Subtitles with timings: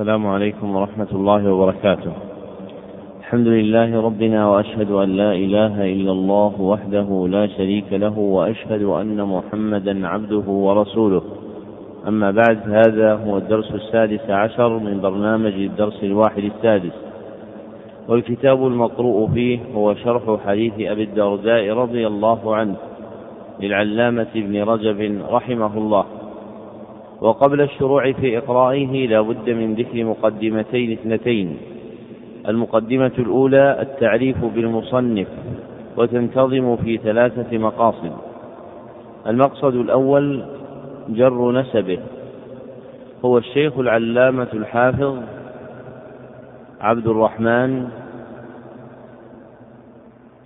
[0.00, 2.12] السلام عليكم ورحمة الله وبركاته.
[3.20, 9.24] الحمد لله ربنا وأشهد أن لا إله إلا الله وحده لا شريك له وأشهد أن
[9.24, 11.22] محمدا عبده ورسوله.
[12.08, 16.96] أما بعد هذا هو الدرس السادس عشر من برنامج الدرس الواحد السادس.
[18.08, 22.76] والكتاب المقروء فيه هو شرح حديث أبي الدرداء رضي الله عنه
[23.60, 26.04] للعلامة ابن رجب رحمه الله.
[27.20, 31.56] وقبل الشروع في إقرائه لا بد من ذكر مقدمتين اثنتين.
[32.48, 35.28] المقدمة الأولى التعريف بالمصنف
[35.96, 38.12] وتنتظم في ثلاثة مقاصد.
[39.26, 40.44] المقصد الأول
[41.08, 41.98] جر نسبه.
[43.24, 45.18] هو الشيخ العلامة الحافظ
[46.80, 47.88] عبد الرحمن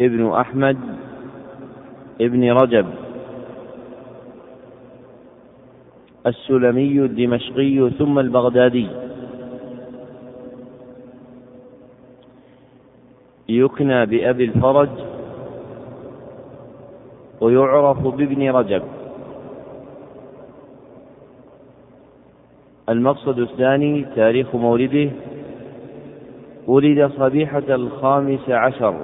[0.01, 0.79] ابن أحمد
[2.21, 2.87] ابن رجب.
[6.27, 8.89] السلمي الدمشقي ثم البغدادي.
[13.49, 14.89] يكنى بأبي الفرج
[17.41, 18.83] ويعرف بابن رجب.
[22.89, 25.11] المقصد الثاني تاريخ مولده.
[26.67, 28.95] ولد صبيحة الخامس عشر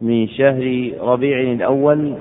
[0.00, 2.14] من شهر ربيع الأول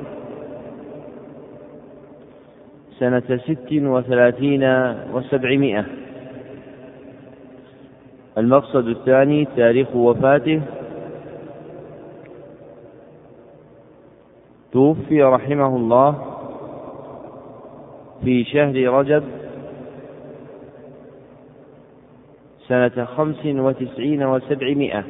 [2.99, 4.63] سنة ست وثلاثين
[5.13, 5.85] وسبعمائة.
[8.37, 10.61] المقصد الثاني تاريخ وفاته.
[14.71, 16.15] توفي رحمه الله
[18.23, 19.23] في شهر رجب
[22.67, 25.03] سنة خمس وتسعين وسبعمائة.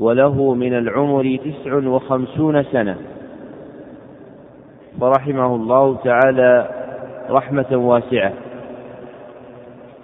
[0.00, 3.13] وله من العمر تسع وخمسون سنة.
[5.00, 6.68] فرحمه الله تعالى
[7.30, 8.32] رحمة واسعة.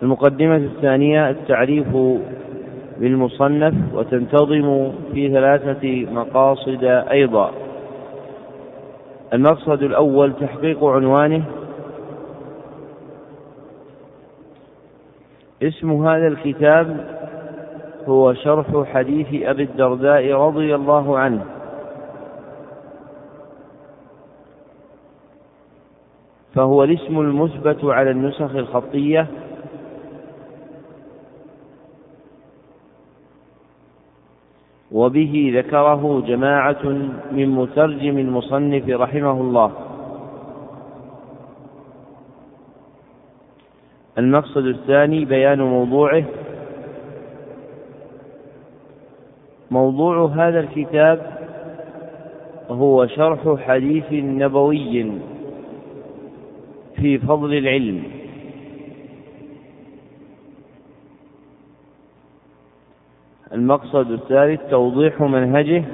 [0.02, 1.96] المقدمة الثانية التعريف
[2.98, 7.50] بالمصنف وتنتظم في ثلاثة مقاصد أيضا.
[9.32, 11.42] المقصد الأول تحقيق عنوانه.
[15.62, 17.06] اسم هذا الكتاب
[18.08, 21.59] هو شرح حديث أبي الدرداء رضي الله عنه.
[26.54, 29.26] فهو الاسم المثبت على النسخ الخطية.
[34.92, 36.84] وبه ذكره جماعة
[37.32, 39.72] من مترجم المصنف رحمه الله.
[44.18, 46.24] المقصد الثاني بيان موضوعه.
[49.70, 51.38] موضوع هذا الكتاب
[52.70, 55.12] هو شرح حديث نبوي.
[57.00, 58.02] في فضل العلم.
[63.52, 65.84] المقصد الثالث توضيح منهجه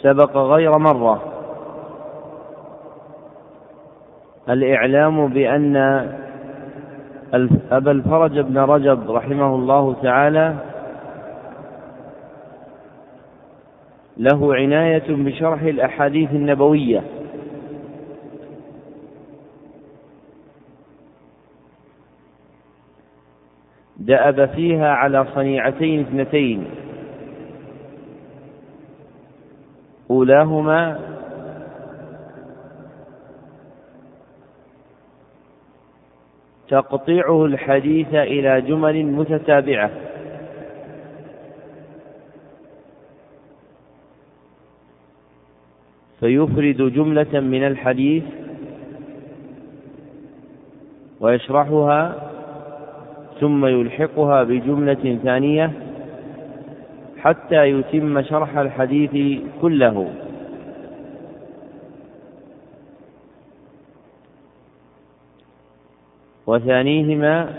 [0.00, 1.22] سبق غير مرة.
[4.48, 5.76] الإعلام بأن
[7.70, 10.54] أبا الفرج بن رجب رحمه الله تعالى
[14.16, 17.23] له عناية بشرح الأحاديث النبوية.
[24.04, 26.64] دأب فيها على صنيعتين اثنتين.
[30.10, 30.98] أولاهما
[36.68, 39.90] تقطيعه الحديث إلى جمل متتابعة.
[46.20, 48.24] فيفرد جملة من الحديث
[51.20, 52.23] ويشرحها
[53.40, 55.72] ثم يلحقها بجملة ثانية
[57.18, 60.14] حتى يتم شرح الحديث كله.
[66.46, 67.54] وثانيهما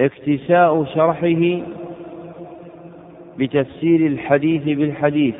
[0.00, 1.60] اكتساء شرحه
[3.38, 5.34] بتفسير الحديث بالحديث.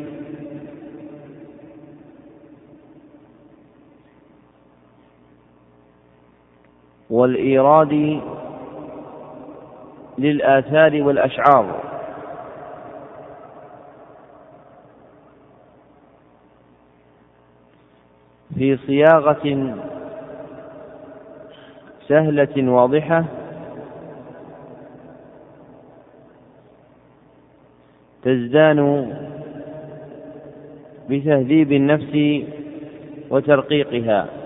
[7.21, 8.21] والإيراد
[10.19, 11.81] للآثار والأشعار.
[18.55, 19.75] في صياغة
[22.09, 23.25] سهلة واضحة
[28.23, 29.13] تزدان
[31.11, 32.45] بتهذيب النفس
[33.31, 34.40] وترقيقها.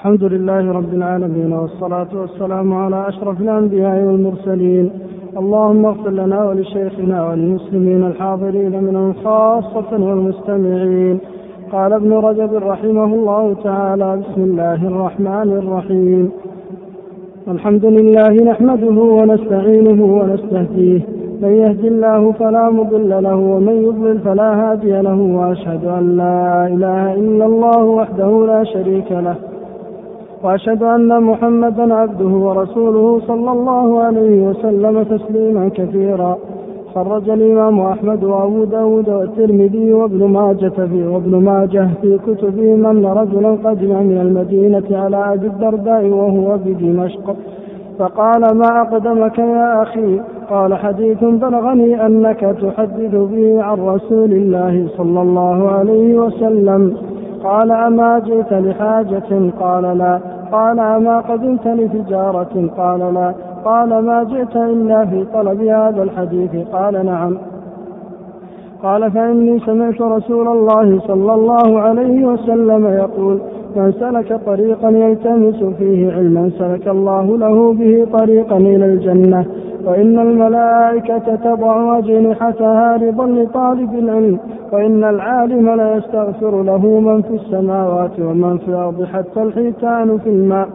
[0.00, 4.90] الحمد لله رب العالمين والصلاة والسلام على أشرف الأنبياء والمرسلين.
[5.38, 11.18] اللهم اغفر لنا ولشيخنا وللمسلمين الحاضرين منهم خاصة والمستمعين.
[11.72, 16.30] قال ابن رجب رحمه الله تعالى بسم الله الرحمن الرحيم.
[17.48, 21.00] الحمد لله نحمده ونستعينه ونستهديه.
[21.42, 27.14] من يهد الله فلا مضل له ومن يضلل فلا هادي له وأشهد أن لا إله
[27.14, 29.49] إلا الله وحده لا شريك له.
[30.42, 36.36] وأشهد أن محمدا عبده ورسوله صلى الله عليه وسلم تسليما كثيرا.
[36.94, 43.48] خرج الإمام أحمد وأبو داود والترمذي وابن ماجة في وابن ماجة في كتبهم ان رجلا
[43.64, 47.36] قدم من المدينة على أبي الدرداء وهو بدمشق.
[47.98, 50.20] فقال ما أقدمك يا أخي؟
[50.50, 56.96] قال حديث بلغني أنك تحدث به عن رسول الله صلى الله عليه وسلم.
[57.44, 60.20] قال أما جئت لحاجة؟ قال لا.
[60.52, 63.34] قال أما قدمت لتجارة قال لا.
[63.64, 66.50] قال ما جئت إلا في طلب هذا الحديث.
[66.72, 67.38] قال نعم.
[68.82, 73.40] قال فإني سمعت رسول الله صلى الله عليه وسلم يقول
[73.76, 79.44] من سلك طريقا يلتمس فيه علما سلك الله له به طريقا إلى الجنة.
[79.86, 84.38] وإن الملائكة تضع أجنحتها رضا لطالب العلم
[84.72, 90.68] وإن العالم ليستغفر له من في السماوات ومن في الأرض حتى الحيتان في الماء.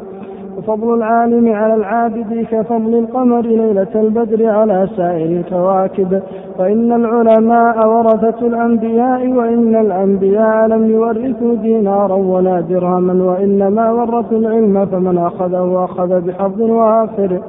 [0.58, 6.22] وفضل العالم على العابد كفضل القمر ليلة البدر على سائر الكواكب.
[6.60, 15.18] وإن العلماء ورثة الأنبياء وإن الأنبياء لم يورثوا دينارا ولا درهما وإنما ورثوا العلم فمن
[15.18, 17.40] أخذه أخذ بحظ وافر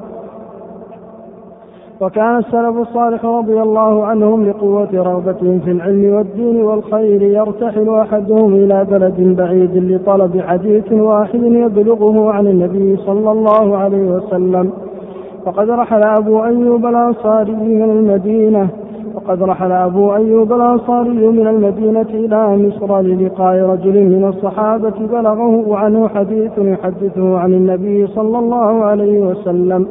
[2.00, 8.86] وكان السلف الصالح رضي الله عنهم لقوة رغبتهم في العلم والدين والخير يرتحل أحدهم إلى
[8.90, 14.70] بلد بعيد لطلب حديث واحد يبلغه عن النبي صلى الله عليه وسلم.
[15.46, 18.68] وقد رحل أبو أيوب الأنصاري من المدينة
[19.14, 26.08] وقد رحل أبو أيوب الأنصاري من المدينة إلى مصر للقاء رجل من الصحابة بلغه عنه
[26.08, 29.86] حديث يحدثه عن النبي صلى الله عليه وسلم.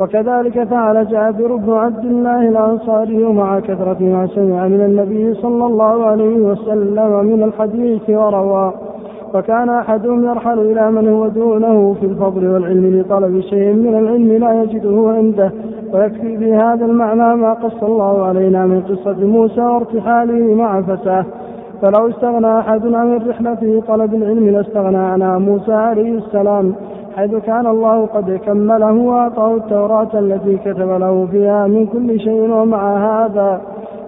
[0.00, 6.04] وكذلك فعل جابر بن عبد الله الأنصاري مع كثرة ما سمع من النبي صلى الله
[6.04, 8.72] عليه وسلم من الحديث وروى.
[9.34, 14.62] وكان أحدهم يرحل إلى من هو دونه في الفضل والعلم لطلب شيء من العلم لا
[14.62, 15.52] يجده عنده
[15.92, 21.24] ويكفي بهذا المعنى ما قص الله علينا من قصة موسى وارتحاله مع فتاه.
[21.82, 26.74] فلو استغنى أحد عن الرحلة في طلب العلم لاستغنى عنها موسى عليه السلام.
[27.16, 32.96] حيث كان الله قد كمله وأعطاه التوراة التي كتب له فيها من كل شيء ومع
[32.96, 33.60] هذا.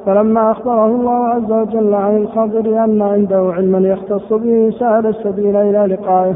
[0.07, 5.95] فلما أخبره الله عز وجل عن الخضر أن عنده علما يختص به سأل السبيل إلى
[5.95, 6.35] لقائه.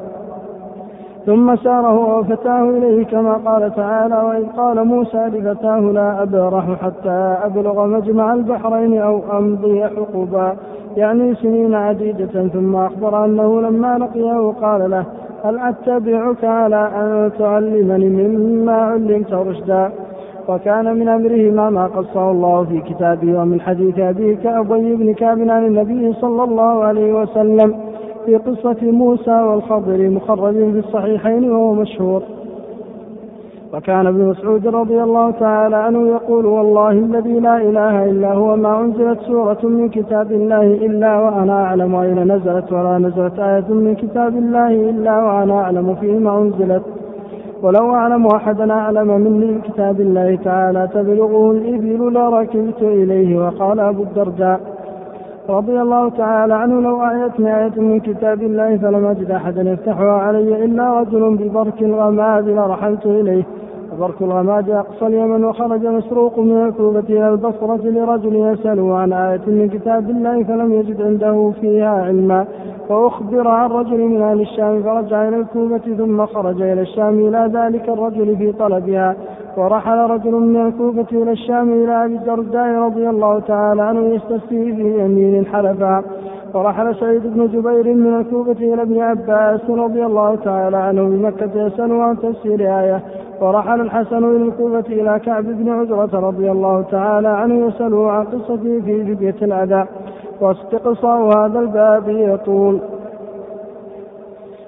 [1.26, 7.86] ثم ساره وفتاه إليه كما قال تعالى وإذ قال موسى لفتاه لا أبرح حتى أبلغ
[7.86, 10.56] مجمع البحرين أو أمضي حقبا.
[10.96, 15.04] يعني سنين عديدة ثم أخبر أنه لما لقيه قال له
[15.44, 19.92] هل أتبعك على أن تعلمني مما علمت رشدا؟
[20.48, 24.34] وكان من أمرهما ما قصه الله في كتابه ومن حديث أبي
[24.96, 27.76] بن كعب عن النبي صلى الله عليه وسلم
[28.26, 32.22] في قصة موسى والخضر مخرج في الصحيحين وهو مشهور.
[33.74, 38.80] وكان ابن مسعود رضي الله تعالى عنه يقول والله الذي لا إله إلا هو ما
[38.80, 44.36] أنزلت سورة من كتاب الله إلا وأنا أعلم أين نزلت ولا نزلت آية من كتاب
[44.36, 46.82] الله إلا وأنا أعلم فيما أنزلت.
[47.62, 54.60] ولو أعلم أحدا أعلم مني بكتاب الله تعالى تبلغه الإبل لركبت إليه وقال أبو الدرداء
[55.48, 60.64] رضي الله تعالى عنه لو أعيتني آية من كتاب الله فلم أجد أحدا يفتحها علي
[60.64, 63.44] إلا رجل ببرك الغماد لرحلت إليه.
[63.94, 69.68] وبرك الغماد أقصى اليمن وخرج مسروق من الكوبة إلى البصرة لرجل يسأله عن آية من
[69.68, 72.46] كتاب الله فلم يجد عنده فيها علما.
[72.88, 77.88] فأخبر عن رجل من أهل الشام فرجع إلى الكوبة ثم خرج إلى الشام إلى ذلك
[77.88, 79.16] الرجل في طلبها.
[79.56, 85.04] ورحل رجل من الكوفة إلى الشام إلى أبي الدرداء رضي الله تعالى عنه يستفتي به
[85.04, 86.02] يمين حلفا
[86.54, 91.92] ورحل سعيد بن جبير من الكوفة إلى ابن عباس رضي الله تعالى عنه بمكة يسأل
[91.92, 93.02] عن تفسير آية.
[93.40, 98.80] ورحل الحسن إلى الكوفة إلى كعب بن عجرة رضي الله تعالى عنه يسأله عن قصته
[98.84, 99.86] في فدية الأذى
[100.40, 102.80] واستقصاء هذا الباب يطول.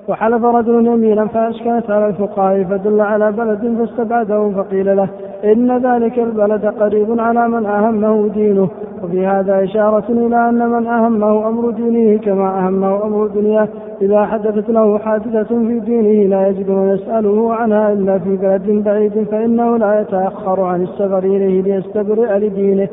[0.09, 5.09] وحلف رجل يمينا فأشكلت على الفقهاء فدل على بلد فاستبعده فقيل له
[5.45, 8.69] إن ذلك البلد قريب على من أهمه دينه
[9.03, 13.69] وفي هذا إشارة إلى أن من أهمه أمر دينه كما أهمه أمر دنياه
[14.03, 19.27] إذا حدثت له حادثة في دينه لا يجد من يسأله عنها إلا في بلد بعيد
[19.31, 22.89] فإنه لا يتأخر عن السفر إليه ليستبرئ لدينه.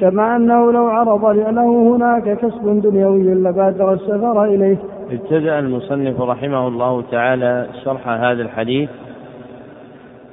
[0.00, 4.76] كما أنه لو عرض له هناك كسب دنيوي لبادر السفر إليه.
[5.10, 8.88] ابتدأ المصنف رحمه الله تعالى شرح هذا الحديث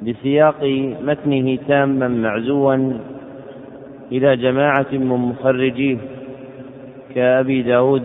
[0.02, 0.64] بسياق
[1.04, 2.94] متنه تاما معزوا
[4.12, 5.98] إلى جماعة من مخرجيه
[7.16, 8.04] كأبي داود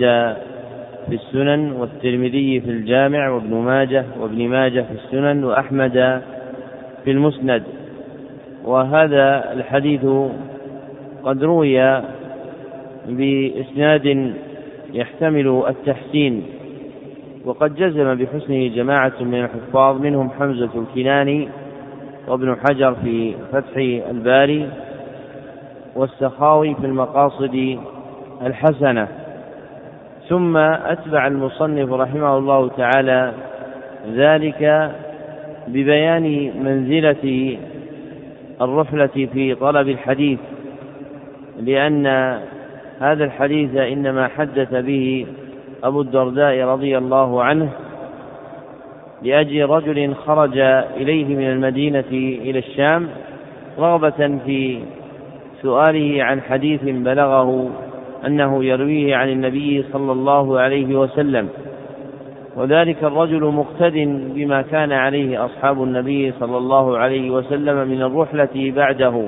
[1.08, 6.22] في السنن والترمذي في الجامع وابن ماجه وابن ماجه في السنن وأحمد
[7.04, 7.62] في المسند.
[8.64, 10.06] وهذا الحديث
[11.24, 12.02] قد روي
[13.08, 14.34] بإسناد
[14.94, 16.42] يحتمل التحسين.
[17.44, 21.48] وقد جزم بحسنه جماعة من الحفاظ منهم حمزة الكناني
[22.28, 23.76] وابن حجر في فتح
[24.10, 24.68] الباري
[25.96, 27.78] والسخاوي في المقاصد
[28.46, 29.08] الحسنة.
[30.28, 33.32] ثم أتبع المصنف رحمه الله تعالى
[34.14, 34.92] ذلك
[35.68, 37.58] ببيان منزلة
[38.60, 40.38] الرحلة في طلب الحديث
[41.60, 42.06] لأن
[43.00, 45.26] هذا الحديث إنما حدث به
[45.84, 47.68] أبو الدرداء رضي الله عنه
[49.22, 50.58] لأجل رجل خرج
[50.96, 53.08] إليه من المدينة إلى الشام
[53.78, 54.78] رغبة في
[55.62, 57.70] سؤاله عن حديث بلغه
[58.26, 61.48] أنه يرويه عن النبي صلى الله عليه وسلم.
[62.56, 69.26] وذلك الرجل مقتد بما كان عليه أصحاب النبي صلى الله عليه وسلم من الرحلة بعده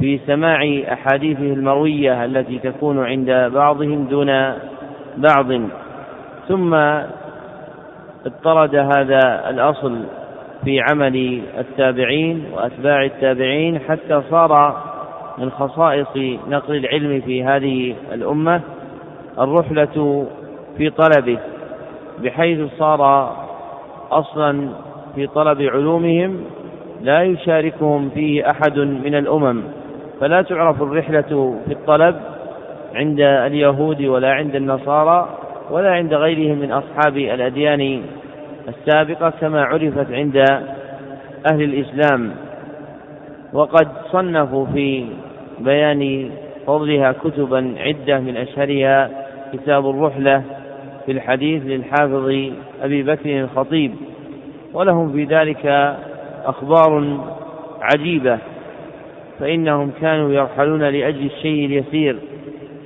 [0.00, 4.28] في سماع أحاديثه المروية التي تكون عند بعضهم دون
[5.16, 5.60] بعض.
[6.48, 6.74] ثم
[8.26, 9.98] اضطرد هذا الأصل
[10.64, 14.82] في عمل التابعين وأتباع التابعين حتى صار
[15.38, 16.16] من خصائص
[16.48, 18.60] نقل العلم في هذه الأمة
[19.38, 20.26] الرحلة
[20.78, 21.38] في طلبه
[22.22, 23.32] بحيث صار
[24.10, 24.68] أصلا
[25.14, 26.44] في طلب علومهم
[27.02, 29.62] لا يشاركهم فيه أحد من الأمم.
[30.20, 32.16] فلا تعرف الرحلة في الطلب
[32.94, 35.28] عند اليهود ولا عند النصارى
[35.70, 38.02] ولا عند غيرهم من أصحاب الأديان
[38.68, 40.36] السابقة كما عرفت عند
[41.52, 42.30] أهل الإسلام.
[43.52, 45.06] وقد صنفوا في
[45.60, 46.30] بيان
[46.66, 49.10] فضلها كتبا عدة من أشهرها
[49.52, 50.42] كتاب الرحلة
[51.06, 52.28] في الحديث للحافظ
[52.82, 53.92] أبي بكر الخطيب
[54.72, 55.94] ولهم في ذلك
[56.44, 57.18] أخبار
[57.82, 58.38] عجيبة
[59.38, 62.16] فإنهم كانوا يرحلون لأجل الشيء اليسير.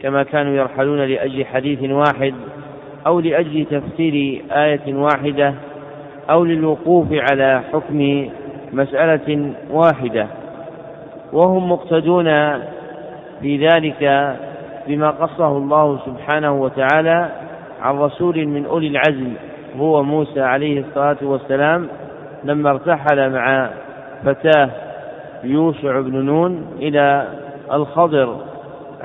[0.05, 2.35] كما كانوا يرحلون لأجل حديث واحد
[3.07, 5.55] أو لأجل تفسير آية واحدة
[6.31, 8.29] أو للوقوف على حكم
[8.73, 10.27] مسألة واحدة.
[11.33, 12.25] وهم مقتدون
[13.41, 14.35] في ذلك
[14.89, 17.29] بما قصه الله سبحانه وتعالى
[17.83, 19.33] عن رسول من أولي العزم
[19.77, 21.89] هو موسى عليه الصلاة والسلام
[22.45, 23.71] لما ارتحل مع
[24.25, 24.71] فتاة
[25.45, 27.29] يوشع بن نون إلى
[27.73, 28.54] الخضر.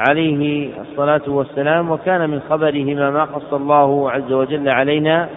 [0.07, 5.29] عليه الصلاة والسلام وكان من خبرهما ما قص الله عز وجل علينا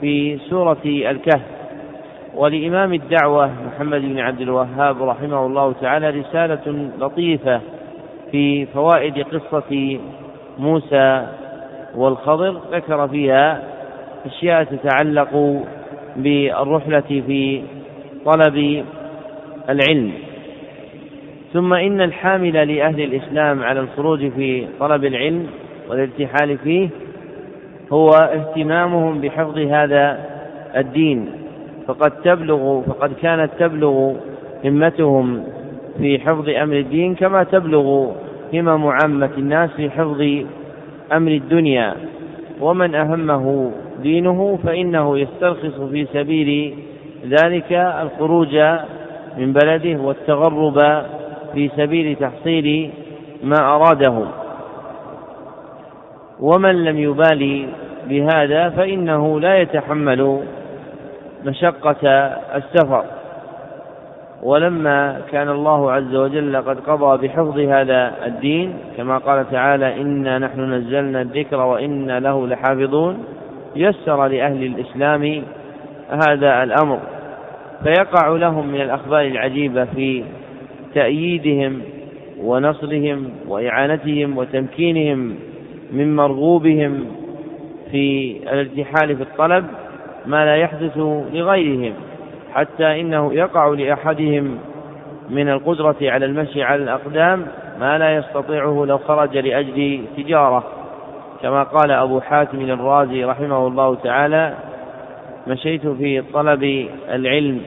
[0.00, 1.42] في سورة الكهف.
[2.34, 7.60] ولإمام الدعوة محمد بن عبد الوهاب رحمه الله تعالى رسالة لطيفة
[8.30, 9.98] في فوائد قصة
[10.58, 11.26] موسى
[11.94, 12.60] والخضر.
[12.72, 13.62] ذكر فيها
[14.26, 15.62] أشياء تتعلق
[16.16, 17.62] بالرحلة في
[18.24, 18.84] طلب
[19.68, 20.12] العلم.
[21.52, 25.46] ثم إن الحامل لأهل الإسلام على الخروج في طلب العلم
[25.88, 26.88] والارتحال فيه
[27.92, 30.18] هو اهتمامهم بحفظ هذا
[30.76, 31.28] الدين.
[31.86, 34.12] فقد تبلغ فقد كانت تبلغ
[34.64, 35.44] همتهم
[35.98, 38.10] في حفظ أمر الدين كما تبلغ
[38.54, 40.46] همم عامة الناس في حفظ
[41.12, 41.94] أمر الدنيا.
[42.60, 46.74] ومن أهمه دينه فإنه يسترخص في سبيل
[47.28, 48.56] ذلك الخروج
[49.38, 51.02] من بلده والتغرب
[51.54, 52.90] في سبيل تحصيل
[53.42, 54.24] ما أراده.
[56.40, 57.68] ومن لم يبالي
[58.08, 60.40] بهذا فإنه لا يتحمل
[61.44, 62.08] مشقة
[62.54, 63.04] السفر.
[64.42, 70.72] ولما كان الله عز وجل قد قضى بحفظ هذا الدين كما قال تعالى إنا نحن
[70.72, 73.24] نزلنا الذكر وإنا له لحافظون
[73.76, 75.42] يسر لأهل الإسلام
[76.28, 76.98] هذا الأمر.
[77.84, 80.24] فيقع لهم من الأخبار العجيبة في
[80.94, 81.82] تأييدهم
[82.40, 85.34] ونصرهم وإعانتهم وتمكينهم
[85.92, 87.04] من مرغوبهم
[87.90, 89.64] في الارتحال في الطلب
[90.26, 90.96] ما لا يحدث
[91.32, 91.92] لغيرهم
[92.54, 94.58] حتى إنه يقع لأحدهم
[95.30, 97.46] من القدرة على المشي على الأقدام
[97.80, 100.64] ما لا يستطيعه لو خرج لأجل تجارة.
[101.42, 104.54] كما قال أبو حاتم الرازي رحمه الله تعالى
[105.46, 107.60] مشيت في طلب العلم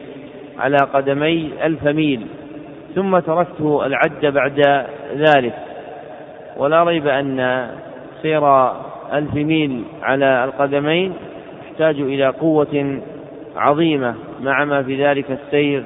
[0.59, 2.27] على قدمي ألف ميل
[2.95, 4.85] ثم تركته العد بعد
[5.15, 5.53] ذلك.
[6.57, 7.67] ولا ريب أن
[8.21, 8.71] سير
[9.13, 11.13] ألف ميل على القدمين
[11.63, 12.99] يحتاج إلى قوة
[13.55, 15.83] عظيمة مع ما في ذلك السير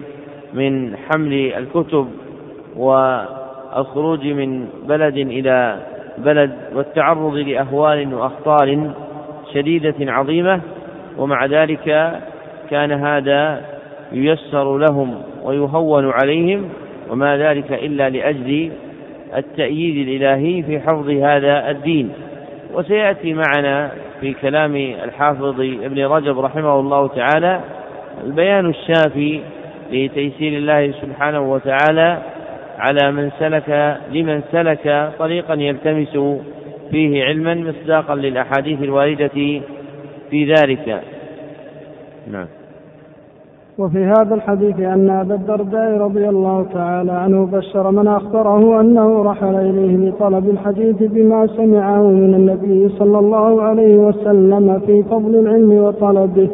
[0.53, 2.07] من حمل الكتب
[2.75, 5.79] والخروج من بلد إلى
[6.17, 8.91] بلد والتعرض لأهوال وأخطار
[9.53, 10.61] شديدة عظيمة.
[11.17, 12.13] ومع ذلك
[12.69, 13.61] كان هذا
[14.11, 16.69] ييسر لهم ويهون عليهم.
[17.09, 18.71] وما ذلك إلا لأجل
[19.37, 22.09] التأييد الإلهي في حفظ هذا الدين.
[22.73, 27.61] وسيأتي معنا في كلام الحافظ ابن رجب رحمه الله تعالى
[28.23, 29.39] البيان الشافي
[29.91, 32.21] لتيسير الله سبحانه وتعالى
[32.77, 36.17] على من سلك لمن سلك طريقا يلتمس
[36.91, 39.61] فيه علما مصداقا للأحاديث الواردة
[40.29, 41.01] في ذلك.
[42.31, 42.58] نعم.
[43.79, 49.55] وفي هذا الحديث أن أبا الدرداء رضي الله تعالى عنه بشر من أخبره أنه رحل
[49.55, 56.49] إليه لطلب الحديث بما سمعه من النبي صلى الله عليه وسلم في فضل العلم وطلبه.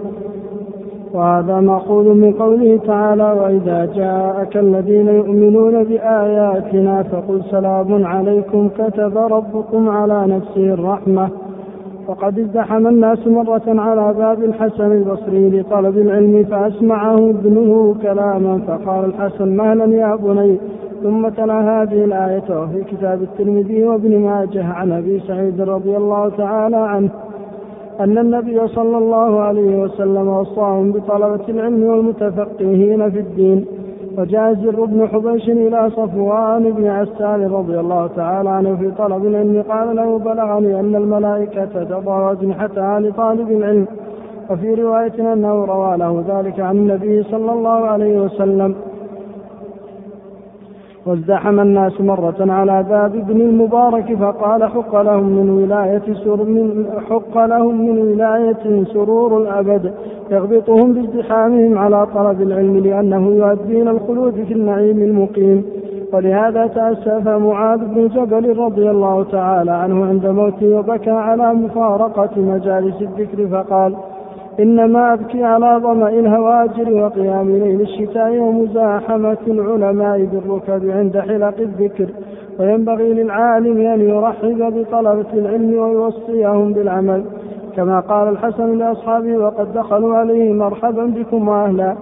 [1.13, 9.89] وهذا مأخوذ من قوله تعالى وإذا جاءك الذين يؤمنون بآياتنا فقل سلام عليكم كتب ربكم
[9.89, 11.29] على نفسه الرحمة
[12.07, 19.55] وقد ازدحم الناس مرة على باب الحسن البصري لطلب العلم فأسمعه ابنه كلاما فقال الحسن
[19.55, 20.57] مهلا يا بني؟
[21.03, 26.77] ثم تلا هذه الآية وفي كتاب الترمذي وابن ماجه عن أبي سعيد رضي الله تعالى
[26.77, 27.09] عنه
[27.99, 33.65] أن النبي صلى الله عليه وسلم وصاهم بطلبة العلم والمتفقهين في الدين.
[34.17, 39.63] وجاء زر بن حبيش إلى صفوان بن عسال رضي الله تعالى عنه في طلب العلم
[39.69, 43.87] قال له بلغني أن الملائكة تضع أجنحتها لطالب العلم.
[44.49, 48.75] وفي رواية أنه روى له ذلك عن النبي صلى الله عليه وسلم.
[51.05, 57.45] وازدحم الناس مرة على باب ابن المبارك فقال حق لهم من ولاية سر من حق
[57.45, 59.93] لهم من ولاية سرور الأبد.
[60.31, 65.65] يغبطهم بازدحامهم على طلب العلم لأنه يؤدي إلى الخلود في النعيم المقيم.
[66.13, 73.01] ولهذا تأسف معاذ بن جبل رضي الله تعالى عنه عند موته وبكى على مفارقة مجالس
[73.01, 73.95] الذكر فقال
[74.59, 82.07] إنما أبكي على ظمأ الهواجر وقيام ليل الشتاء ومزاحمة العلماء بالركب عند حلق الذكر.
[82.59, 87.23] وينبغي للعالم أن يرحب بطلبة العلم ويوصيهم بالعمل.
[87.75, 91.95] كما قال الحسن لأصحابه وقد دخلوا عليه مرحبا بكم وأهلا.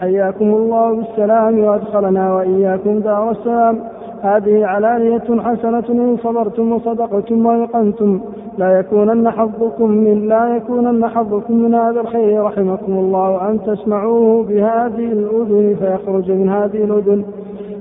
[0.00, 3.78] حياكم الله بالسلام وأدخلنا وإياكم دار السلام.
[4.22, 8.20] هذه علانية حسنة إن صبرتم وصدقتم وأيقنتم
[8.58, 15.12] لا يكونن حظكم من لا يكونن حظكم من هذا الخير رحمكم الله أن تسمعوه بهذه
[15.12, 17.24] الأذن فيخرج من هذه الأذن.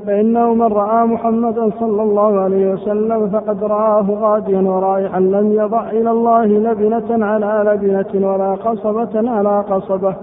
[0.08, 6.12] فإنه من رأى محمدا صلى الله عليه وسلم فقد رآه غاديا ورائحا لم يضع إلى
[6.12, 10.15] الله لبنة على لبنة ولا قصبة على قصبة.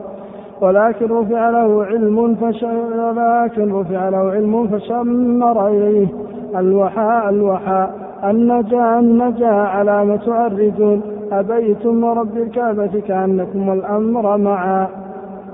[0.60, 2.18] ولكن رفع له علم.
[2.18, 6.06] ولكن رفع له علم فشمر إليه.
[6.56, 7.94] الوحاء الوحاء.
[8.24, 14.88] النجا النجا علامة أردون أبيتم ورب الكعبة كأنكم الأمر معا.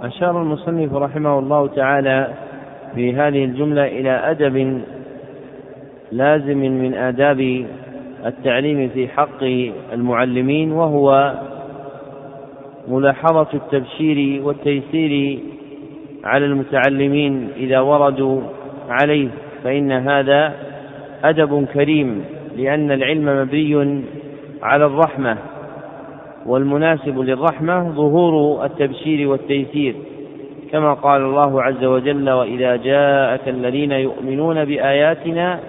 [0.02, 2.26] أشار المصنف رحمه الله تعالى
[2.94, 4.80] في هذه الجملة إلى أدب
[6.12, 7.66] لازم من آداب
[8.26, 9.42] التعليم في حق
[9.92, 11.32] المعلمين وهو
[12.88, 15.38] ملاحظة التبشير والتيسير
[16.24, 18.40] على المتعلمين إذا وردوا
[18.88, 19.28] عليه
[19.64, 20.52] فإن هذا
[21.24, 22.24] أدب كريم
[22.56, 24.02] لأن العلم مبني
[24.62, 25.36] على الرحمة
[26.46, 29.94] والمناسب للرحمة ظهور التبشير والتيسير.
[30.72, 35.60] كما قال الله عز وجل وإذا جاءك الذين يؤمنون بآياتنا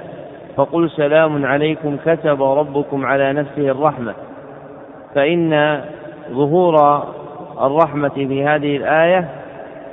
[0.55, 4.13] فقل سلام عليكم كتب ربكم على نفسه الرحمة.
[5.15, 5.81] فإن
[6.31, 7.03] ظهور
[7.61, 9.29] الرحمة في هذه الآية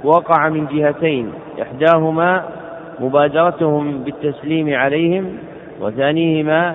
[0.04, 2.44] وقع من جهتين إحداهما
[3.00, 5.38] مبادرتهم بالتسليم عليهم
[5.80, 6.74] وثانيهما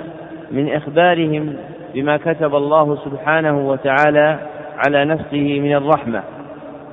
[0.51, 1.55] من إخبارهم
[1.93, 4.39] بما كتب الله سبحانه وتعالى
[4.85, 6.23] على نفسه من الرحمة.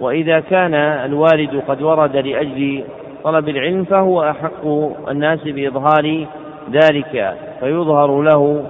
[0.01, 2.85] وإذا كان الوالد قد ورد لأجل
[3.25, 4.67] طلب العلم فهو أحق
[5.11, 6.27] الناس بإظهار
[6.73, 8.65] ذلك فيظهر له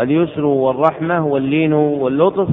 [0.00, 2.48] اليسر والرحمة واللين واللطف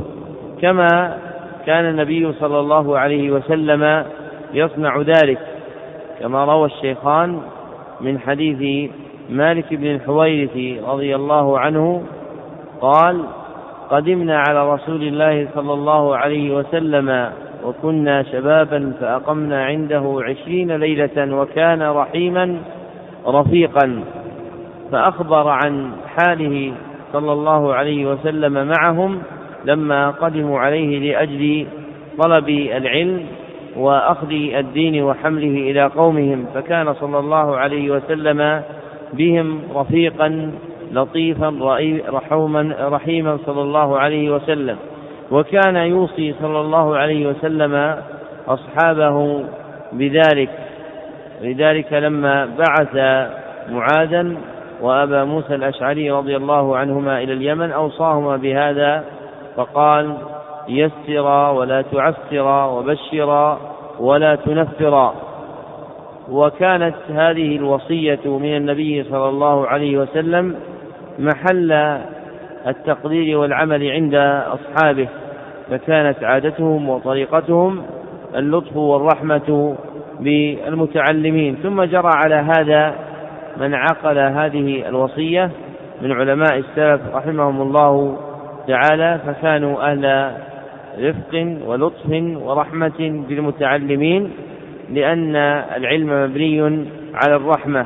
[0.62, 1.18] كما
[1.66, 4.06] كان النبي صلى الله عليه وسلم
[4.54, 5.40] يصنع ذلك
[6.20, 7.42] كما روى الشيخان
[8.02, 8.92] من حديث
[9.30, 12.04] مالك بن الحويرث رضي الله عنه
[12.82, 13.24] قال
[13.90, 17.32] قدمنا على رسول الله صلى الله عليه وسلم
[17.64, 22.62] وكنا شبابا فأقمنا عنده عشرين ليلة وكان رحيما
[23.28, 24.04] رفيقا
[24.92, 26.74] فأخبر عن حاله
[27.14, 29.22] صلى الله عليه وسلم معهم
[29.68, 31.68] لما قدموا عليه لأجل
[32.18, 33.26] طلب العلم
[33.76, 38.62] وأخذ الدين وحمله إلى قومهم فكان صلى الله عليه وسلم
[39.14, 40.52] بهم رفيقا
[40.92, 41.50] لطيفا
[42.10, 44.78] رحوما رحيما صلى الله عليه وسلم.
[45.32, 47.96] وكان يوصي صلى الله عليه وسلم
[48.48, 49.44] أصحابه
[49.94, 50.50] بذلك.
[51.42, 52.96] لذلك لما بعث
[53.70, 54.36] معاذا
[54.82, 59.04] وأبا موسى الأشعري رضي الله عنهما إلى اليمن أوصاهما بهذا
[59.58, 60.18] فقال
[60.68, 63.60] يسرا ولا تعسرا وبشرا
[64.00, 65.14] ولا تنفرا
[66.32, 70.56] وكانت هذه الوصية من النبي صلى الله عليه وسلم
[71.20, 71.72] محل
[72.68, 74.16] التقدير والعمل عند
[74.48, 75.08] أصحابه
[75.70, 77.84] فكانت عادتهم وطريقتهم
[78.36, 79.76] اللطف والرحمة
[80.20, 81.56] بالمتعلمين.
[81.64, 82.96] ثم جرى على هذا
[83.58, 85.52] من عقل هذه الوصية
[86.02, 88.18] من علماء السلف رحمهم الله
[88.68, 90.32] تعالى فكانوا أهل
[91.00, 92.10] رفق ولطف
[92.42, 94.32] ورحمة بالمتعلمين
[94.94, 95.36] لأن
[95.76, 97.86] العلم مبني على الرحمة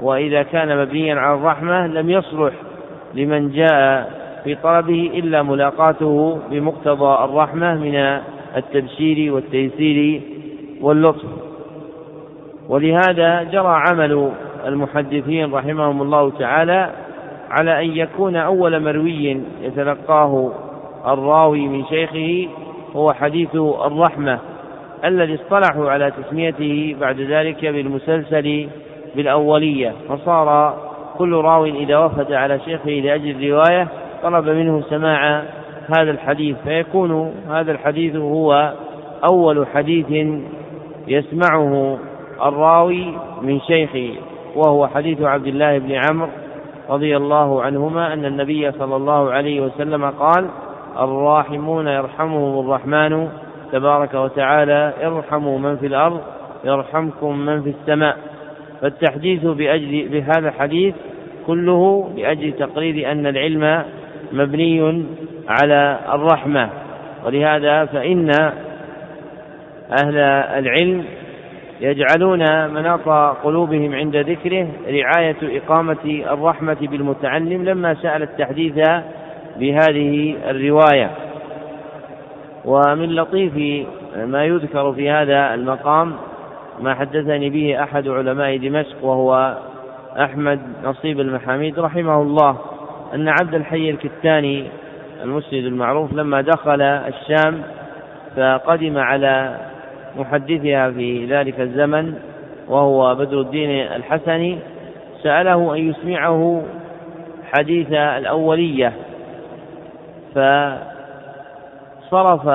[0.00, 2.52] وإذا كان مبنيا على الرحمة لم يصلح
[3.14, 4.10] لمن جاء
[4.44, 8.20] في طلبه إلا ملاقاته بمقتضى الرحمة من
[8.56, 10.20] التبشير والتيسير
[10.80, 11.24] واللطف.
[12.68, 14.32] ولهذا جرى عمل
[14.66, 16.90] المحدثين رحمهم الله تعالى
[17.52, 20.52] على أن يكون أول مروي يتلقاه
[21.06, 22.48] الراوي من شيخه
[22.96, 24.38] هو حديث الرحمة
[25.04, 28.68] الذي اصطلحوا على تسميته بعد ذلك بالمسلسل
[29.16, 30.76] بالأولية فصار
[31.18, 33.88] كل راو إذا وفد على شيخه لأجل الرواية
[34.22, 35.42] طلب منه سماع
[35.96, 38.72] هذا الحديث فيكون هذا الحديث هو
[39.32, 40.06] أول حديث
[41.08, 41.98] يسمعه
[42.42, 44.10] الراوي من شيخه
[44.56, 46.28] وهو حديث عبد الله بن عمرو
[46.92, 50.48] رضي الله عنهما أن النبي صلى الله عليه وسلم قال
[50.98, 53.28] الراحمون يرحمهم الرحمن
[53.72, 56.20] تبارك وتعالى ارحموا من في الأرض
[56.64, 58.16] يرحمكم من في السماء.
[58.80, 60.94] فالتحديث بأجل بهذا الحديث
[61.46, 63.82] كله لأجل تقرير أن العلم
[64.32, 65.04] مبني
[65.48, 66.68] على الرحمة.
[67.26, 68.30] ولهذا فإن
[70.04, 70.16] أهل
[70.58, 71.04] العلم
[71.82, 73.08] يجعلون مناط
[73.44, 78.74] قلوبهم عند ذكره رعاية إقامة الرحمة بالمتعلم لما سأل التحديث
[79.56, 81.10] بهذه الرواية.
[82.64, 86.12] ومن لطيف ما يذكر في هذا المقام
[86.80, 89.56] ما حدثني به أحد علماء دمشق وهو
[90.20, 92.58] أحمد نصيب المحاميد رحمه الله
[93.14, 94.66] أن عبد الحي الكتاني
[95.22, 97.62] المسند المعروف لما دخل الشام
[98.36, 99.56] فقدم على
[100.18, 102.14] محدثها في ذلك الزمن
[102.68, 104.58] وهو بدر الدين الحسني
[105.22, 106.62] سأله أن يسمعه
[107.52, 108.92] حديث الأولية.
[112.10, 112.48] فصرف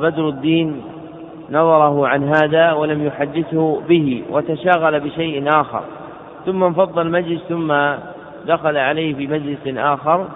[0.00, 0.82] بدر الدين
[1.50, 5.82] نظره عن هذا ولم يحدثه به وتشاغل بشيء آخر.
[6.46, 7.74] ثم انفض المجلس ثم
[8.46, 10.26] دخل عليه في مجلس آخر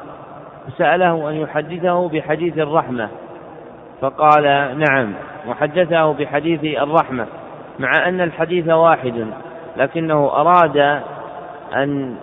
[0.79, 3.09] سأله أن يحدثه بحديث الرحمة.
[4.03, 4.45] فقال
[4.79, 5.15] نعم
[5.49, 7.27] وحدثه بحديث الرحمة
[7.79, 9.27] مع أن الحديث واحد
[9.77, 11.01] لكنه أراد
[11.77, 12.17] أن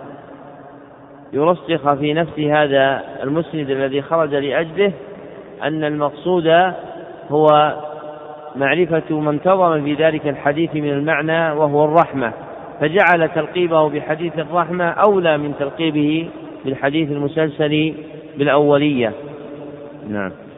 [1.32, 4.92] يرسخ في نفس هذا المسند الذي خرج لأجله
[5.62, 6.46] أن المقصود
[7.30, 7.76] هو
[8.56, 12.32] معرفة ما انتظم في ذلك الحديث من المعنى وهو الرحمة
[12.80, 16.28] فجعل تلقيبه بحديث الرحمة أولى من تلقيبه
[16.64, 17.94] بالحديث المسلسل
[18.38, 19.12] بالأولية.
[20.08, 20.49] نعم.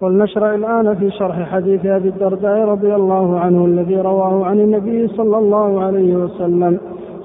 [0.00, 5.38] ولنشرع الآن في شرح حديث أبي الدرداء رضي الله عنه الذي رواه عن النبي صلى
[5.38, 6.78] الله عليه وسلم.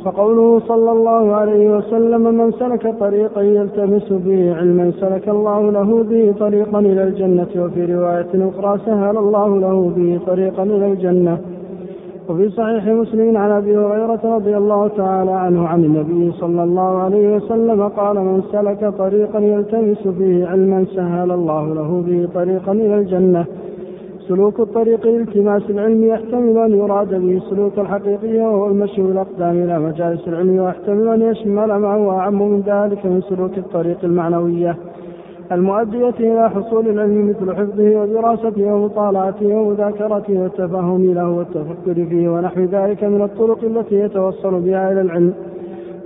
[0.05, 6.33] فقوله صلى الله عليه وسلم من سلك طريقا يلتمس به علما سلك الله له به
[6.39, 7.47] طريقا إلى الجنة.
[7.57, 11.37] وفي رواية أخرى سهل الله له به طريقا إلى الجنة.
[12.29, 17.35] وفي صحيح مسلم عن أبي هريرة رضي الله تعالى عنه عن النبي صلى الله عليه
[17.35, 23.45] وسلم قال من سلك طريقا يلتمس به علما سهل الله له به طريقا إلى الجنة.
[24.27, 30.27] سلوك الطريق لالتماس العلم يحتمل أن يراد به السلوك الحقيقي وهو المشي بالأقدام إلى مجالس
[30.27, 34.75] العلم ويحتمل أن يشمل ما هو أعم من ذلك من سلوك الطريق المعنوية.
[35.51, 43.03] المؤدية إلى حصول العلم مثل حفظه ودراسته ومطالعته ومذاكرته والتفهم له والتفكر فيه ونحو ذلك
[43.03, 45.33] من الطرق التي يتوصل بها إلى العلم.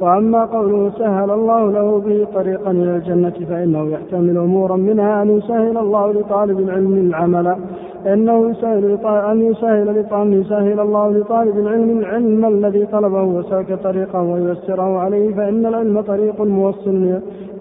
[0.01, 5.77] وأما قوله سهل الله له به طريقا إلى الجنة فإنه يحتمل أمورا منها أن يسهل
[5.77, 7.55] الله لطالب العلم العمل.
[8.07, 14.97] إنه يسهل أن يسهل أن يسهل الله لطالب العلم العلم الذي طلبه وسلك طريقا وييسره
[14.97, 17.19] عليه فإن العلم طريق موصل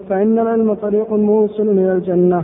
[0.09, 2.43] فإن العلم طريق موصل إلى الجنة.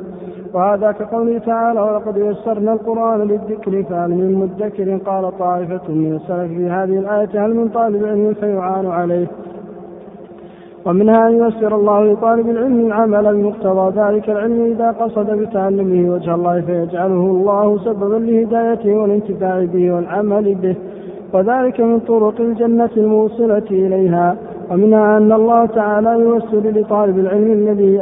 [0.53, 6.69] وهذا كقوله تعالى ولقد يسرنا القرآن للذكر فهل من مدكر قال طائفة من السلف في
[6.69, 9.27] هذه الآية هل من طالب علم فيعان عليه؟
[10.85, 16.61] ومنها أن ييسر الله لطالب العلم العمل بمقتضى ذلك العلم إذا قصد بتعلمه وجه الله
[16.61, 20.75] فيجعله الله سببا لهدايته والانتفاع به والعمل به.
[21.35, 24.35] وذلك من طرق الجنة الموصلة إليها.
[24.71, 28.01] ومنها أن الله تعالى يوسل لطالب العلم الذي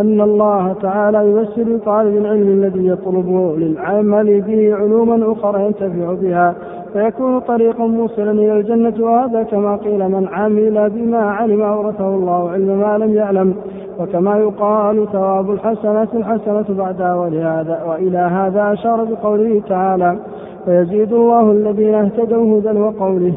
[0.00, 6.54] أن الله تعالى يوسل لطالب العلم الذي يطلب للعمل به علوما أخرى ينتفع بها.
[6.92, 12.80] فيكون طريقا موصلا إلى الجنة وهذا كما قيل من عمل بما علم أورثه الله علم
[12.80, 13.54] ما لم يعلم
[14.00, 20.16] وكما يقال ثواب الحسنة الحسنة بعدها ولهذا وإلى هذا أشار بقوله تعالى
[20.64, 23.34] فيزيد الله الذين اهتدوا هدى وقوله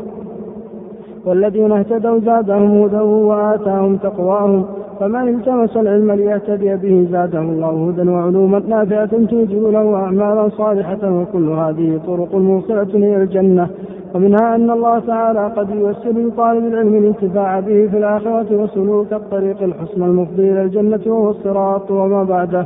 [1.25, 4.65] والذين اهتدوا زادهم هدى وآتاهم تقواهم
[4.99, 11.49] فمن التمس العلم ليهتدي به زاده الله هدى وعلوما نافعة توجب له أعمالا صالحة وكل
[11.49, 13.69] هذه طرق موصلة إلى الجنة.
[14.15, 20.05] ومنها أن الله تعالى قد ييسر لطالب العلم الانتفاع به في الآخرة وسلوك الطريق الحسنى
[20.05, 22.65] المفضي إلى الجنة وهو الصراط وما بعده.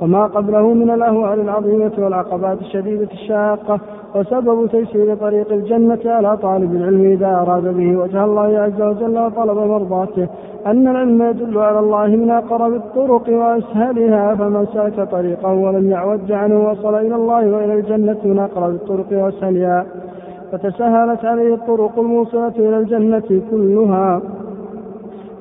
[0.00, 3.80] وما قبله من الأهوال العظيمة والعقبات الشديدة الشاقة.
[4.14, 9.58] وسبب تيسير طريق الجنة على طالب العلم إذا أراد به وجه الله عز وجل وطلب
[9.58, 10.28] مرضاته.
[10.66, 16.70] أن العلم يدل على الله من أقرب الطرق وأسهلها فمن سلك طريقا ولم يعوج عنه
[16.70, 19.86] وصل إلى الله وإلى الجنة من أقرب الطرق وأسهلها.
[20.52, 24.20] فتسهلت عليه الطرق الموصلة إلى الجنة كلها.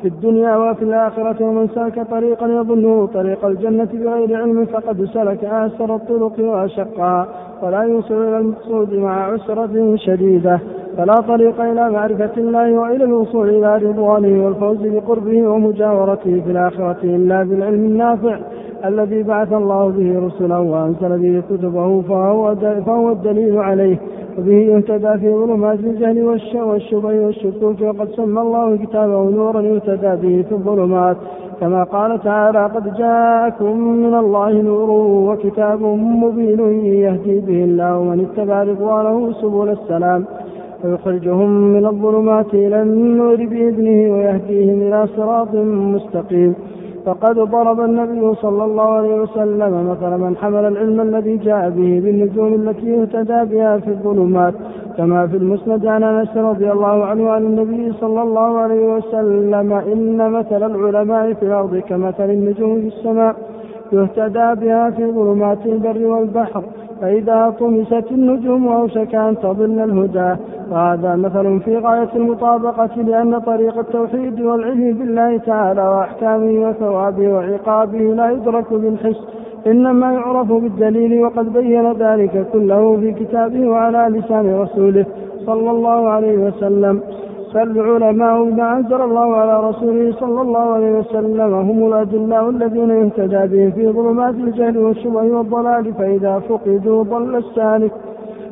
[0.02, 5.96] في الدنيا وفي الآخرة ومن سلك طريقا يظنه طريق الجنة بغير علم فقد سلك أسر
[5.96, 7.28] الطرق وأشقها.
[7.63, 10.60] ولا يوصل إلى المقصود مع عسرة شديدة.
[10.98, 17.43] فلا طريق إلى معرفة الله وإلى الوصول إلى رضوانه والفوز بقربه ومجاورته في الآخرة إلا
[17.43, 18.39] بالعلم النافع
[18.86, 23.98] الذي بعث الله به رسلا وأنزل به كتبه فهو, فهو الدليل عليه.
[24.38, 30.52] وبه يهتدى في ظلمات الجهل والشبه والشكوك وقد سمى الله كتابه نورا يهتدى به في
[30.52, 31.17] الظلمات.
[31.60, 34.89] كما قال تعالى قد جاءكم من الله نور
[35.30, 35.82] وكتاب
[36.24, 40.26] مبين يهدي به الله من اتبع رضوانه سبل السلام
[40.84, 45.56] ويخرجهم من الظلمات إلى النور بإذنه ويهديهم إلى صراط
[45.95, 46.56] مستقيم.
[47.06, 52.54] فقد ضرب النبي صلى الله عليه وسلم مثل من حمل العلم الذي جاء به بالنجوم
[52.54, 54.54] التي يهتدى بها في الظلمات
[55.00, 60.32] كما في المسند عن أنس رضي الله عنه عن النبي صلى الله عليه وسلم إن
[60.32, 63.36] مثل العلماء في الأرض كمثل النجوم في السماء
[63.92, 66.64] يهتدى بها في ظلمات البر والبحر
[67.02, 70.36] فإذا طمست النجوم أوشك أن تضل الهدى.
[70.72, 78.32] وهذا مثل في غاية المطابقة لأن طريق التوحيد والعلم بالله تعالى وأحكامه وثوابه وعقابه لا
[78.32, 79.20] يدرك بالحس.
[79.67, 85.06] إنما يعرف بالدليل وقد بين ذلك كله في كتابه وعلى لسان رسوله
[85.45, 87.02] صلى الله عليه وسلم.
[87.54, 93.72] فالعلماء بما أنزل الله على رسوله صلى الله عليه وسلم هم الأدلاء الذين يهتدى بهم
[93.72, 97.91] في ظلمات الجهل والشبه والضلال فإذا فقدوا ضل السالك.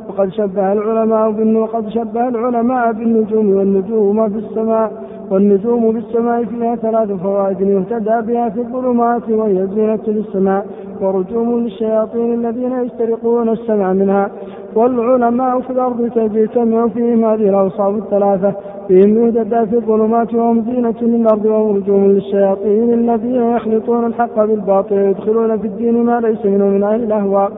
[0.09, 4.91] وقد شبه العلماء وقد شبه العلماء بالنجوم والنجوم في السماء.
[5.31, 10.65] والنجوم في السماء فيها ثلاث فوائد يهتدى بها في الظلمات وهي زينة للسماء
[11.01, 14.29] ورجوم للشياطين الذين يسترقون السمع منها.
[14.75, 18.53] والعلماء في الأرض تجتمع فيهم هذه الأوصاف الثلاثة؟
[18.87, 25.57] فيهم يهتدى في الظلمات وهم زينة للأرض وهم رجوم للشياطين الذين يخلطون الحق بالباطل ويدخلون
[25.57, 27.51] في الدين ما ليس منه من أهل الأهواء.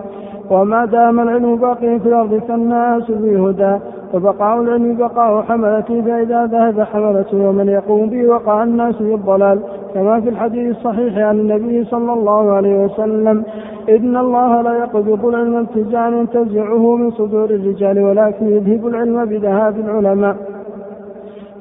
[0.51, 3.77] وما دام العلم باقيا في الأرض فالناس في هدى
[4.13, 9.59] وبقاء العلم بقاء حملته فإذا ذهب حملته ومن يقوم به وقع الناس في الضلال.
[9.93, 13.43] كما في الحديث الصحيح عن النبي صلى الله عليه وسلم
[13.89, 20.35] إن الله لا يقبض العلم ابتجاعا ينتزعه من صدور الرجال ولكن يذهب العلم بذهاب العلماء.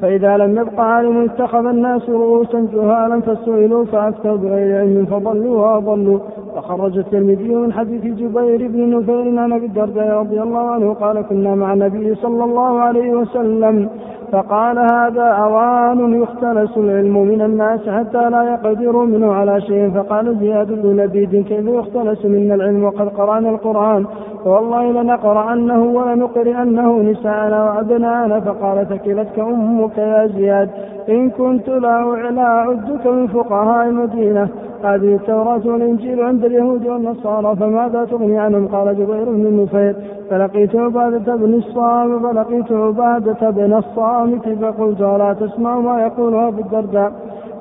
[0.03, 6.19] فإذا لم يبق عالم اتخذ الناس رؤوسا جهالا فسئلوا فأفتوا بغير علم فضلوا وأضلوا.
[6.59, 11.55] وخرج الترمذي من حديث جبير بن نفير عن أبي الدرداء رضي الله عنه قال كنا
[11.55, 13.89] مع النبي صلى الله عليه وسلم
[14.33, 19.91] فقال هذا أوان يختلس العلم من الناس حتى لا يقدروا منه على شيء.
[19.91, 24.07] فقال زياد بن لبيد كيف يختلس منا العلم وقد قرأنا القرآن؟
[24.45, 28.41] فوالله لنقرأنه ولنقرئنه نساءنا وأبناءنا.
[28.41, 30.71] فقال ثكلتك أمك يا زياد
[31.09, 31.99] إن كنت لا
[32.39, 34.49] أعدك من فقهاء المدينة.
[34.85, 39.97] هذه التوراة والإنجيل عند اليهود والنصارى فماذا تغني عنهم؟ قال جبير بن النفير
[40.31, 47.13] فلقيت عبادة بن الصامت فلقيت عبادة بن الصامت فقلت ألا تسمع ما يقول أبو الدرداء؟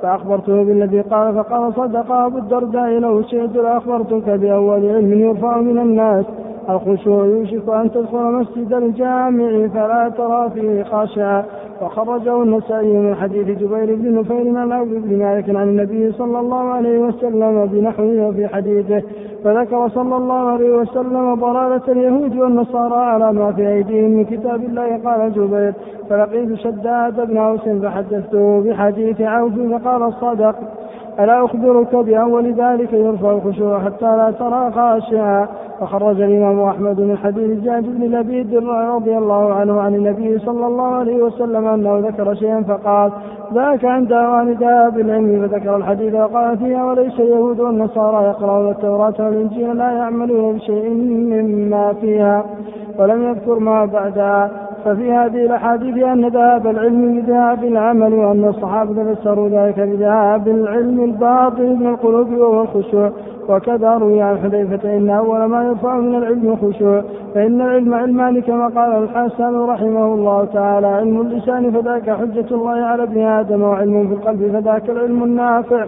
[0.02, 6.26] فأخبرته بالذي قال فقال صدق أبو الدرداء لو شئت لأخبرتك بأول علم يرفع من الناس.
[6.70, 11.44] الخشوع يوشك أن تدخل مسجد الجامع فلا ترى فيه خاشعا
[11.82, 16.64] وخرجه النسائي من حديث جبير بن نفير عن عبد بن مالك عن النبي صلى الله
[16.64, 19.02] عليه وسلم بنحوه في حديثه.
[19.44, 24.98] فذكر صلى الله عليه وسلم ضلالة اليهود والنصارى على ما في أيديهم من كتاب الله.
[25.06, 25.74] قال جبير
[26.10, 30.56] فلقيت شداد بن أوس فحدثته بحديث عوف فقال صدق
[31.20, 35.48] ألا أخبرك بأول ذلك يرفع الخشوع حتى لا ترى خاشعا.
[35.80, 40.86] فخرج الإمام أحمد من حديث زاد بن لبيد رضي الله عنه عن النبي صلى الله
[40.86, 43.12] عليه وسلم أنه ذكر شيئا فقال
[43.54, 49.78] ذاك عند أوان ذهاب العلم فذكر الحديث وقال فيها وليس اليهود والنصارى يقرأون التوراة والإنجيل
[49.78, 52.46] لا يعملون بشيء مما فيها
[53.00, 54.67] ولم يذكر ما بعدها.
[54.86, 61.76] ففي هذه الأحاديث أن ذهاب العلم بذهاب العمل وأن الصحابة فسروا ذلك بذهاب العلم الباطل
[61.76, 63.12] من القلوب وهو الخشوع.
[63.50, 67.04] وكذا روي عن حذيفة إن أول ما يرفع من العلم الخشوع
[67.36, 73.04] فإن العلم علمان كما قال الحسن رحمه الله تعالى علم اللسان فذاك حجة الله على
[73.04, 75.86] ابن آدم وعلم في القلب فذاك العلم النافع.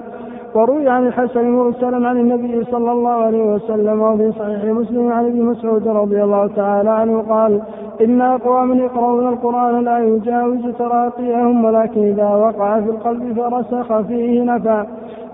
[0.55, 5.41] وروي عن الحسن مرسلا عن النبي صلى الله عليه وسلم وفي صحيح مسلم عن ابن
[5.41, 7.61] مسعود رضي الله تعالى عنه قال
[8.01, 14.85] إن أقواما يقرؤون القرآن لا يجاوز تراقيهم ولكن إذا وقع في القلب فرسخ فيه نفع.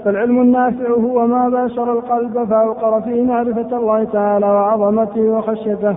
[0.06, 5.96] فالعلم النافع هو ما باشر القلب فأوقر فيه معرفة الله تعالى وعظمته وخشيته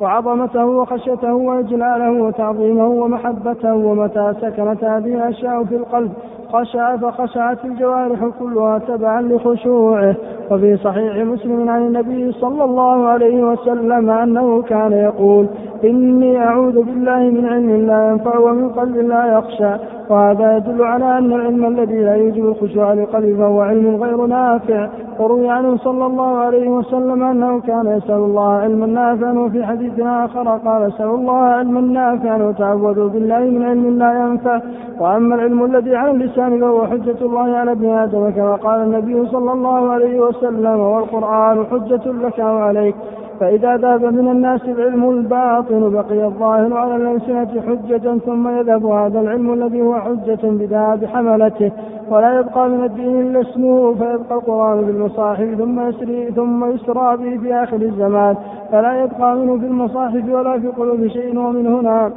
[0.00, 6.12] وعظمته وخشيته وإجلاله وتعظيمه ومحبته ومتى سكنت هذه الأشياء في القلب
[6.52, 10.14] خشع فخشعت الجوارح كلها تبعا لخشوعه.
[10.50, 15.46] وفي صحيح مسلم عن النبي صلى الله عليه وسلم أنه كان يقول
[15.84, 19.97] إني أعوذ بالله من علم لا ينفع ومن قلب لا يخشى.
[20.10, 24.88] وهذا يدل على أن العلم الذي لا يوجب الخشوع لقلب فهو علم غير نافع.
[25.20, 30.48] وروي عنه صلى الله عليه وسلم أنه كان يسأل الله علما نافعا وفي حديث آخر
[30.48, 34.60] قال اسأل الله علما نافعا وتعوذوا بالله من علم لا ينفع.
[35.00, 39.52] وأما العلم الذي على اللسان فهو حجة الله على ابن آدم كما قال النبي صلى
[39.52, 42.94] الله عليه وسلم والقرآن حجة لك وعليك.
[43.40, 49.52] فإذا ذهب من الناس العلم الباطن بقي الظاهر على الألسنة حجة ثم يذهب هذا العلم
[49.52, 51.72] الذي هو حجة بذهاب حملته.
[52.10, 57.54] ولا يبقى من الدين إلا اسمه فيبقى القرآن بالمصاحف ثم يسري ثم يسرى به في
[57.54, 58.36] آخر الزمان.
[58.72, 62.12] فلا يبقى منه في المصاحف ولا في قلوب شيء ومن هنا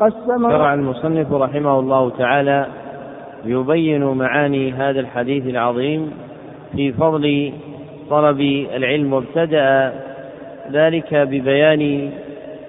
[0.00, 2.66] قسم شرع المصنف رحمه الله تعالى
[3.44, 6.10] يبين معاني هذا الحديث العظيم
[6.76, 7.52] في فضل
[8.10, 8.40] طلب
[8.76, 9.92] العلم وابتدأ
[10.72, 12.10] ذلك ببيان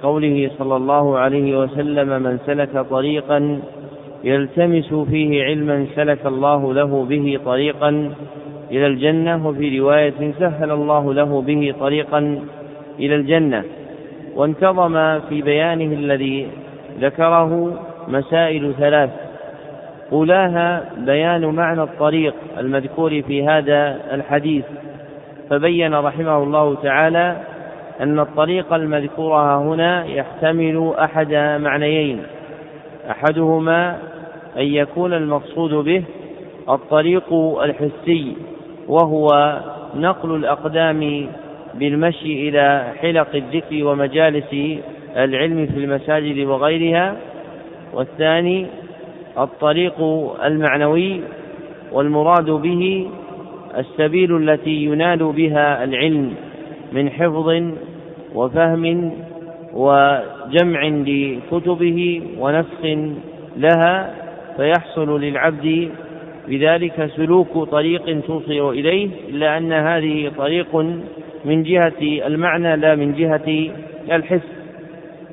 [0.04, 3.60] قوله صلى الله عليه وسلم من سلك طريقا
[4.24, 8.12] يلتمس فيه علما سلك الله له به طريقا
[8.72, 12.40] إلى الجنة وفي رواية سهل الله له به طريقا
[13.00, 13.64] إلى الجنة.
[14.36, 16.48] وانتظم في بيانه الذي
[17.02, 19.10] ذكره مسائل ثلاث.
[20.12, 24.66] أولاها بيان معنى الطريق المذكور في هذا الحديث.
[25.50, 27.38] فبين رحمه الله تعالى
[28.02, 32.24] أن الطريق المذكور هنا يحتمل أحد معنيين.
[33.12, 33.98] أحدهما
[34.58, 36.04] أن يكون المقصود به
[36.70, 38.36] الطريق الحسي
[38.88, 39.60] وهو
[39.96, 41.28] نقل الأقدام
[41.74, 44.54] بالمشي إلى حلق الذكر ومجالس
[45.16, 47.16] العلم في المساجد وغيرها.
[47.94, 48.66] والثاني
[49.38, 50.02] الطريق
[50.46, 51.22] المعنوي
[51.92, 53.10] والمراد به
[53.78, 56.34] السبيل التي ينال بها العلم
[56.94, 57.50] من حفظ
[58.38, 59.12] وفهم
[59.74, 63.10] وجمع لكتبه ونسخ
[63.58, 64.14] لها
[64.58, 65.90] فيحصل للعبد
[66.48, 70.76] بذلك سلوك طريق توصل إليه إلا أن هذه طريق
[71.46, 73.72] من جهة المعنى لا من جهة
[74.12, 74.48] الحس.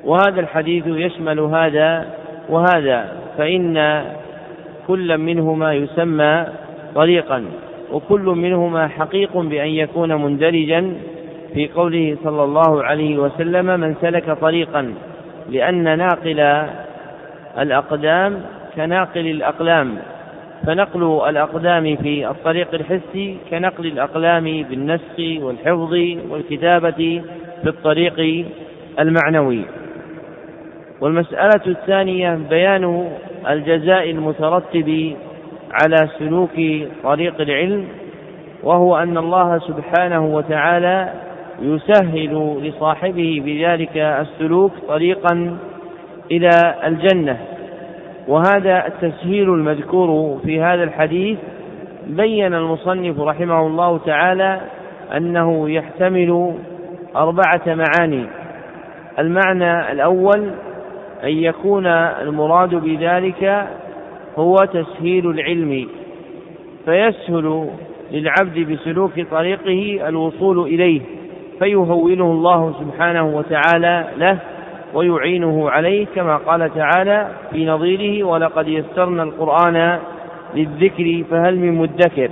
[0.03, 2.05] وهذا الحديث يشمل هذا
[2.49, 4.03] وهذا فإن
[4.87, 6.45] كل منهما يسمى
[6.95, 7.43] طريقا
[7.91, 10.93] وكل منهما حقيق بأن يكون مندرجا
[11.55, 14.93] في قوله صلى الله عليه وسلم من سلك طريقا
[15.49, 16.67] لأن ناقل
[17.59, 18.41] الأقدام
[18.75, 19.97] كناقل الأقلام.
[20.67, 25.93] فنقل الأقدام في الطريق الحسي كنقل الأقلام بالنسخ والحفظ
[26.29, 27.21] والكتابة
[27.63, 28.45] في الطريق
[28.99, 29.61] المعنوي.
[31.01, 33.11] والمسألة الثانية بيان
[33.49, 35.15] الجزاء المترتب
[35.71, 37.87] على سلوك طريق العلم
[38.63, 41.24] وهو أن الله سبحانه وتعالى
[41.61, 45.57] يسهل لصاحبه بذلك السلوك طريقا
[46.31, 46.49] إلى
[46.85, 47.37] الجنة.
[48.27, 51.37] وهذا التسهيل المذكور في هذا الحديث
[52.07, 54.61] بين المصنف رحمه الله تعالى
[55.17, 56.53] أنه يحتمل
[57.15, 58.25] أربعة معاني.
[59.19, 60.51] المعنى الأول
[61.23, 63.67] أن يكون المراد بذلك
[64.37, 65.87] هو تسهيل العلم
[66.85, 67.69] فيسهل
[68.11, 71.01] للعبد بسلوك طريقه الوصول إليه.
[71.59, 74.37] فيهونه الله سبحانه وتعالى له
[74.93, 79.99] ويعينه عليه كما قال تعالى في نظيره ولقد يسرنا القرآن
[80.55, 82.29] للذكر فهل من مدكر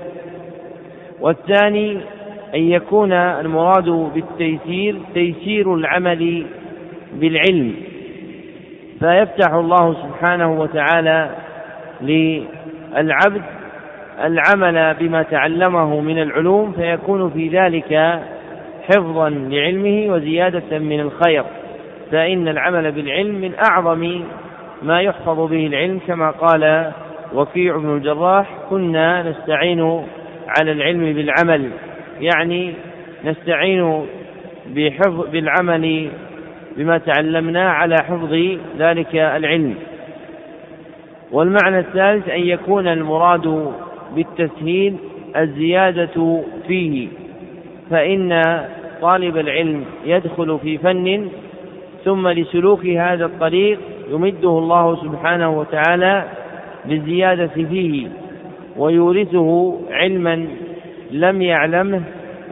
[1.22, 1.98] والثاني
[2.56, 6.46] أن يكون المراد بالتيسير تيسير العمل
[7.14, 7.74] بالعلم
[9.00, 11.30] فيفتح الله سبحانه وتعالى
[12.02, 13.42] للعبد
[14.24, 18.20] العمل بما تعلمه من العلوم فيكون في ذلك
[18.84, 21.44] حفظا لعلمه وزيادة من الخير
[22.12, 24.24] فإن العمل بالعلم من أعظم
[24.84, 26.92] ما يحفظ به العلم كما قال
[27.34, 30.06] وكيع بن الجراح كنا نستعين
[30.60, 31.70] على العلم بالعمل
[32.22, 32.74] يعني
[33.26, 34.06] نستعين
[34.76, 36.10] بحفظ بالعمل
[36.78, 39.76] بما تعلمنا على حفظ ذلك العلم.
[41.32, 43.74] والمعنى الثالث أن يكون المراد
[44.16, 44.96] بالتسهيل
[45.38, 47.08] الزيادة فيه.
[47.94, 48.42] فإن
[49.02, 51.30] طالب العلم يدخل في فن
[52.06, 53.80] ثم لسلوك هذا الطريق
[54.10, 56.24] يمده الله سبحانه وتعالى
[56.86, 58.08] بالزيادة فيه
[58.78, 60.48] ويورثه علما
[61.12, 62.02] لم يعلمه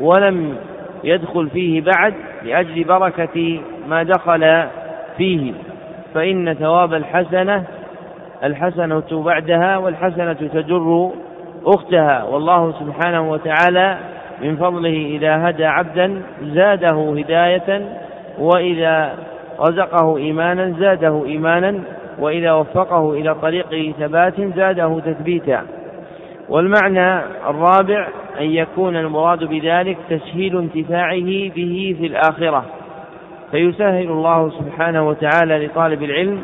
[0.02, 0.56] ولم
[1.04, 2.14] يدخل فيه بعد
[2.44, 4.64] لأجل بركة ما دخل
[5.18, 5.54] فيه.
[6.14, 7.64] فإن ثواب الحسنة
[8.44, 11.12] الحسنة بعدها والحسنة تجر
[11.66, 12.24] أختها.
[12.24, 13.98] والله سبحانه وتعالى
[14.42, 17.98] من فضله إذا هدى عبدا زاده هداية
[18.40, 19.14] وإذا
[19.60, 21.80] رزقه إيمانا زاده إيمانا
[22.20, 25.66] وإذا وفقه إلى طريق ثبات زاده تثبيتا.
[26.50, 28.08] والمعنى الرابع
[28.40, 32.66] أن يكون المراد بذلك تسهيل انتفاعه به في الآخرة.
[33.52, 36.44] فيسهل الله سبحانه وتعالى لطالب العلم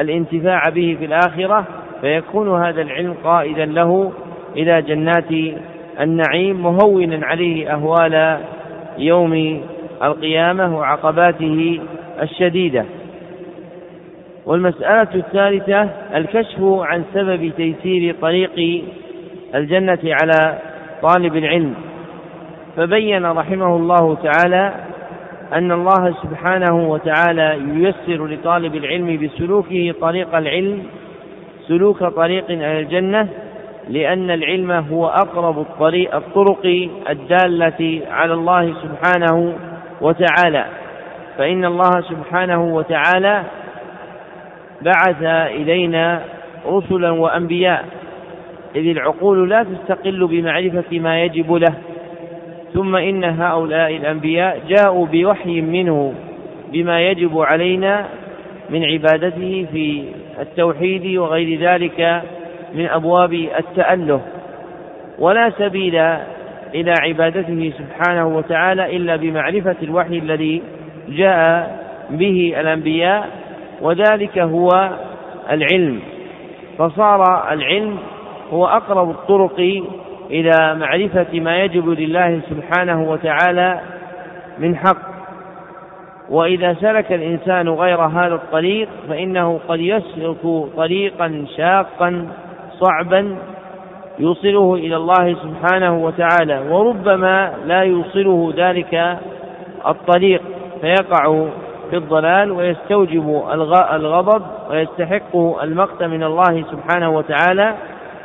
[0.00, 1.64] الانتفاع به في الآخرة
[2.00, 4.12] فيكون هذا العلم قائدا له
[4.56, 5.30] إلى جنات
[6.00, 8.38] النعيم مهونا عليه أهوال
[8.98, 9.62] يوم
[10.02, 11.80] القيامة وعقباته
[12.22, 12.84] الشديدة.
[14.46, 18.84] والمسألة الثالثة الكشف عن سبب تيسير طريق
[19.54, 20.58] الجنة على
[21.02, 21.74] طالب العلم.
[22.76, 24.74] فبين رحمه الله تعالى
[25.52, 30.82] أن الله سبحانه وتعالى ييسر لطالب العلم بسلوكه طريق العلم
[31.68, 33.28] سلوك طريق إلى الجنة
[33.88, 39.54] لأن العلم هو أقرب الطريق الطرق الدالة على الله سبحانه
[40.00, 40.64] وتعالى.
[41.38, 43.42] فإن الله سبحانه وتعالى
[44.82, 45.22] بعث
[45.60, 46.22] إلينا
[46.66, 47.84] رسلا وأنبياء.
[48.76, 51.74] إذ العقول لا تستقل بمعرفة ما يجب له.
[52.74, 56.14] ثم إن هؤلاء الأنبياء جاءوا بوحي منه
[56.72, 58.06] بما يجب علينا
[58.70, 60.04] من عبادته في
[60.40, 62.22] التوحيد وغير ذلك.
[62.74, 64.20] من أبواب التأله
[65.18, 65.94] ولا سبيل
[66.74, 70.62] إلى عبادته سبحانه وتعالى إلا بمعرفة الوحي الذي
[71.08, 71.78] جاء
[72.10, 73.28] به الأنبياء
[73.80, 74.68] وذلك هو
[75.50, 76.00] العلم.
[76.78, 77.98] فصار العلم
[78.52, 79.82] هو أقرب الطرق
[80.30, 83.80] إلى معرفة ما يجب لله سبحانه وتعالى
[84.58, 85.14] من حق.
[86.28, 92.28] وإذا سلك الإنسان غير هذا الطريق فإنه قد يسلك طريقا شاقا
[92.80, 93.36] صعبا
[94.18, 99.18] يوصله إلى الله سبحانه وتعالى وربما لا يوصله ذلك
[99.86, 100.42] الطريق
[100.80, 101.46] فيقع
[101.90, 103.42] في الضلال ويستوجب
[103.92, 107.74] الغضب ويستحق المقت من الله سبحانه وتعالى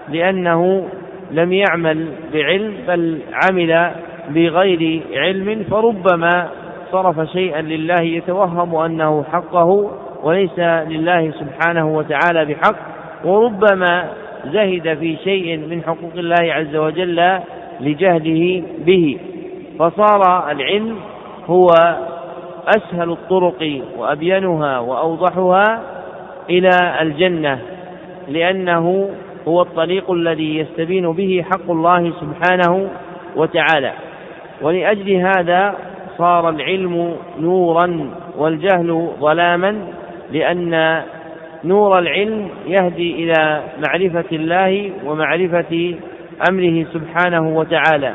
[0.09, 0.87] لأنه
[1.31, 3.91] لم يعمل بعلم بل عمل
[4.29, 6.47] بغير علم فربما
[6.91, 9.91] صرف شيئا لله يتوهم أنه حقه
[10.23, 12.75] وليس لله سبحانه وتعالى بحق
[13.25, 14.09] وربما
[14.45, 17.39] زهد في شيء من حقوق الله عز وجل
[17.81, 19.17] لجهله به.
[19.79, 20.95] فصار العلم
[21.47, 21.67] هو
[22.67, 25.81] أسهل الطرق وأبينها وأوضحها
[26.49, 26.69] إلى
[27.01, 27.59] الجنة
[28.27, 29.09] لأنه
[29.47, 32.89] هو الطريق الذي يستبين به حق الله سبحانه
[33.35, 33.91] وتعالى.
[34.61, 35.75] ولأجل هذا
[36.17, 39.87] صار العلم نورا والجهل ظلاما
[40.31, 41.01] لأن
[41.63, 45.95] نور العلم يهدي إلى معرفة الله ومعرفة
[46.49, 48.13] أمره سبحانه وتعالى.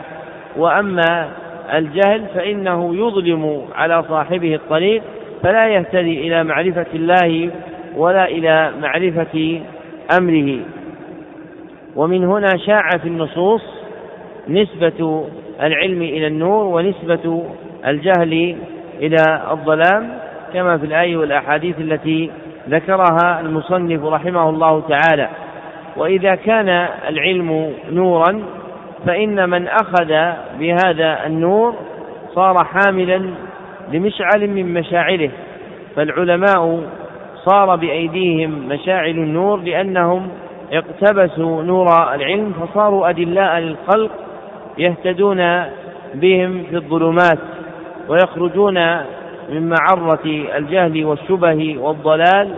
[0.57, 1.29] وأما
[1.75, 5.03] الجهل فإنه يظلم على صاحبه الطريق
[5.43, 7.51] فلا يهتدي إلى معرفة الله
[7.97, 9.61] ولا إلى معرفة
[10.19, 10.59] أمره.
[11.97, 13.63] ومن هنا شاع في النصوص
[14.49, 15.29] نسبة
[15.63, 17.45] العلم إلى النور ونسبة
[17.87, 18.57] الجهل
[19.01, 20.19] إلى الظلام
[20.55, 22.31] كما في الآية والأحاديث التي
[22.69, 25.29] ذكرها المصنف رحمه الله تعالى.
[25.97, 26.69] وإذا كان
[27.09, 28.43] العلم نورا
[29.07, 31.75] فإن من أخذ بهذا النور
[32.35, 33.31] صار حاملا
[33.93, 35.31] لمشعل من مشاعله
[35.97, 36.81] فالعلماء
[37.45, 40.29] صار بأيديهم مشاعل النور لأنهم
[40.73, 44.11] اقتبسوا نور العلم فصاروا أدلاء للخلق
[44.79, 45.63] يهتدون
[46.15, 47.39] بهم في الظلمات
[48.09, 48.79] ويخرجون
[49.49, 50.25] من معرة
[50.57, 52.55] الجهل والشبه والضلال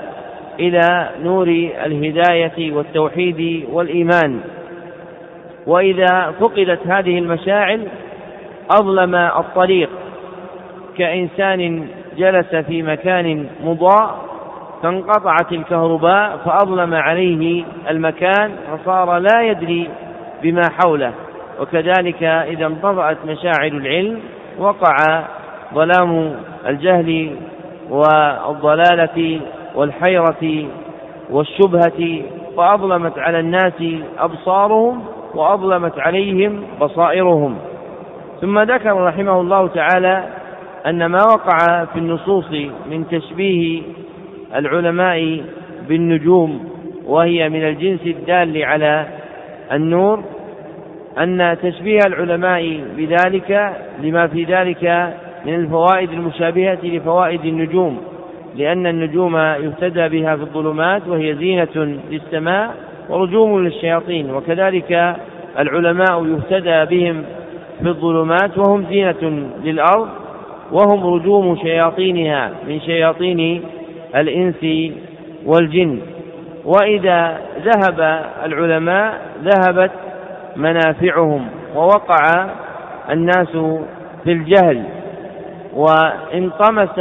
[0.61, 1.49] إلى نور
[1.87, 4.41] الهداية والتوحيد والإيمان.
[5.67, 7.89] وإذا فقدت هذه المشاعل
[8.71, 9.91] أظلم الطريق.
[10.99, 14.17] كإنسان جلس في مكان مضاء
[14.83, 19.89] فانقطعت الكهرباء فأظلم عليه المكان فصار لا يدري
[20.43, 21.13] بما حوله.
[21.61, 24.21] وكذلك إذا انطفأت مشاعر العلم
[24.59, 24.97] وقع
[25.75, 26.37] ظلام
[26.67, 27.37] الجهل
[27.91, 29.41] والضلالة
[29.75, 30.67] والحيرة
[31.31, 32.23] والشبهة
[32.57, 33.83] فأظلمت على الناس
[34.19, 35.05] أبصارهم
[35.35, 37.59] وأظلمت عليهم بصائرهم.
[38.41, 40.25] ثم ذكر رحمه الله تعالى
[40.87, 42.51] أن ما وقع في النصوص
[42.91, 43.83] من تشبيه
[44.55, 45.45] العلماء
[45.89, 46.69] بالنجوم
[47.07, 49.07] وهي من الجنس الدال على
[49.73, 50.25] النور
[51.19, 55.15] أن تشبيه العلماء بذلك لما في ذلك
[55.47, 57.99] من الفوائد المشابهة لفوائد النجوم
[58.57, 62.75] لأن النجوم يهتدى بها في الظلمات وهي زينة للسماء
[63.09, 65.17] ورجوم للشياطين وكذلك
[65.59, 67.23] العلماء يهتدى بهم
[67.83, 70.09] في الظلمات وهم زينة للأرض
[70.73, 73.63] وهم رجوم شياطينها من شياطين
[74.17, 74.93] الإنس
[75.47, 75.99] والجن.
[76.65, 79.91] وإذا ذهب العلماء ذهبت
[80.57, 82.47] منافعهم ووقع
[83.11, 83.57] الناس
[84.25, 84.83] في الجهل
[85.77, 86.99] وانطمس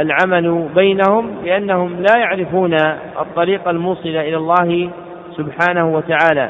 [0.00, 2.74] العمل بينهم لأنهم لا يعرفون
[3.20, 4.90] الطريق الموصل إلى الله
[5.36, 6.48] سبحانه وتعالى.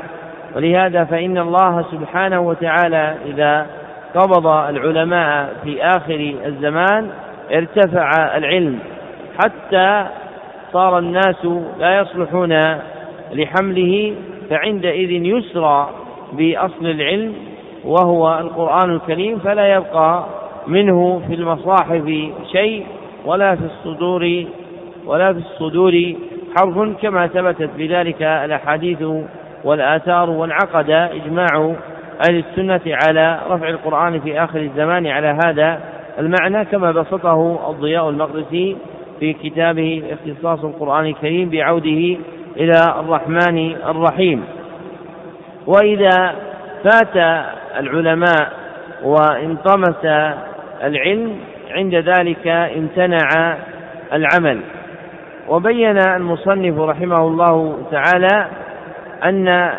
[0.56, 3.66] ولهذا فإن الله سبحانه وتعالى إذا
[4.14, 7.10] قبض العلماء في آخر الزمان
[7.52, 8.78] ارتفع العلم
[9.44, 10.06] حتى
[10.72, 11.46] صار الناس
[11.78, 12.58] لا يصلحون
[13.32, 14.14] لحمله
[14.50, 15.90] فعندئذ يسرى
[16.32, 17.34] بأصل العلم
[17.84, 20.24] وهو القرآن الكريم فلا يبقى
[20.66, 22.04] منه في المصاحف
[22.52, 22.86] شيء
[23.24, 24.44] ولا في الصدور
[25.06, 26.14] ولا في الصدور
[26.58, 29.02] حرف كما ثبتت بذلك الأحاديث
[29.64, 31.74] والآثار وانعقد إجماع
[32.28, 35.80] أهل السنة على رفع القرآن في آخر الزمان على هذا
[36.18, 38.76] المعنى كما بسطه الضياء المقدسي
[39.20, 42.16] في كتابه اختصاص القرآن الكريم بعوده
[42.56, 44.44] إلى الرحمن الرحيم.
[45.66, 46.34] وإذا
[46.84, 47.16] فات
[47.78, 48.52] العلماء
[49.04, 50.06] وانطمس
[50.83, 51.37] العلم
[51.70, 53.57] عند ذلك امتنع
[54.12, 54.61] العمل.
[55.49, 58.47] وبين المصنف رحمه الله تعالى
[59.24, 59.72] أن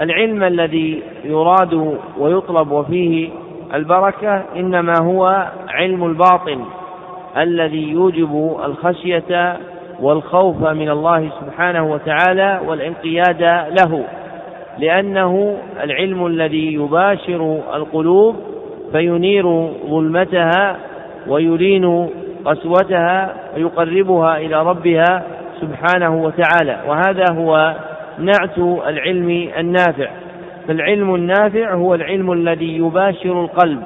[0.00, 3.28] العلم الذي يراد ويطلب وفيه
[3.74, 6.64] البركة إنما هو علم الباطن
[7.36, 9.56] الذي يوجب الخشية
[10.00, 13.42] والخوف من الله سبحانه وتعالى والانقياد
[13.80, 14.04] له
[14.78, 18.36] لأنه العلم الذي يباشر القلوب
[18.92, 20.76] فينير ظلمتها
[21.26, 22.08] ويلين
[22.44, 25.22] قسوتها ويقربها إلى ربها
[25.60, 26.80] سبحانه وتعالى.
[26.86, 27.74] وهذا هو
[28.18, 28.58] نعت
[28.88, 30.08] العلم النافع.
[30.68, 33.82] فالعلم النافع هو العلم الذي يباشر القلب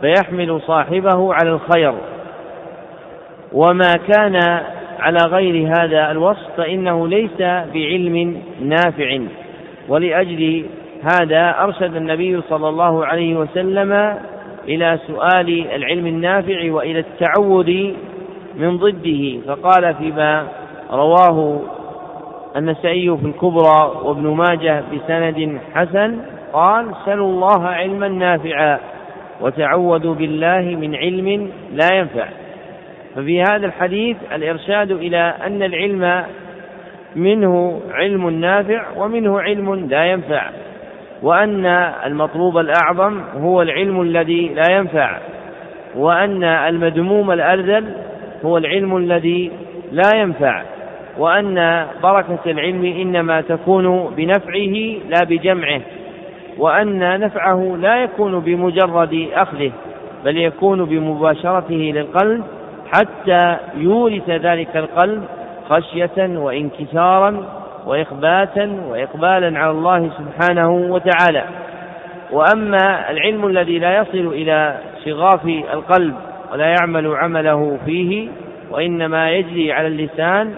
[0.00, 1.92] فيحمل صاحبه على الخير.
[3.52, 4.60] وما كان
[5.00, 7.38] على غير هذا الوصف فإنه ليس
[7.74, 9.18] بعلم نافع.
[9.88, 10.64] ولأجل
[11.02, 14.18] هذا أرشد النبي صلى الله عليه وسلم
[14.68, 17.92] إلى سؤال العلم النافع وإلى التعوذ
[18.56, 19.40] من ضده.
[19.46, 20.46] فقال فيما
[20.90, 21.60] رواه
[22.56, 26.18] النسائي في الكبرى وابن ماجه بسند حسن
[26.52, 28.78] قال سلوا الله علما نافعا
[29.40, 32.28] وتعوذوا بالله من علم لا ينفع.
[33.16, 36.24] ففي هذا الحديث الإرشاد إلى أن العلم
[37.16, 40.50] منه علم نافع ومنه علم لا ينفع.
[41.22, 41.66] وأن
[42.06, 45.18] المطلوب الأعظم هو العلم الذي لا ينفع
[45.96, 47.94] وأن المذموم الأرذل
[48.44, 49.50] هو العلم الذي
[49.92, 50.62] لا ينفع
[51.18, 55.80] وأن بركة العلم إنما تكون بنفعه لا بجمعه
[56.58, 59.72] وأن نفعه لا يكون بمجرد أخذه
[60.24, 62.44] بل يكون بمباشرته للقلب
[62.92, 65.22] حتى يورث ذلك القلب
[65.68, 71.44] خشية وانكسارا وإخباتا وإقبالا على الله سبحانه وتعالى.
[72.32, 76.14] وأما العلم الذي لا يصل إلى شغاف القلب
[76.52, 78.28] ولا يعمل عمله فيه
[78.70, 80.54] وإنما يجري على اللسان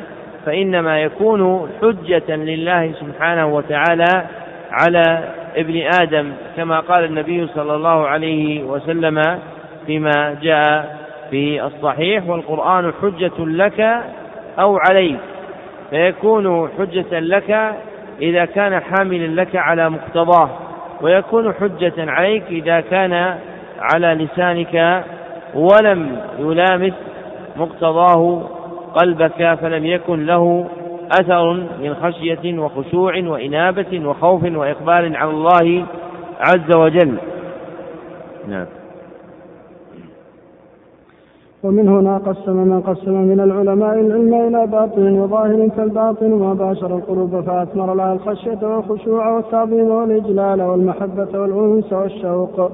[0.47, 4.25] فإنما يكون حجة لله سبحانه وتعالى
[4.71, 9.39] على ابن آدم كما قال النبي صلى الله عليه وسلم
[9.87, 10.97] فيما جاء
[11.31, 13.81] في الصحيح والقرآن حجة لك
[14.59, 15.19] أو عليك.
[15.91, 17.75] فيكون حجة لك
[18.23, 20.51] إذا كان حاملا لك على مقتضاه
[21.03, 23.13] ويكون حجة عليك إذا كان
[23.79, 25.05] على لسانك
[25.55, 26.93] ولم يلامس
[27.57, 28.43] مقتضاه
[28.95, 30.69] قلبك فلم يكن له
[31.21, 35.87] أثر من خشية وخشوع وإنابة وخوف وإقبال على الله
[36.41, 37.19] عز وجل.
[38.49, 38.67] نعم.
[41.65, 47.41] ومن هنا قسم من قسم من العلماء العلم إلى باطن وظاهر فالباطن ما باشر القلوب
[47.41, 52.71] فأثمر لها الخشية والخشوع والتعظيم والإجلال والمحبة والأنس والشوق.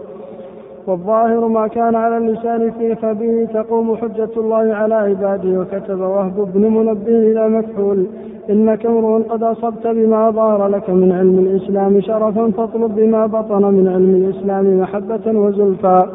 [0.87, 6.61] والظاهر ما كان على اللسان فيه فبه تقوم حجة الله على عباده وكتب وهب بن
[6.61, 8.07] منبه إلى مكحول
[8.51, 13.89] إنك امرؤ قد أصبت بما ظهر لك من علم الإسلام شرفا فاطلب بما بطن من
[13.89, 16.07] علم الإسلام محبة وزلفى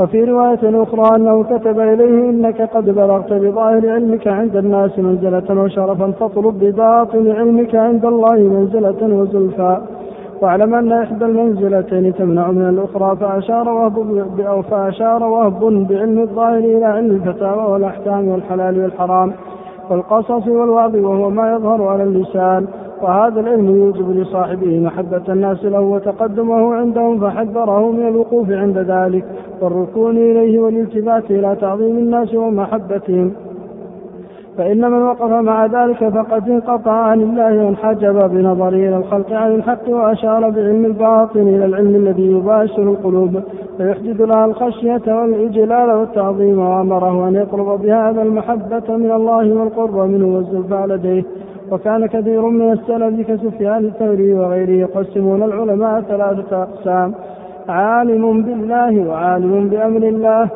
[0.00, 6.10] وفي رواية أخرى أنه كتب إليه إنك قد بلغت بظاهر علمك عند الناس منزلة وشرفا
[6.10, 9.78] فاطلب بباطن علمك عند الله منزلة وزلفى.
[10.42, 16.84] واعلم أن إحدى المنزلتين تمنع من الأخرى فأشار وهب أو فأشار وهب بعلم الظاهر إلى
[16.84, 19.32] علم الفتاوى والأحكام والحلال والحرام
[19.90, 22.66] والقصص والوعظ وهو ما يظهر على اللسان.
[23.02, 29.24] وهذا العلم يوجب لصاحبه محبة الناس له وتقدمه عندهم فحذره من الوقوف عند ذلك.
[29.60, 33.32] والركون إليه والالتفات إلى تعظيم الناس ومحبتهم.
[34.58, 39.88] فإن من وقف مع ذلك فقد انقطع عن الله وانحجب بنظره إلى الخلق عن الحق
[39.88, 43.40] وأشار بعلم الباطن إلى العلم الذي يباشر القلوب
[43.76, 50.86] فيحدث لها الخشية والإجلال والتعظيم وأمره أن يطلب بهذا المحبة من الله والقرب منه والزلفى
[50.88, 51.24] لديه.
[51.70, 57.14] وكان كثير من السلف كسفيان الثوري وغيره يقسمون العلماء ثلاثة أقسام
[57.68, 60.50] عالم بالله وعالم بأمر الله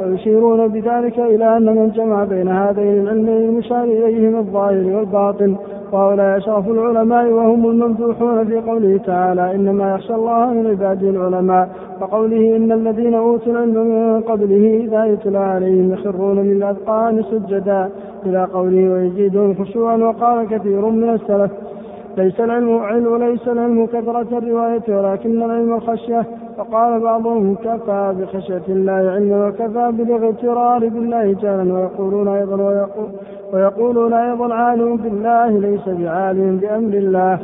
[0.00, 5.56] ويشيرون بذلك إلى أن من جمع بين هذين العلمين المشار إليهم الظاهر والباطن
[5.92, 11.68] وهؤلاء أشرف العلماء وهم الممدوحون في قوله تعالى إنما يخشى الله من عباده العلماء
[12.00, 17.90] وقوله إن الذين أوتوا العلم من قبله إذا يتلى عليهم يخرون للأذقان سجدا
[18.26, 21.50] إلى قوله ويزيدهم خشوعا وقال كثير من السلف
[22.16, 26.26] ليس العلم علم ليس العلم كثرة الرواية ولكن العلم الخشية
[26.58, 33.08] فقال بعضهم كفى بخشية الله علما وكفى بالاغترار بالله جهلا ويقولون أيضا ويقول
[33.52, 37.38] ويقولون أيضا عالم بالله ليس بعالم بأمر الله.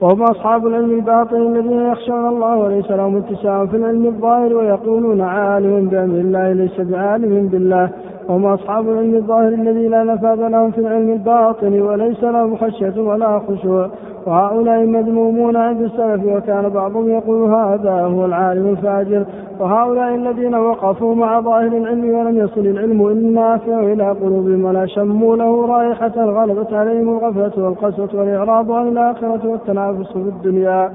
[0.00, 5.88] وهم أصحاب العلم الباطن الذين يخشون الله وليس لهم اتساع في العلم الظاهر ويقولون عالم
[5.88, 7.90] بأمر الله ليس بعالم بالله.
[8.28, 13.38] وهم أصحاب العلم الظاهر الذي لا نفاذ لهم في العلم الباطن وليس لهم خشية ولا
[13.38, 13.88] خشوع.
[14.26, 19.24] وهؤلاء مذمومون عند السلف وكان بعضهم يقول هذا هو العالم الفاجر.
[19.60, 25.66] وهؤلاء الذين وقفوا مع ظاهر العلم ولم يصل العلم النافع إلى قلوبهم ولا شموا له
[25.66, 30.90] رائحة غلبت عليهم الغفلة والقسوة والإعراض عن الآخرة والتنافس في الدنيا.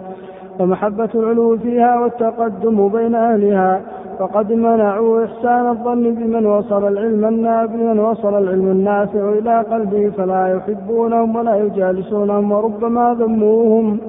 [0.59, 3.81] ومحبة العلو فيها والتقدم بين أهلها.
[4.19, 10.55] فقد منعوا إحسان الظن بمن وصل العلم النافع بمن وصل العلم النافع إلى قلبه فلا
[10.55, 13.99] يحبونهم ولا يجالسونهم وربما ذموهم.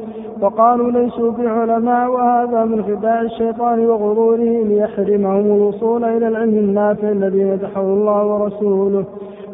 [0.42, 7.80] وقالوا ليسوا بعلماء وهذا من خداع الشيطان وغروره ليحرمهم الوصول إلى العلم النافع الذي مدحه
[7.80, 9.04] الله ورسوله.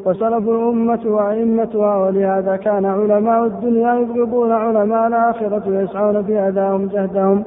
[0.06, 7.42] وسلف الأمة وأئمتها ولهذا كان علماء الدنيا يبغضون علماء الآخرة ويسعون في أذاهم جهدهم.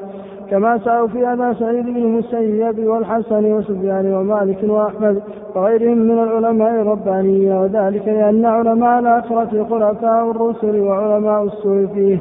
[0.49, 5.21] كما سعوا في أبا سعيد بن المسيب والحسن وسفيان ومالك وأحمد
[5.55, 12.19] وغيرهم من العلماء الربانيين وذلك لأن علماء الآخرة خلفاء الرسل وعلماء السوء فيه.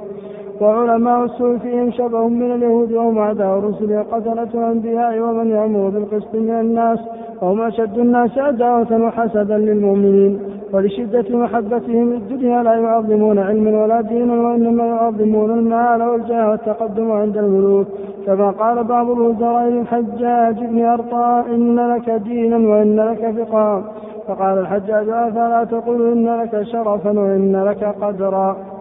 [0.60, 6.50] وعلماء السوء فيهم شبه من اليهود وهم أعداء الرسل قتلة الأنبياء ومن يأمر بالقسط من
[6.50, 6.98] الناس
[7.42, 10.40] وهم أشد الناس عداوة وحسدا للمؤمنين.
[10.72, 17.86] ولشدة محبتهم الدنيا لا يعظمون علما ولا دينا وإنما يعظمون المال والجاه والتقدم عند الملوك.
[18.26, 23.84] كما قال بعض الوزراء للحجاج بن أرطاء إن لك دينا وإن لك فقها
[24.28, 28.77] فقال الحجاج أفلا تقول إن لك شرفا وإن لك قدرا؟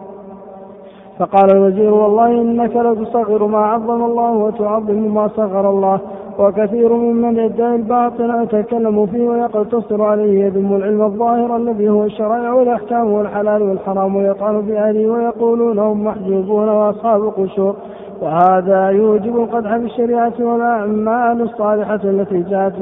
[1.18, 6.00] فقال الوزير والله إنك لتصغر ما عظم الله وتعظم ما صغر الله
[6.38, 13.12] وكثير ممن يدعي الباطل يتكلم فيه ويقتصر عليه يذم العلم الظاهر الذي هو الشرائع والأحكام
[13.12, 17.76] والحلال والحرام ويطعن في أهله ويقولون هم محجوبون وأصحاب قشور
[18.20, 22.74] وهذا يوجب القدح في الشريعة والأعمال الصالحة التي جاءت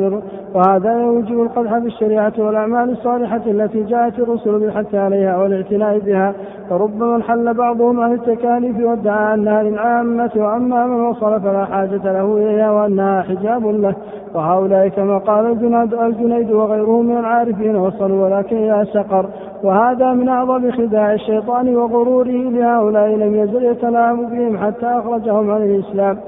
[0.55, 6.35] وهذا يوجب القدح في الشريعة والأعمال الصالحة التي جاءت الرسل بالحث عليها والاعتناء بها.
[6.71, 12.71] فربما انحل بعضهم عن التكاليف وادعى أنها للعامة وأما من وصل فلا حاجة له إليها
[12.71, 13.95] وأنها حجاب له.
[14.37, 19.27] وهؤلاء كما قال الجنيد, الجنيد وغيره من العارفين وصلوا ولكن إلى سقر.
[19.65, 26.19] وهذا من أعظم خداع الشيطان وغروره لهؤلاء لم يزل يتلاعب بهم حتى أخرجهم عن الإسلام.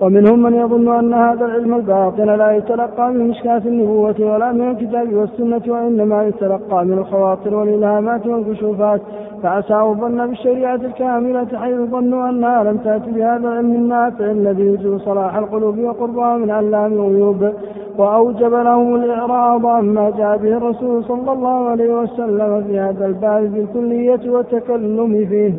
[0.00, 5.14] ومنهم من يظن أن هذا العلم الباطن لا يتلقى من مشكاة النبوة ولا من الكتاب
[5.14, 9.00] والسنة وإنما يتلقى من الخواطر والإلهامات والكشوفات.
[9.42, 15.36] فأساءوا الظن بالشريعة الكاملة حيث ظنوا أنها لم تأتي بهذا العلم النافع الذي يجب صلاح
[15.36, 17.52] القلوب وقربها من علام الغيوب
[17.98, 24.30] وأوجب لهم الإعراض عما جاء به الرسول صلى الله عليه وسلم في هذا الباب بالكلية
[24.30, 25.54] والتكلم فيه.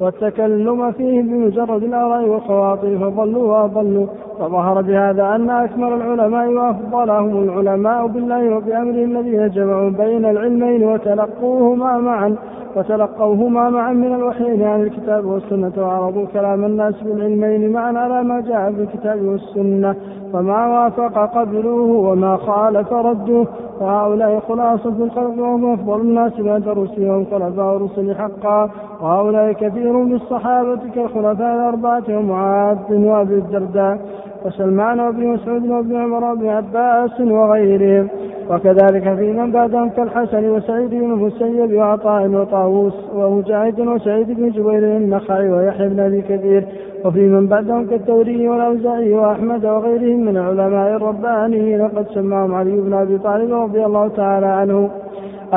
[0.00, 4.06] والتكلم فيه بمجرد الآراء والخواطر فضلوا وأضلوا.
[4.40, 12.36] فظهر بهذا أن أكمل العلماء وأفضلهم العلماء بالله وبأمره الذين جمعوا بين العلمين وتلقوهما معا
[12.76, 18.72] وتلقوهما معا من الوحيين عن الكتاب والسنة وعرضوا كلام الناس بالعلمين معا على ما جاء
[18.72, 19.94] في الكتاب والسنة.
[20.32, 23.46] فما وافق قبلوه وما خالف ردوه
[23.80, 26.68] وهؤلاء خلاصة الخلق وهم أفضل الناس بعد
[26.98, 28.70] وهم خلفاء الرسل حقا.
[29.02, 33.98] وهؤلاء كثير بالصحابة كالخلفاء الأربعة ومعاذ وأبي الدرداء.
[34.44, 38.08] وسلمان وابن مسعود وابن عمر وابن عباس وغيرهم.
[38.50, 45.50] وكذلك في من بعدهم كالحسن وسعيد بن المسيب وعطاء وطاووس ومجاهد وسعيد بن جبير النخعي
[45.50, 46.64] ويحيى بن أبي كثير.
[47.04, 53.18] وفي من بعدهم كالثوري والأوزاعي وأحمد وغيرهم من العلماء الربانيين قد سماهم علي بن أبي
[53.18, 54.90] طالب رضي الله تعالى عنه.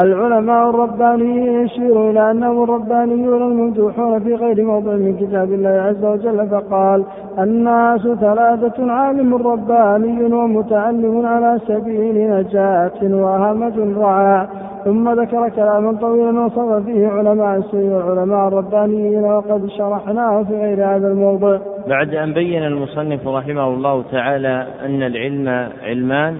[0.01, 6.49] العلماء الربانيين يشير إلى أنهم الربانيون الممدوحون في غير موضع من كتاب الله عز وجل
[6.49, 7.05] فقال
[7.39, 14.49] الناس ثلاثة عالم رباني ومتعلم على سبيل نجاة وهمج رعاع
[14.85, 21.07] ثم ذكر كلاما طويلا وصف فيه علماء السوء والعلماء الربانيين وقد شرحناه في غير هذا
[21.07, 21.59] الموضع.
[21.87, 26.35] بعد أن بين المصنف رحمه الله تعالى أن العلم علمان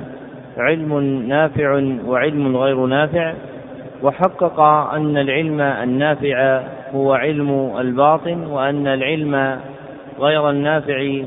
[0.57, 3.33] علم نافع وعلم غير نافع
[4.03, 4.59] وحقق
[4.93, 6.63] أن العلم النافع
[6.95, 9.59] هو علم الباطن وأن العلم
[10.19, 11.21] غير النافع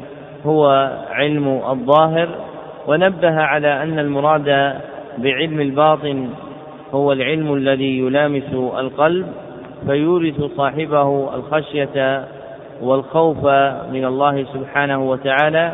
[0.46, 2.28] هو علم الظاهر.
[2.86, 4.74] ونبه على أن المراد
[5.18, 6.28] بعلم الباطن
[6.94, 9.26] هو العلم الذي يلامس القلب
[9.86, 12.24] فيورث صاحبه الخشية
[12.82, 13.44] والخوف
[13.92, 15.72] من الله سبحانه وتعالى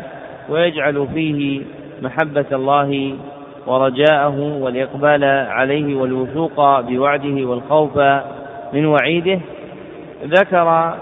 [0.49, 1.61] ويجعل فيه
[2.01, 3.13] محبة الله
[3.67, 7.97] ورجاءه والإقبال عليه والوثوق بوعده والخوف
[8.73, 9.39] من وعيده
[10.25, 10.93] ذكر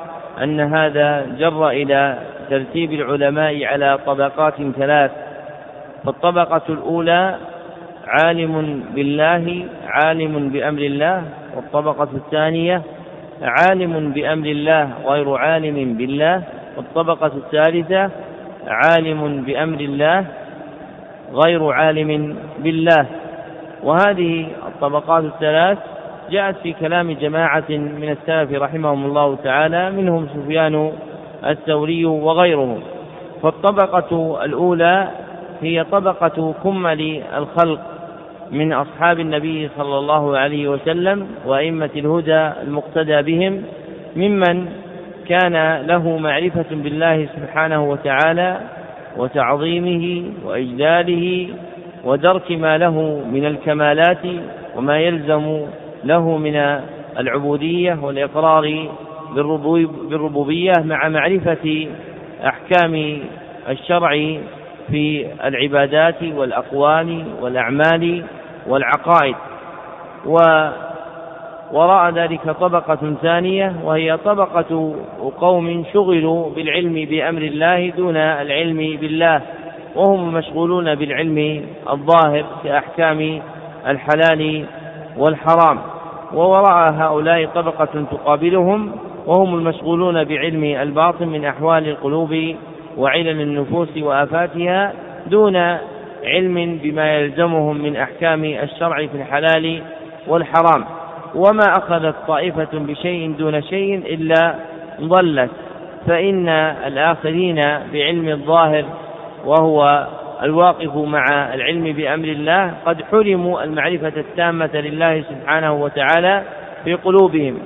[0.43, 2.17] أن هذا جر إلى
[2.49, 5.11] ترتيب العلماء على طبقات ثلاث.
[6.05, 7.35] فالطبقة الأولى
[8.07, 11.23] عالم بالله عالم بأمر الله
[11.55, 12.81] والطبقة الثانية
[13.41, 16.43] عالم بأمر الله غير عالم بالله
[16.77, 18.09] والطبقة الثالثة
[18.67, 20.25] عالم بأمر الله
[21.33, 23.05] غير عالم بالله.
[23.83, 25.77] وهذه الطبقات الثلاث
[26.31, 30.91] جاءت في كلام جماعة من السلف رحمهم الله تعالى منهم سفيان
[31.45, 32.77] الثوري وغيره
[33.43, 35.07] فالطبقة الأولى
[35.61, 37.79] هي طبقة كمل الخلق
[38.51, 43.63] من أصحاب النبي صلى الله عليه وسلم وأئمة الهدى المقتدى بهم
[44.15, 44.65] ممن
[45.27, 48.59] كان له معرفة بالله سبحانه وتعالى
[49.17, 51.47] وتعظيمه وإجلاله
[52.03, 54.25] ودرك ما له من الكمالات
[54.75, 55.65] وما يلزم
[56.03, 56.79] له من
[57.19, 58.89] العبودية والإقرار
[60.09, 61.87] بالربوبية مع معرفة
[62.45, 63.19] أحكام
[63.69, 64.09] الشرع
[64.91, 68.23] في العبادات والأقوال والأعمال
[68.67, 69.35] والعقائد.
[71.73, 74.95] وراء ذلك طبقة ثانية وهي طبقة
[75.39, 79.41] قوم شغلوا بالعلم بأمر الله دون العلم بالله
[79.95, 83.41] وهم مشغولون بالعلم الظاهر كأحكام
[83.87, 84.65] الحلال
[85.17, 85.79] والحرام.
[86.33, 88.91] ووراء هؤلاء طبقة تقابلهم
[89.27, 92.55] وهم المشغولون بعلم الباطن من أحوال القلوب
[92.97, 94.93] وعلل النفوس وآفاتها
[95.27, 95.55] دون
[96.23, 99.81] علم بما يلزمهم من أحكام الشرع في الحلال
[100.27, 100.85] والحرام.
[101.35, 104.55] وما أخذت طائفة بشيء دون شيء إلا
[105.01, 105.51] ضلت.
[106.07, 106.49] فإن
[106.87, 107.61] الآخذين
[107.93, 108.85] بعلم الظاهر
[109.45, 110.07] وهو
[110.43, 116.43] الواقف مع العلم بأمر الله قد حرموا المعرفة التامة لله سبحانه وتعالى
[116.83, 117.57] في قلوبهم.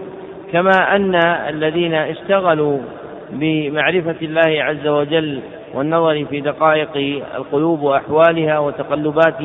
[0.52, 1.16] كما أن
[1.50, 2.80] الذين اشتغلوا
[3.32, 5.40] بمعرفة الله عز وجل
[5.74, 9.42] والنظر في دقائق القلوب وأحوالها وتقلبات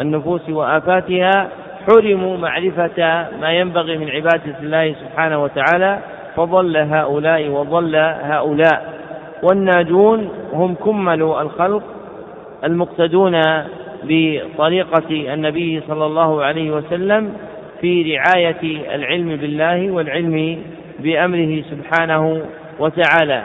[0.00, 1.48] النفوس وآفاتها
[1.86, 5.98] حرموا معرفة ما ينبغي من عبادة الله سبحانه وتعالى
[6.36, 8.92] فضل هؤلاء وضل هؤلاء.
[9.42, 11.82] والناجون هم كمل الخلق
[12.64, 13.40] المقتدون
[14.04, 17.34] بطريقة النبي صلى الله عليه وسلم
[17.80, 20.62] في رعاية العلم بالله والعلم
[20.98, 22.42] بأمره سبحانه
[22.78, 23.42] وتعالى.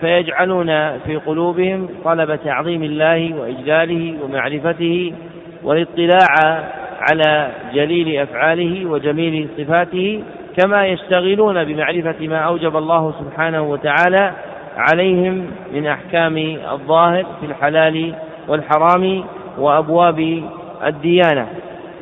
[0.00, 5.12] فيجعلون في قلوبهم طلب تعظيم الله وإجلاله ومعرفته
[5.62, 6.64] والاطلاع
[7.00, 10.22] على جليل أفعاله وجميل صفاته
[10.56, 14.32] كما يشتغلون بمعرفة ما أوجب الله سبحانه وتعالى
[14.76, 16.36] عليهم من أحكام
[16.72, 18.14] الظاهر في الحلال
[18.48, 19.24] والحرام
[19.58, 20.42] وأبواب
[20.86, 21.46] الديانة.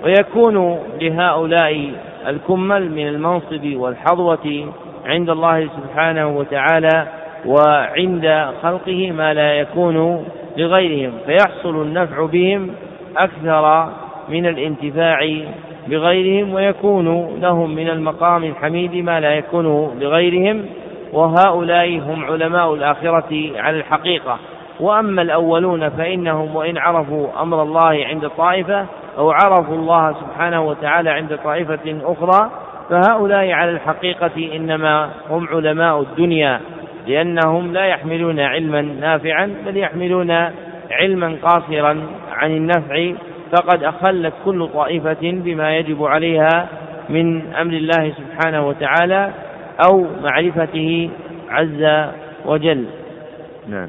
[0.05, 1.91] ويكون لهؤلاء
[2.27, 4.73] الكمل من المنصب والحظوة
[5.07, 7.07] عند الله سبحانه وتعالى
[7.47, 10.25] وعند خلقه ما لا يكون
[10.57, 12.71] لغيرهم فيحصل النفع بهم
[13.17, 13.93] أكثر
[14.29, 15.19] من الانتفاع
[15.87, 20.67] بغيرهم ويكون لهم من المقام الحميد ما لا يكون لغيرهم
[21.13, 24.39] وهؤلاء هم علماء الآخرة على الحقيقة.
[24.81, 28.87] وأما الأولون فإنهم وإن عرفوا أمر الله عند طائفة
[29.19, 32.51] أو عرفوا الله سبحانه وتعالى عند طائفة أخرى
[32.91, 36.61] فهؤلاء على الحقيقة إنما هم علماء الدنيا
[37.07, 40.31] لأنهم لا يحملون علما نافعا بل يحملون
[40.91, 43.13] علما قاصرا عن النفع
[43.55, 46.69] فقد أخلت كل طائفة بما يجب عليها
[47.11, 49.31] من أمر الله سبحانه وتعالى
[49.89, 51.11] أو معرفته
[51.51, 52.11] عز
[52.47, 52.85] وجل.
[53.69, 53.89] نعم.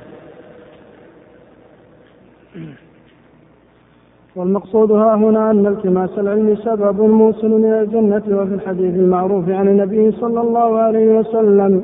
[4.35, 10.11] والمقصود ها هنا أن التماس العلم سبب موصل إلى الجنة وفي الحديث المعروف عن النبي
[10.11, 11.83] صلى الله عليه وسلم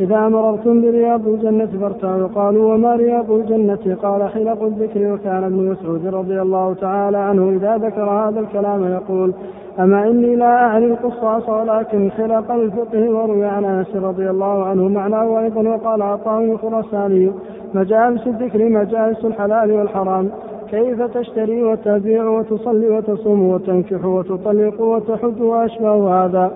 [0.00, 2.28] إذا مررتم برياض الجنة فارتعوا.
[2.34, 7.76] قالوا وما رياض الجنة؟ قال حلق الذكر وكان ابن مسعود رضي الله تعالى عنه إذا
[7.76, 9.32] ذكر هذا الكلام يقول
[9.78, 15.40] أما إني لا أعني القصاص ولكن خلق الفقه وروي عن أنس رضي الله عنه معناه
[15.40, 17.32] أيضا وقال عطاء الخرساني
[17.74, 20.30] مجالس الذكر مجالس الحلال والحرام.
[20.70, 26.50] كيف تشتري وتبيع وتصلي وتصوم وتنكح وتطلق وتحج وأشبه هذا؟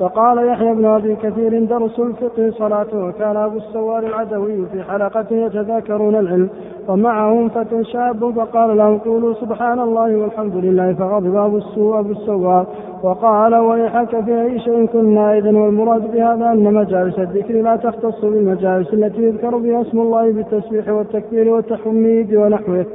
[0.00, 3.06] وقال يحيى بن أبي كثير درس الفقه صلاته.
[3.06, 6.48] وكان أبو السوار العدوي في حلقة يتذاكرون العلم
[6.88, 12.66] ومعهم فتى شاب فقال لهم قولوا سبحان الله والحمد لله فغضب أبو السوء أبو السوار
[13.02, 18.94] وقال ويحك في أي شيء كنا اذا والمراد بهذا أن مجالس الذكر لا تختص بالمجالس
[18.94, 22.86] التي يذكر بها اسم الله بالتسبيح والتكبير والتحميد ونحوه.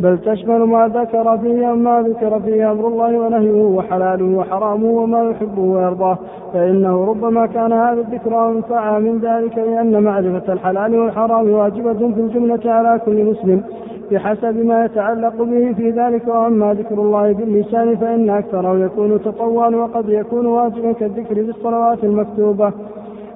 [0.00, 5.62] بل تشمل ما ذكر فيه ما ذكر فيه أمر الله ونهيه وحلاله وحرامه وما يحبه
[5.62, 6.18] ويرضاه.
[6.52, 12.60] فإنه ربما كان هذا الذكر أنفع من ذلك لأن معرفة الحلال والحرام واجبة في الجملة
[12.64, 13.62] على كل مسلم.
[14.12, 20.08] بحسب ما يتعلق به في ذلك وأما ذكر الله باللسان فإن أكثره يكون تطوعا وقد
[20.08, 22.72] يكون واجبا كالذكر بالصلوات المكتوبة.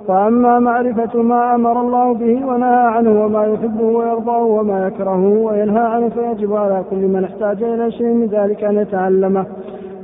[0.08, 6.08] وأما معرفة ما أمر الله به ونهى عنه وما يحبه ويرضاه وما يكرهه وينهى عنه
[6.08, 9.46] فيجب على كل من احتاج إلى شيء من ذلك أن يتعلمه.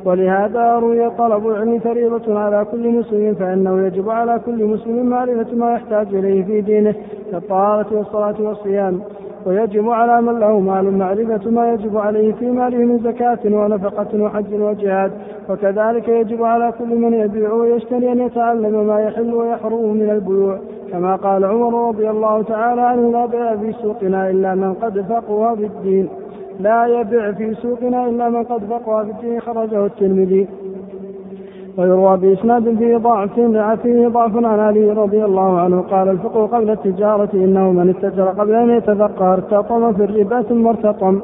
[0.05, 5.72] ولهذا روي طلب العلم فريضة على كل مسلم فإنه يجب على كل مسلم معرفة ما
[5.72, 6.94] يحتاج إليه في دينه
[7.30, 9.00] كالطهارة والصلاة والصيام.
[9.47, 14.55] ويجب على من له مال معرفة ما يجب عليه في ماله من زكاة ونفقة وحج
[14.55, 15.12] وجهاد.
[15.51, 20.59] وكذلك يجب على كل من يبيع ويشتري أن يتعلم ما يحل ويحرم من البيوع.
[20.92, 25.55] كما قال عمر رضي الله تعالى عنه لا بيع في سوقنا إلا من قد فقه
[25.55, 26.09] في الدين.
[26.61, 30.49] لا يبيع في سوقنا إلا من قد فقه في الدين خرجه الترمذي.
[31.79, 33.35] ويروى بإسناد فيه ضعف
[33.83, 35.81] فيه ضعف عن علي رضي الله عنه.
[35.81, 41.20] قال الفقه قبل التجارة إنه من اتجر قبل أن يتفقه ارتطم في الربا ثم ارتطم.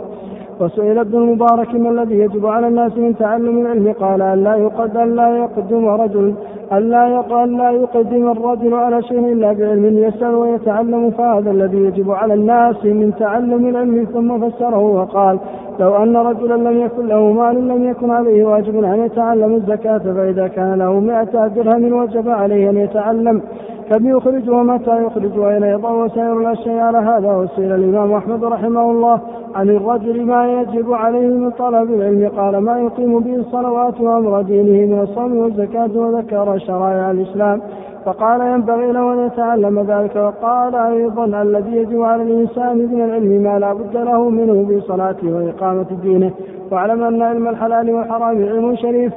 [0.60, 4.96] وسئل ابن المبارك ما الذي يجب على الناس من تعلم العلم؟ قال أن لا يقد
[4.96, 6.34] أن لا يقدم رجل
[6.72, 12.34] ألا يقال لا يقدم الرجل على شيء إلا بعلم يسأل ويتعلم فهذا الذي يجب على
[12.34, 15.38] الناس من تعلم العلم ثم فسره وقال
[15.80, 20.48] لو أن رجلا لم يكن له مال لم يكن عليه واجب أن يتعلم الزكاة فإذا
[20.48, 23.42] كان له مئة درهم وجب عليه أن يتعلم.
[23.90, 29.20] كم يخرج ومتى يخرج وأين يضع وسائر الأشياء على هذا وسئل الإمام أحمد رحمه الله.
[29.54, 32.30] عن الرجل ما يجب عليه من طلب العلم.
[32.36, 37.60] قال ما يقيم به الصلوات وأمر دينه من الصوم والزكاة وذكر شرائع الإسلام.
[38.04, 40.16] فقال ينبغي له أن يتعلم ذلك.
[40.16, 45.34] وقال أيضا الذي يجب على الإنسان من العلم ما لا بد له منه في صلاته
[45.34, 46.30] وإقامة دينه.
[46.70, 49.12] واعلم أن علم الحلال والحرام علم شريف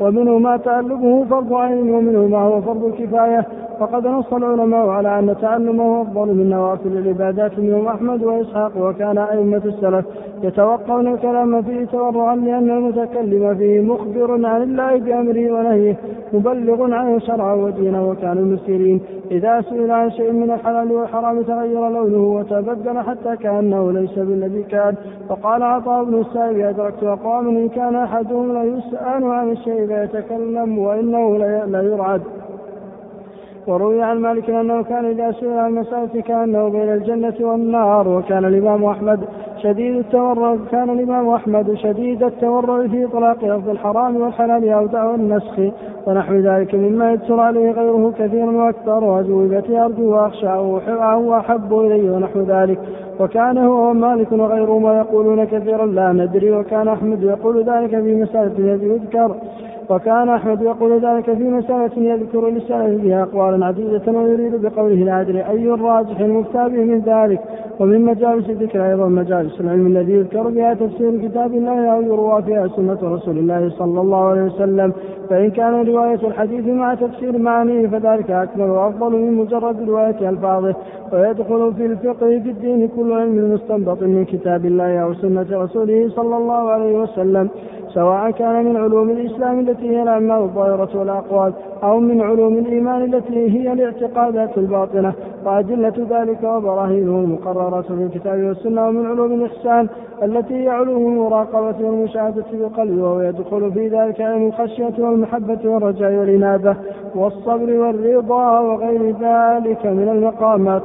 [0.00, 3.46] ومنه ما تعلمه فرض عين ومنه ما هو فرض كفاية.
[3.80, 9.62] فقد نص العلماء على أن تعلمه أفضل من نوافل العبادات منهم أحمد وإسحاق وكان أئمة
[9.64, 10.04] السلف
[10.42, 15.96] يتوقون الكلام فيه تورعا لأن المتكلم فيه مخبر عن الله بأمره ونهيه
[16.32, 19.00] مبلغ عنه شرعا ودينا وكانوا المسيرين.
[19.30, 24.94] إذا سئل عن شيء من الحلال والحرام تغير لونه وتبدل حتى كأنه ليس بالذي كان.
[25.28, 31.36] فقال عطاء بن السائب أدركت أقوام إن كان أحدهم لا يسأل عن الشيء فيتكلم وإنه
[31.66, 32.22] لا يرعد.
[33.66, 38.84] وروي عن مالك أنه كان إذا سئل عن المسألة كأنه بين الجنة والنار وكان الإمام
[38.84, 39.20] أحمد
[39.62, 45.58] شديد التورع كان الإمام أحمد شديد التورع في إطلاق لفظ الحرام والحلال أو دعوى النسخ
[46.06, 52.40] ونحو ذلك مما يدخل عليه غيره كثيرا وأكثر واجوبتي أرجو واخشى أو احب الي ونحو
[52.40, 52.78] ذلك.
[53.20, 58.54] وكان هو ومالك وغيرهما يقولون كثيرا لا ندري وكان أحمد يقول ذلك في مسألة
[58.84, 59.36] يذكر.
[59.90, 65.46] وكان أحمد يقول ذلك في مسألة يذكر للسلف فيها أقوالا عديدة ويريد بقوله لا أدري
[65.46, 67.40] أي الراجح المفتى من ذلك؟
[67.80, 72.68] ومن مجالس الذكر أيضا مجالس العلم الذي يذكر بها تفسير كتاب الله أو يروى فيها
[72.68, 74.92] سنة رسول الله صلى الله عليه وسلم.
[75.30, 80.74] فإن كان رواية الحديث مع تفسير معانيه فذلك أكمل وأفضل من مجرد رواية ألفاظه.
[81.12, 86.36] ويدخل في الفقه في الدين كل علم مستنبط من كتاب الله أو سنة رسوله صلى
[86.36, 87.48] الله عليه وسلم.
[87.96, 93.50] سواء كان من علوم الإسلام التي هي الأعمال الظاهرة والأقوال أو من علوم الإيمان التي
[93.50, 95.12] هي الاعتقادات الباطنة.
[95.46, 99.88] وأدلة ذلك وبراهينه المقررة في الكتاب والسنة ومن علوم الإحسان
[100.22, 106.76] التي هي علوم المراقبة والمشاهدة بالقلب وهو يدخل في ذلك علم الخشية والمحبة والرجاء والإنابة
[107.14, 110.82] والصبر والرضا وغير ذلك من المقامات.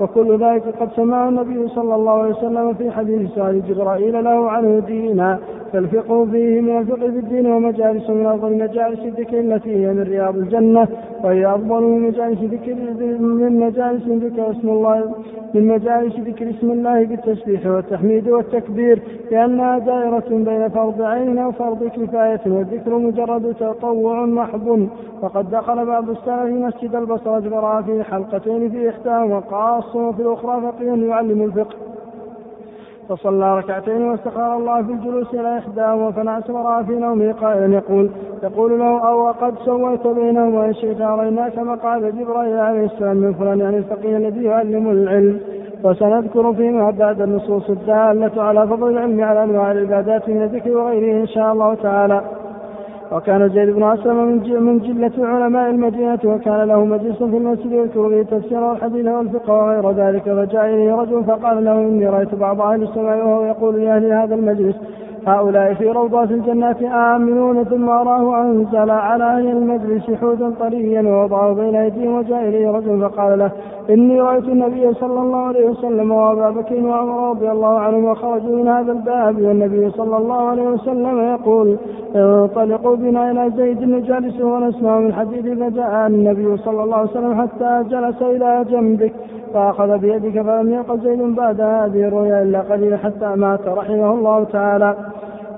[0.00, 4.78] وكل ذلك قد سمع النبي صلى الله عليه وسلم في حديث سؤال جبرائيل له عنه
[4.78, 5.38] دينا
[5.72, 10.36] فالفقه فيه من الفقه في الدين ومجالس من أفضل مجالس الذكر التي هي من رياض
[10.36, 10.88] الجنة
[11.24, 12.74] وهي أفضل من مجالس ذكر
[13.20, 15.14] من مجالس ذكر اسم الله
[15.54, 22.40] من مجالس ذكر اسم الله بالتسبيح والتحميد والتكبير لأنها دائرة بين فرض عين وفرض كفاية
[22.46, 24.88] والذكر مجرد تطوع محض.
[25.22, 31.06] وقد دخل بعض السلف مسجد البصرة فرأى في حلقتين في إحداهما قاص وفي الأخرى فقيه
[31.08, 31.76] يعلم الفقه.
[33.08, 38.10] فصلى ركعتين واستخار الله في الجلوس إلى إحداهما فنعس ورأى في نومه قائلا يقول
[38.42, 43.58] يقول له أو قد سويت بينهما إن شئت أريناك مقعد جبرائيل عليه السلام من فلان
[43.58, 45.40] يعني الفقيه الذي يعلم العلم.
[45.84, 51.26] وسنذكر فيما بعد النصوص الدالة على فضل العلم على أنواع العبادات من الذكر وغيره إن
[51.26, 52.22] شاء الله تعالى.
[53.12, 54.16] وكان زيد بن أسلم
[54.66, 59.90] من جلة علماء المدينة وكان له مجلس في المسجد يذكر به التفسير والحديث والفقه وغير
[59.90, 64.34] ذلك فجاء إليه رجل فقال له إني رأيت بعض أهل السماء وهو يقول لأهل هذا
[64.34, 64.76] المجلس
[65.28, 71.76] هؤلاء في روضات الجنات آمنون ثم أراه أنزل على أهل المجلس حوتا طريا ووضعه بين
[71.76, 73.50] أيديهم وجاء إليه رجل فقال له
[73.90, 78.68] إني رأيت النبي صلى الله عليه وسلم وأبا بكر وعمر رضي الله عنهم وخرجوا من
[78.68, 81.76] هذا الباب والنبي صلى الله عليه وسلم يقول
[82.16, 87.84] انطلقوا بنا إلى زيد نجالسه ونسمع من حديث فجاء النبي صلى الله عليه وسلم حتى
[87.90, 89.12] جلس إلى جنبك
[89.54, 94.94] فأخذ بيدك فلم يلق زيد بعد هذه الرؤيا إلا قليلا حتى مات رحمه الله تعالى.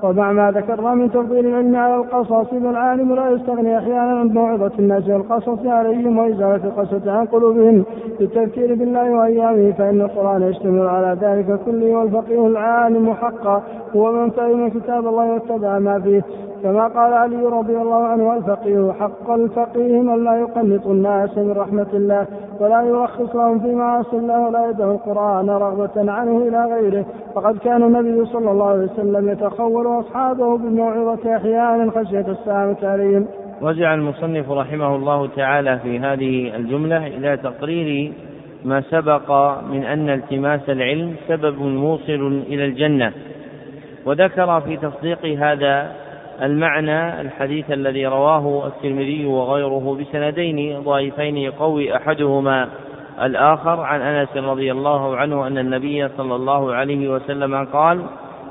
[0.03, 5.09] ومع ما ذكرنا من تفضيل العلم على القصص فالعالم لا يستغني أحيانا عن موعظه الناس
[5.09, 7.85] والقصص عليهم وإزالة القسوه عن قلوبهم
[8.19, 13.63] بالتذكير بالله وأيامه فإن القرآن يشتمل على ذلك كله والفقيه العالم حقا
[13.97, 16.23] هو من فهم كتاب الله واتبع ما فيه.
[16.63, 21.87] كما قال علي رضي الله عنه الفقيه حق الفقيه من لا يقنط الناس من رحمة
[21.95, 22.27] الله
[22.61, 27.05] ولا يرخص لهم في معاصي الله ولا يدعو القرآن رغبة عنه إلى غيره.
[27.35, 33.27] فقد كان النبي صلى الله عليه وسلم يتخول أصحابه بالموعظة أحيانا خشية السلامة عليهم.
[33.63, 38.13] رجع المصنف رحمه الله تعالى في هذه الجملة إلى تقرير
[38.65, 39.31] ما سبق
[39.73, 43.13] من أن التماس العلم سبب موصل إلى الجنة.
[44.07, 46.00] وذكر في تصديق هذا
[46.43, 52.69] المعنى الحديث الذي رواه الترمذي وغيره بسندين ضعيفين يقوي أحدهما.
[53.23, 58.03] الآخر عن أنس رضي الله عنه أن النبي صلى الله عليه وسلم قال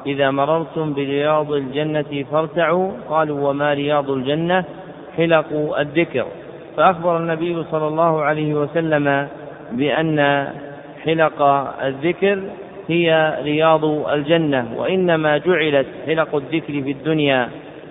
[0.05, 2.91] إذا مررتم برياض الجنة فارتعوا.
[3.09, 4.63] قالوا وما رياض الجنة؟
[5.17, 6.25] حلق الذكر.
[6.77, 9.27] فأخبر النبي صلى الله عليه وسلم
[9.71, 10.47] بأن
[11.03, 11.41] حلق
[11.83, 12.39] الذكر
[12.87, 17.49] هي رياض الجنة وإنما جعلت حلق الذكر في الدنيا.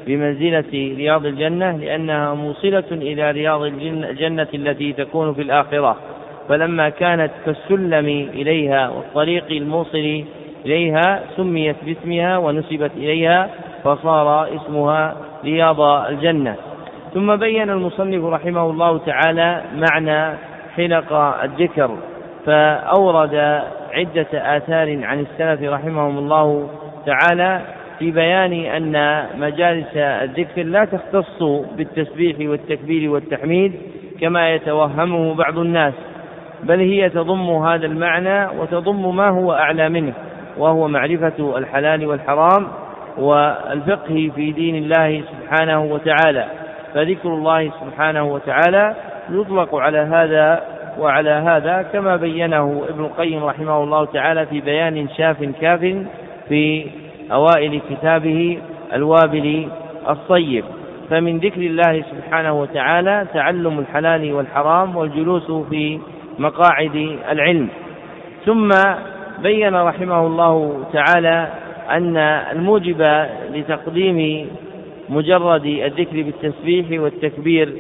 [0.09, 5.97] بمنزلة رياض الجنة لأنها موصلة إلى رياض الجنة التي تكون في الآخرة.
[6.49, 10.25] فلما كانت كالسلم إليها والطريق الموصل
[10.67, 13.49] إليها سميت باسمها ونسبت إليها
[13.85, 16.55] فصار اسمها رياض الجنة.
[17.15, 20.37] ثم بين المصنف رحمه الله تعالى معنى
[20.77, 21.91] حلق الذكر
[22.47, 26.69] فأورد عدة آثار عن السلف رحمهم الله
[27.07, 27.61] تعالى
[27.99, 31.43] في بيان أن مجالس الذكر لا تختص
[31.77, 33.73] بالتسبيح والتكبير والتحميد
[34.21, 35.95] كما يتوهمه بعض الناس
[36.63, 40.13] بل هي تضم هذا المعنى وتضم ما هو أعلى منه
[40.59, 42.69] وهو معرفة الحلال والحرام
[43.19, 46.47] والفقه في دين الله سبحانه وتعالى.
[46.95, 48.95] فذكر الله سبحانه وتعالى
[49.31, 50.63] يطلق على هذا
[50.99, 55.81] وعلى هذا كما بينه ابن القيم رحمه الله تعالى في بيان شاف كاف
[56.49, 56.87] في
[57.33, 58.59] أوائل كتابه
[58.93, 59.69] الوابل
[60.09, 60.65] الصيب.
[61.11, 65.99] فمن ذكر الله سبحانه وتعالى تعلم الحلال والحرام والجلوس في
[66.39, 67.69] مقاعد العلم.
[68.47, 68.69] ثم
[69.43, 71.49] بين رحمه الله تعالى
[71.91, 74.49] أن الموجب لتقديم
[75.09, 77.73] مجرد الذكر بالتسبيح والتكبير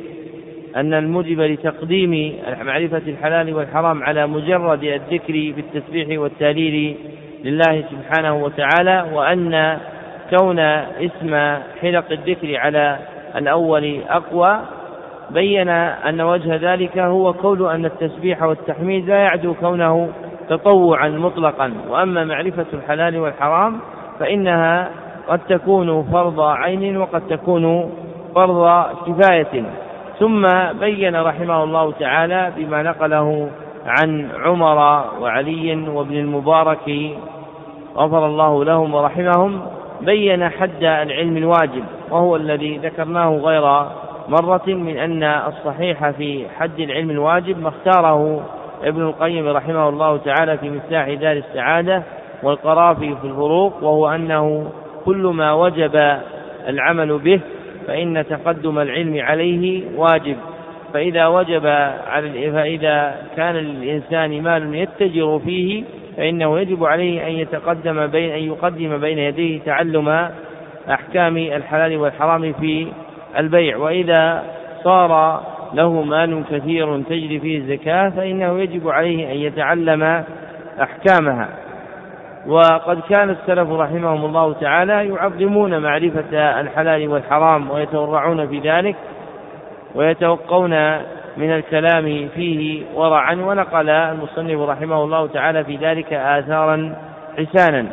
[0.76, 6.96] أن الموجب لتقديم معرفة الحلال والحرام على مجرد الذكر بالتسبيح والتهليل
[7.44, 9.78] لله سبحانه وتعالى وأن
[10.30, 12.98] كون اسم حلق الذكر على
[13.36, 14.60] الأول أقوى
[15.30, 20.08] بين أن وجه ذلك هو قول أن التسبيح والتحميد لا يعدو كونه
[20.48, 21.72] تطوعا مطلقا.
[21.88, 23.78] وأما معرفة الحلال والحرام
[24.20, 24.90] فإنها
[25.28, 27.90] قد تكون فرض عين وقد تكون
[28.34, 29.64] فرض كفاية.
[30.18, 30.46] ثم
[30.80, 33.48] بين رحمه الله تعالى بما نقله
[33.88, 37.16] عن عمر وعلي وابن المبارك
[37.96, 39.60] غفر الله لهم ورحمهم
[40.00, 43.86] بين حد العلم الواجب وهو الذي ذكرناه غير
[44.28, 48.42] مرة من أن الصحيح في حد العلم الواجب ما اختاره
[48.84, 52.02] ابن القيم رحمه الله تعالى في مفتاح دار السعادة
[52.42, 54.70] والقرافي في الفروق وهو أنه
[55.04, 56.20] كل ما وجب
[56.68, 57.40] العمل به
[57.86, 60.36] فإن تقدم العلم عليه واجب.
[60.94, 61.66] فإذا وجب
[62.06, 65.84] على فإذا كان للإنسان مال يتجر فيه
[66.16, 70.28] فإنه يجب عليه أن يتقدم بين أن يقدم بين يديه تعلم
[70.90, 72.88] أحكام الحلال والحرام في
[73.38, 73.76] البيع.
[73.76, 74.44] وإذا
[74.84, 75.42] صار
[75.74, 80.24] له مال كثير تجري فيه الزكاة فإنه يجب عليه أن يتعلم
[80.82, 81.48] أحكامها.
[82.46, 88.96] وقد كان السلف رحمهم الله تعالى يعظمون معرفة الحلال والحرام ويتورعون في ذلك
[89.98, 90.70] ويتوقون
[91.36, 96.96] من الكلام فيه ورعا ونقل المصنف رحمه الله تعالى في ذلك آثارا
[97.38, 97.86] حسانا.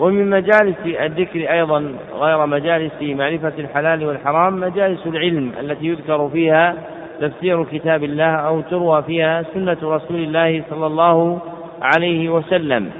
[0.00, 6.74] ومن مجالس الذكر أيضا غير مجالس معرفة الحلال والحرام مجالس العلم التي يذكر فيها
[7.20, 11.38] تفسير كتاب الله أو تروى فيها سنة رسول الله صلى الله
[11.82, 12.90] عليه وسلم.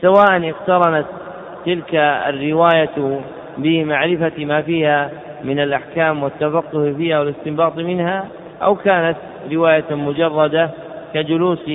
[0.00, 1.06] سواء اقترنت
[1.66, 1.94] تلك
[2.28, 3.20] الرواية
[3.58, 5.10] بمعرفة ما فيها
[5.44, 8.28] من الأحكام والتفقه فيها والاستنباط منها
[8.62, 9.16] أو كانت
[9.52, 10.70] رواية مجردة
[11.14, 11.70] كجلوس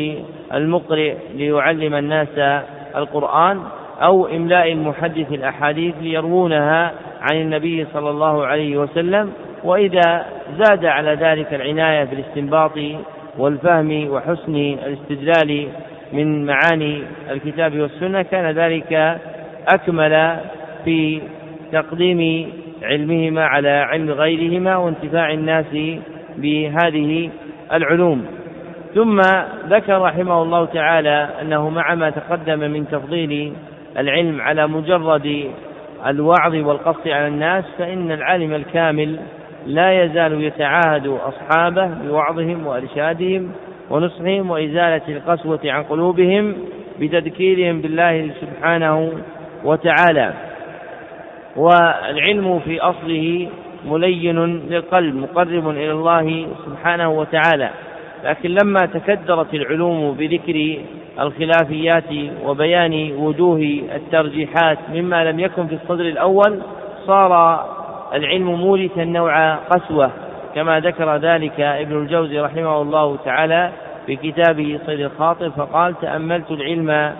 [0.53, 2.61] المقرئ ليعلم الناس
[2.95, 3.59] القرآن
[4.01, 6.91] أو إملاء المحدث الأحاديث ليروونها
[7.21, 9.31] عن النبي صلى الله عليه وسلم
[9.63, 10.25] وإذا
[10.57, 12.71] زاد على ذلك العناية بالاستنباط
[13.37, 15.67] والفهم وحسن الاستدلال
[16.13, 19.19] من معاني الكتاب والسنة كان ذلك
[19.67, 20.37] أكمل
[20.85, 21.21] في
[21.71, 22.51] تقديم
[22.83, 25.65] علمهما على علم غيرهما وانتفاع الناس
[26.37, 27.29] بهذه
[27.73, 28.25] العلوم.
[28.95, 29.21] ثم
[29.69, 33.53] ذكر رحمه الله تعالى أنه مع ما تقدم من تفضيل
[33.97, 35.51] العلم على مجرد
[36.07, 39.19] الوعظ والقص على الناس فإن العالم الكامل
[39.67, 43.51] لا يزال يتعاهد أصحابه بوعظهم وإرشادهم
[43.89, 46.55] ونصحهم وإزالة القسوة عن قلوبهم
[46.99, 49.11] بتذكيرهم بالله سبحانه
[49.63, 50.33] وتعالى.
[51.55, 53.47] والعلم في أصله
[53.85, 54.39] ملين
[54.69, 57.69] للقلب مقرب إلى الله سبحانه وتعالى.
[58.23, 60.77] لكن لما تكدرت العلوم بذكر
[61.19, 62.03] الخلافيات
[62.45, 66.59] وبيان وجوه الترجيحات مما لم يكن في الصدر الأول
[67.07, 67.63] صار
[68.13, 70.11] العلم مورثا نوع قسوة
[70.55, 73.71] كما ذكر ذلك ابن الجوزي رحمه الله تعالى
[74.05, 77.13] في كتابه صيد الخاطر فقال تأملت العلم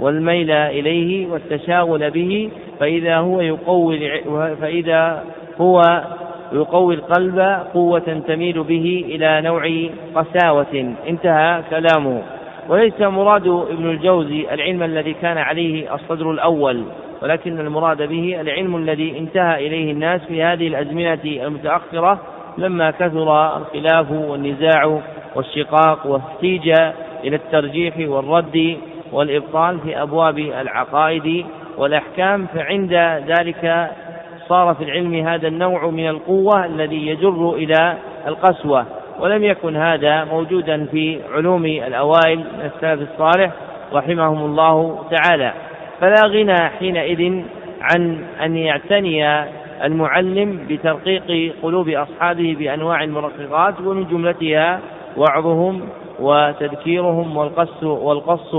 [0.00, 2.50] والميل إليه والتشاغل به
[2.80, 4.20] فإذا هو يقوي
[4.60, 5.24] فإذا
[5.60, 6.02] هو
[6.52, 7.38] يقوي القلب
[7.74, 9.70] قوة تميل به إلى نوع
[10.14, 10.94] قساوة.
[11.08, 12.22] انتهى كلامه.
[12.68, 16.84] وليس مراد ابن الجوزي العلم الذي كان عليه الصدر الأول
[17.22, 22.20] ولكن المراد به العلم الذي انتهى إليه الناس في هذه الأزمنة المتأخرة
[22.58, 25.00] لما كثر الخلاف والنزاع
[25.34, 26.68] والشقاق واحتيج
[27.24, 28.76] إلى الترجيح والرد
[29.12, 31.46] والإبطال في أبواب العقائد
[31.78, 32.92] والأحكام فعند
[33.26, 33.90] ذلك
[34.48, 37.96] صار في العلم هذا النوع من القوة الذي يجر إلى
[38.26, 38.86] القسوة.
[39.20, 43.50] ولم يكن هذا موجودا في علوم الأوائل من السلف الصالح
[43.92, 45.52] رحمهم الله تعالى.
[46.00, 47.42] فلا غنى حينئذ
[47.80, 49.44] عن أن يعتني
[49.84, 54.80] المعلم بترقيق قلوب أصحابه بأنواع المرققات ومن جملتها
[55.16, 55.80] وعظهم
[56.20, 58.54] وتذكيرهم والقص والقص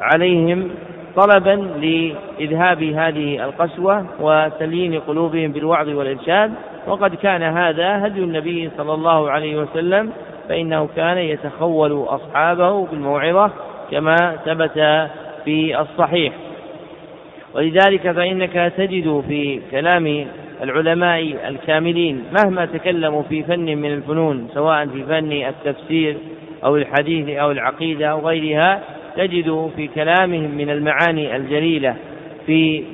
[0.00, 0.70] عليهم
[1.16, 6.52] طلبا لإذهاب هذه القسوة وتليين قلوبهم بالوعظ والإرشاد.
[6.86, 10.12] وقد كان هذا هدي النبي صلى الله عليه وسلم
[10.48, 13.50] فإنه كان يتخول أصحابه بالموعظة
[13.90, 15.08] كما ثبت
[15.44, 16.32] في الصحيح.
[17.54, 20.26] ولذلك فإنك تجد في كلام
[20.62, 26.16] العلماء الكاملين مهما تكلموا في فن من الفنون سواء في فن التفسير
[26.64, 28.80] أو الحديث أو العقيدة أو غيرها
[29.18, 31.96] تجد في كلامهم من المعاني الجليلة
[32.46, 32.84] في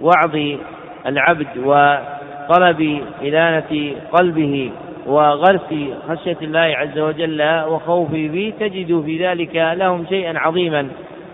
[0.00, 0.58] وعظ
[1.06, 4.70] العبد وطلب إلانة قلبه
[5.06, 5.74] وغرس
[6.08, 10.88] خشية الله عز وجل وخوفه به تجد في ذلك لهم شيئا عظيما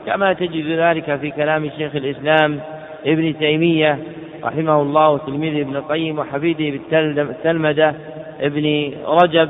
[0.06, 2.60] كما تجد ذلك في كلام شيخ الإسلام
[3.06, 3.98] ابن تيمية
[4.44, 6.78] رحمه الله تلميذ ابن القيم وحفيده
[7.18, 7.94] بالتلمذة
[8.40, 9.48] ابن رجب.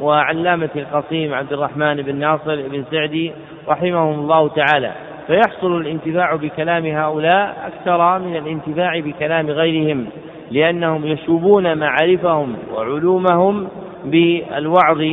[0.00, 3.32] وعلامة القصيم عبد الرحمن بن ناصر بن سعدي
[3.68, 4.92] رحمهم الله تعالى.
[5.26, 10.06] فيحصل الانتفاع بكلام هؤلاء أكثر من الانتفاع بكلام غيرهم
[10.50, 13.68] لأنهم يشوبون معارفهم وعلومهم
[14.04, 15.04] بالوعظ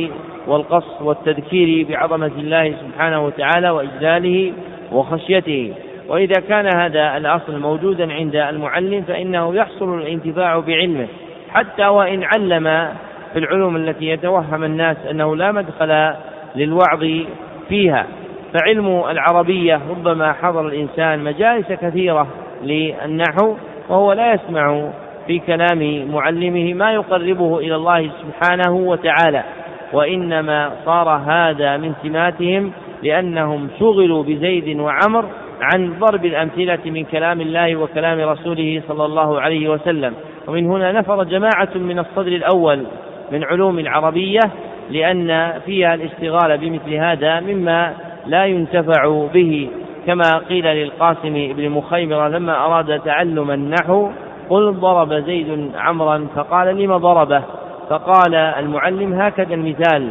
[0.46, 4.52] والقص والتذكير بعظمة الله سبحانه وتعالى وإجلاله
[4.92, 5.74] وخشيته.
[6.08, 11.06] وإذا كان هذا الأصل موجودا عند المعلم فإنه يحصل الانتفاع بعلمه
[11.50, 12.88] حتى وإن علم
[13.32, 16.14] في العلوم التي يتوهم الناس أنه لا مدخل
[16.56, 17.04] للوعظ
[17.68, 18.06] فيها.
[18.52, 22.26] فعلم العربية ربما حضر الإنسان مجالس كثيرة
[22.62, 23.56] للنحو
[23.88, 24.90] وهو لا يسمع
[25.26, 29.44] في كلام معلمه ما يقربه إلى الله سبحانه وتعالى.
[29.92, 32.72] وإنما صار هذا من سماتهم
[33.02, 35.24] لأنهم شغلوا بزيد وعمر
[35.60, 40.14] عن ضرب الأمثلة من كلام الله وكلام رسوله صلى الله عليه وسلم.
[40.48, 42.84] ومن هنا نفر جماعة من الصدر الأول.
[43.32, 44.40] من علوم العربية
[44.90, 47.94] لأن فيها الاشتغال بمثل هذا مما
[48.26, 49.68] لا ينتفع به.
[50.06, 54.10] كما قيل للقاسم بن مخيمرة لما أراد تعلم النحو
[54.50, 57.42] قل ضرب زيد عمرا فقال لم ضربه؟
[57.90, 60.08] فقال المعلم هكذا المثال.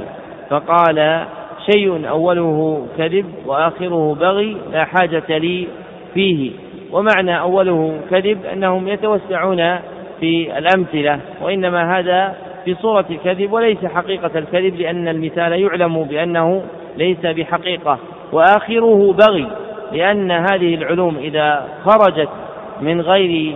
[0.50, 1.26] فقال
[1.72, 5.68] شيء أوله كذب وآخره بغي لا حاجة لي
[6.14, 6.52] فيه.
[6.92, 9.78] ومعنى أوله كذب أنهم يتوسعون
[10.20, 12.36] في الأمثلة وإنما هذا
[12.68, 16.64] في صورة الكذب وليس حقيقة الكذب لأن المثال يعلم بأنه
[16.98, 17.98] ليس بحقيقة.
[18.32, 19.48] وآخره بغي
[19.92, 22.30] لأن هذه العلوم إذا خرجت
[22.82, 23.56] من غير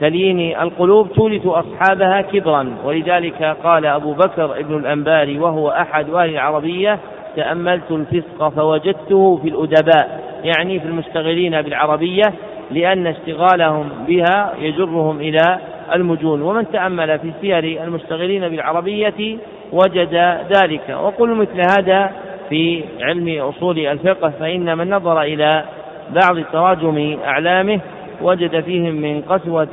[0.00, 2.76] تليين القلوب تورث أصحابها كبرا.
[2.84, 6.98] ولذلك قال أبو بكر ابن الأنباري وهو أحد أهل العربية
[7.36, 12.22] تأملت الفسق فوجدته في الأدباء يعني في المشتغلين بالعربية
[12.70, 15.58] لأن اشتغالهم بها يجرهم إلى
[15.94, 19.38] المجون ومن تأمل في سير المشتغلين بالعربية
[19.72, 20.14] وجد
[20.56, 20.96] ذلك.
[21.02, 22.10] وقل مثل هذا
[22.48, 25.64] في علم أصول الفقه فإن من نظر إلى
[26.10, 27.80] بعض تراجم أعلامه
[28.22, 29.68] وجد فيهم من قسوة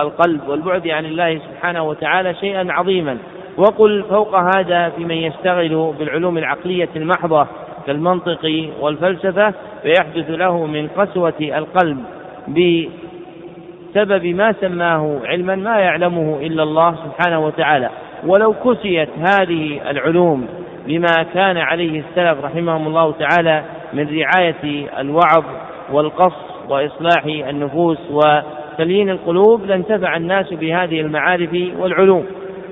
[0.00, 3.18] القلب والبعد عن الله سبحانه وتعالى شيئا عظيما.
[3.56, 7.46] وقل فوق هذا في من يشتغل بالعلوم العقلية المحضة
[7.86, 11.98] كالمنطق والفلسفة فيحدث له من قسوة القلب
[13.90, 17.90] بسبب ما سماه علما ما يعلمه إلا الله سبحانه وتعالى.
[18.26, 20.48] ولو كسيت هذه العلوم
[20.86, 23.62] بما كان عليه السلف رحمهم الله تعالى
[23.92, 25.44] من رعاية الوعظ
[25.92, 26.36] والقص
[26.68, 32.26] وإصلاح النفوس وتليين القلوب لانتفع الناس بهذه المعارف والعلوم.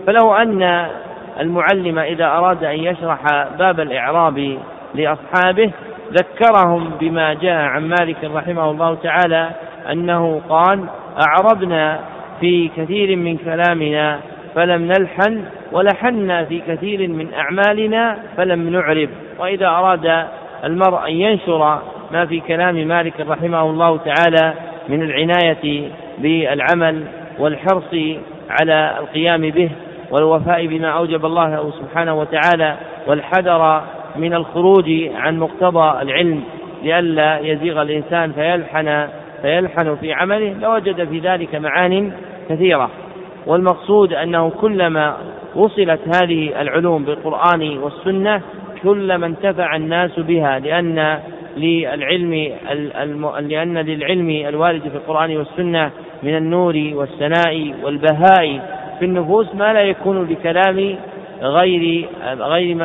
[0.06, 0.86] فلو أن
[1.40, 3.20] المعلم إذا أراد أن يشرح
[3.58, 4.58] باب الإعراب
[4.94, 5.70] لأصحابه
[6.12, 9.50] ذكرهم بما جاء عن مالك رحمه الله تعالى
[9.92, 10.84] أنه قال
[11.28, 12.00] أعربنا
[12.40, 14.20] في كثير من كلامنا
[14.54, 19.08] فلم نلحن ولحنا في كثير من أعمالنا فلم نعرب
[19.38, 20.24] وإذا أراد
[20.64, 21.78] المرء أن ينشر
[22.12, 24.54] ما في كلام مالك رحمه الله تعالى
[24.88, 25.88] من العناية
[26.18, 27.04] بالعمل
[27.38, 27.94] والحرص
[28.60, 29.70] على القيام به
[30.10, 33.82] والوفاء بما أوجب الله سبحانه وتعالى والحذر
[34.16, 36.42] من الخروج عن مقتضى العلم
[36.82, 39.08] لئلا يزيغ الإنسان فيلحن
[39.42, 42.12] فيلحن في عمله لوجد في ذلك معان
[42.48, 42.90] كثيرة.
[43.46, 45.16] والمقصود أنه كلما
[45.54, 48.40] وصلت هذه العلوم بالقرآن والسنة
[48.82, 51.18] كلما انتفع الناس بها لأن
[51.56, 52.52] للعلم
[53.40, 55.90] لأن للعلم الوارد في القرآن والسنة
[56.22, 58.78] من النور والسناء والبهاء.
[58.98, 60.96] في النفوس ما لا يكون لكلام
[61.42, 62.08] غير
[62.38, 62.76] غير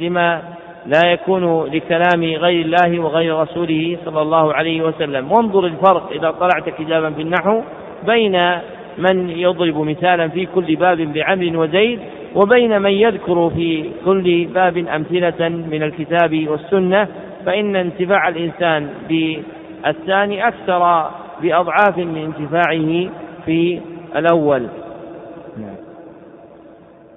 [0.00, 0.42] لما
[0.86, 5.32] لا يكون لكلام غير الله وغير رسوله صلى الله عليه وسلم.
[5.32, 7.62] وانظر الفرق إذا طلعت كتابا في النحو
[8.06, 8.52] بين
[8.98, 11.98] من يضرب مثالا في كل باب بعمر وزيد
[12.34, 17.08] وبين من يذكر في كل باب أمثلة من الكتاب والسنة
[17.46, 21.10] فإن انتفاع الإنسان بالثاني أكثر
[21.42, 23.10] بأضعاف من انتفاعه
[23.46, 23.80] في
[24.16, 24.66] الأول.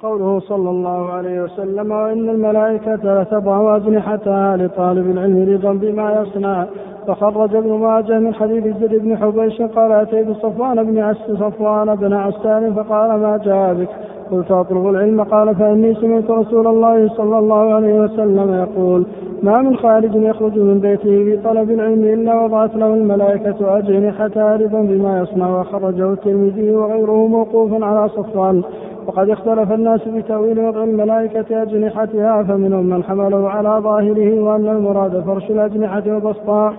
[0.03, 6.65] قوله صلى الله عليه وسلم وإن الملائكة لتضع أجنحتها لطالب العلم رضا بما يصنع.
[7.07, 12.13] فخرج ابن ماجه من حديث زيد بن حبيش قال أتيت صفوان بن عس صفوان بن
[12.13, 13.89] عسان فقال ما جاء بك
[14.31, 15.23] قلت أطلب العلم.
[15.23, 19.05] قال فإني سمعت رسول الله صلى الله عليه وسلم يقول
[19.43, 24.81] ما من خارج يخرج من بيته في طلب العلم إلا وضعت له الملائكة أجنحتها رضا
[24.81, 25.59] بما يصنع.
[25.59, 28.63] وخرجه الترمذي وغيره موقوفا على صفوان.
[29.07, 35.23] وقد اختلف الناس في تأويل وضع الملائكة أجنحتها فمنهم من حمله على ظاهره وأن المراد
[35.23, 36.73] فرش الأجنحة وبسطها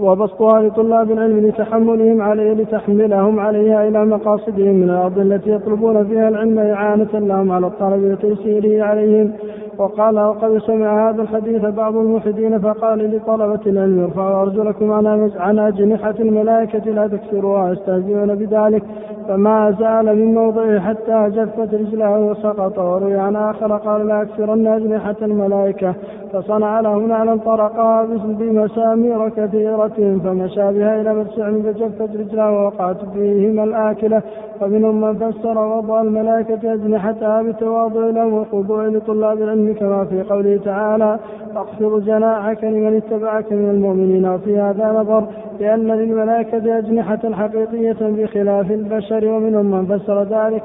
[0.00, 6.58] وبسطها لطلاب العلم لتحملهم عليه لتحملهم عليها إلى مقاصدهم من الأرض التي يطلبون فيها العلم
[6.58, 9.32] إعانة لهم على الطلب وتيسيره عليهم.
[9.80, 14.92] وقال وقد سمع هذا الحديث بعض الملحدين فقال لطلبة العلم ارفعوا أرجلكم
[15.36, 18.82] عن أجنحة الملائكة لا تكسروها يستهزئون بذلك
[19.28, 25.16] فما زال من موضعه حتى جفت رجله وسقط وروي عن آخر قال لا أكثرن أجنحة
[25.22, 25.94] الملائكة
[26.32, 34.22] فصنع له نعلا طرقها بمسامير كثيرة فمشى بها إلى مرسع فجفت رجله ووقعت فيهما الآكلة
[34.60, 41.18] ومنهم من فسر وضع الملائكة أجنحتها بتواضع لهم وخضوع لطلاب العلم كما في قوله تعالى
[41.56, 45.26] اخفض جناحك لمن اتبعك من المؤمنين وفي هذا نظر
[45.60, 50.62] لأن للملائكة أجنحة حقيقية بخلاف البشر ومنهم من فسر ذلك.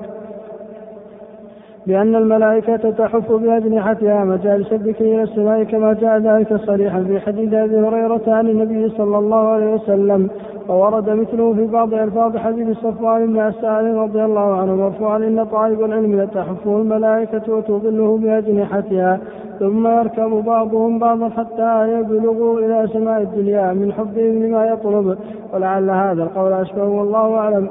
[1.87, 7.77] بأن الملائكة تحف بأجنحتها مجالس الذكر إلى السماء كما جاء ذلك صريحا في حديث أبي
[7.77, 10.29] هريرة عن النبي صلى الله عليه وسلم
[10.69, 15.81] وورد مثله في بعض ألفاظ حديث صفوان بن عسال رضي الله عنه مرفوعا إن طالب
[15.81, 19.19] العلم لتحفه الملائكة وتظله بأجنحتها
[19.59, 25.17] ثم يركب بعضهم بعضا حتى يبلغوا إلى سماء الدنيا من حبهم لما يطلب.
[25.53, 27.69] ولعل هذا القول أشبه والله أعلم.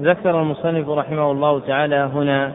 [0.00, 2.52] ذكر المصنف رحمه الله تعالى هنا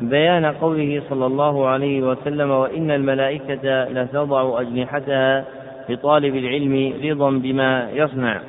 [0.00, 5.44] بيان قوله صلى الله عليه وسلم وإن الملائكة لتضع أجنحتها
[5.88, 8.40] لطالب العلم رضا بما يصنع.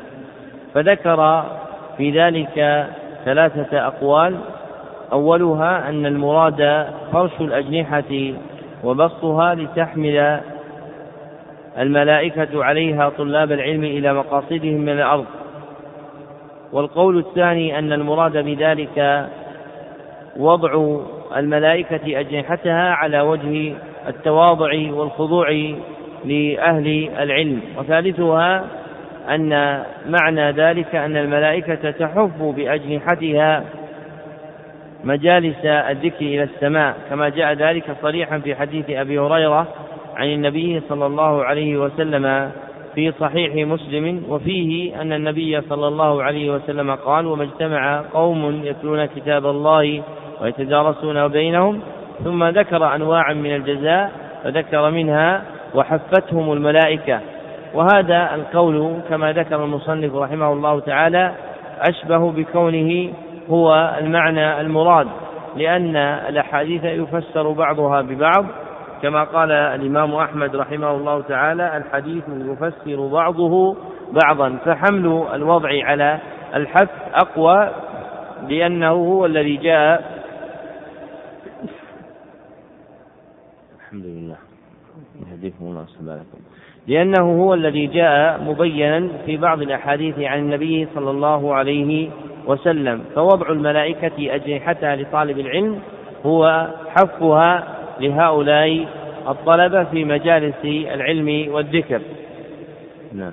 [0.73, 1.43] فذكر
[1.97, 2.87] في ذلك
[3.25, 4.35] ثلاثة أقوال.
[5.11, 8.33] أولها أن المراد فرش الأجنحة
[8.83, 10.39] وبسطها لتحمل
[11.77, 15.25] الملائكة عليها طلاب العلم إلى مقاصدهم من الأرض.
[16.73, 19.27] والقول الثاني أن المراد بذلك
[20.37, 20.97] وضع
[21.35, 23.73] الملائكة أجنحتها على وجه
[24.07, 25.49] التواضع والخضوع
[26.25, 27.61] لأهل العلم.
[27.77, 28.65] وثالثها
[29.29, 33.63] أن معنى ذلك أن الملائكة تحف بأجنحتها
[35.03, 39.67] مجالس الذكر إلى السماء كما جاء ذلك صريحا في حديث أبي هريرة
[40.15, 42.51] عن النبي صلى الله عليه وسلم
[42.95, 49.05] في صحيح مسلم وفيه أن النبي صلى الله عليه وسلم قال وما اجتمع قوم يتلون
[49.05, 50.03] كتاب الله
[50.41, 51.81] ويتدارسون بينهم
[52.23, 54.11] ثم ذكر أنواعا من الجزاء
[54.43, 55.41] فذكر منها
[55.75, 57.19] وحفتهم الملائكة.
[57.73, 61.31] وهذا القول كما ذكر المصنف رحمه الله تعالى
[61.89, 63.13] أشبه بكونه
[63.49, 65.07] هو المعنى المراد
[65.55, 68.45] لأن الأحاديث يفسر بعضها ببعض.
[69.01, 73.75] كما قال الإمام أحمد رحمه الله تعالى الحديث يفسر بعضه
[74.11, 74.57] بعضا.
[74.65, 76.19] فحمل الوضع على
[76.55, 77.69] الحث أقوى
[78.49, 80.15] لأنه هو الذي جاء
[83.79, 84.37] الحمد لله
[85.45, 86.37] يهديكم الله لكم
[86.87, 92.09] لأنه هو الذي جاء مبينا في بعض الأحاديث عن النبي صلى الله عليه
[92.47, 93.01] وسلم.
[93.15, 95.79] فوضع الملائكة أجنحتها لطالب العلم
[96.25, 97.63] هو حفها
[97.99, 98.87] لهؤلاء
[99.27, 102.01] الطلبة في مجالس العلم والذكر.
[103.13, 103.31] نعم.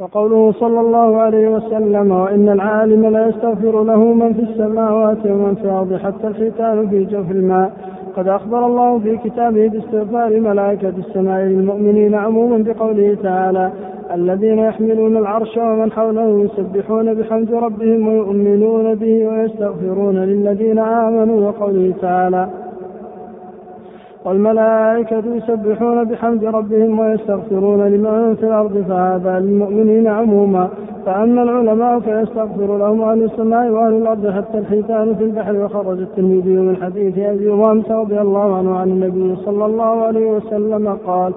[0.00, 5.62] وقوله صلى الله عليه وسلم وإن العالم لا يستغفر له من في السماوات ومن في
[5.62, 12.14] الأرض حتى الختان في جوف الماء قد أخبر الله في كتابه باستغفار ملائكة السماء للمؤمنين
[12.14, 13.72] عموما بقوله تعالى
[14.14, 22.48] الذين يحملون العرش ومن حوله يسبحون بحمد ربهم ويؤمنون به ويستغفرون للذين آمنوا وقوله تعالى
[24.24, 30.68] والملائكة يسبحون بحمد ربهم ويستغفرون لمن في الأرض فهذا للمؤمنين عموما
[31.06, 36.76] فأما العلماء فيستغفر لهم أهل السماء وأهل الأرض حتى الحيتان في البحر وخرج الترمذي من
[36.76, 41.32] حديث أبي أمامة رضي الله عنه عن النبي صلى الله عليه وسلم قال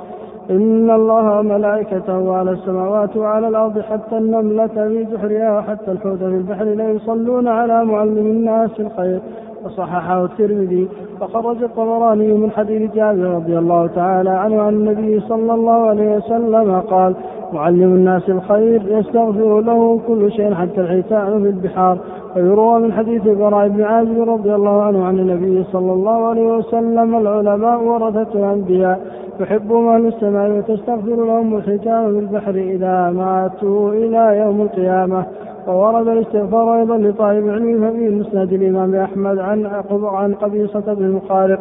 [0.50, 6.64] إن الله وملائكته على السماوات وعلى الأرض حتى النملة في جحرها وحتى الحوت في البحر
[6.64, 9.20] لا يصلون على معلم الناس الخير.
[9.66, 10.88] وصححه الترمذي.
[11.22, 16.80] وخرج الطبراني من حديث جابر رضي الله تعالى عنه عن النبي صلى الله عليه وسلم
[16.80, 17.16] قال
[17.54, 21.98] معلم الناس الخير يستغفر له كل شيء حتى الحيتان في البحار.
[22.36, 27.16] ويروى من حديث براء بن عازب رضي الله عنه عن النبي صلى الله عليه وسلم
[27.16, 29.00] العلماء ورثة الأنبياء.
[29.40, 35.26] يحبهم أهل السماء وتستغفر لهم الحيتان في البحر إذا ماتوا إلى يوم القيامة.
[35.68, 39.66] وورد الاستغفار أيضا لطالب العلم ففي مسند الإمام أحمد عن
[40.04, 41.60] عن قبيصة بن مخارق.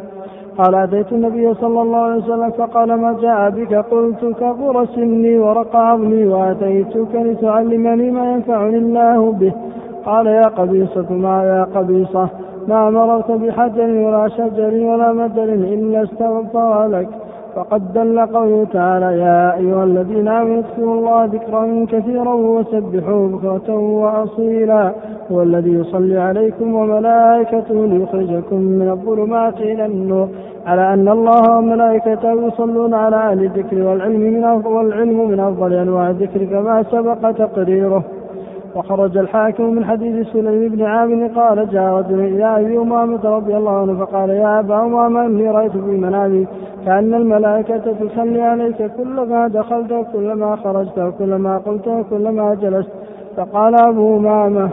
[0.58, 5.76] قال أتيت النبي صلى الله عليه وسلم فقال ما جاء بك؟ قلت كبر سني ورق
[5.76, 9.52] عظمي وأتيتك لتعلمني ما ينفعني الله به.
[10.06, 12.28] قال يا قبيصة ما يا قبيصة
[12.68, 17.08] ما مررت بحجر ولا شجر ولا مدر إلا استغفر لك.
[17.56, 24.92] فقد دل قوله تعالى يا أيها الذين آمنوا اذكروا الله ذكرا كثيرا وسبحوه بكرة وأصيلا.
[25.32, 30.28] هو الذي يصلي عليكم وملائكته ليخرجكم من الظلمات إلى النور.
[30.66, 36.44] على أن الله وملائكته يصلون على أهل الذكر والعلم من والعلم من أفضل أنواع الذكر
[36.44, 38.02] كما سبق تقريره.
[38.76, 43.80] وخرج الحاكم من حديث سليم بن عامر قال جاء رجل إلى أبي أمامة رضي الله
[43.80, 46.46] عنه فقال يا أبا أمامة إني رأيت في منامي
[46.86, 52.90] كأن الملائكة تصلي عليك كلما دخلت وكلما خرجت وكلما قلت وكلما جلست.
[53.36, 54.70] فقال أبو أمامة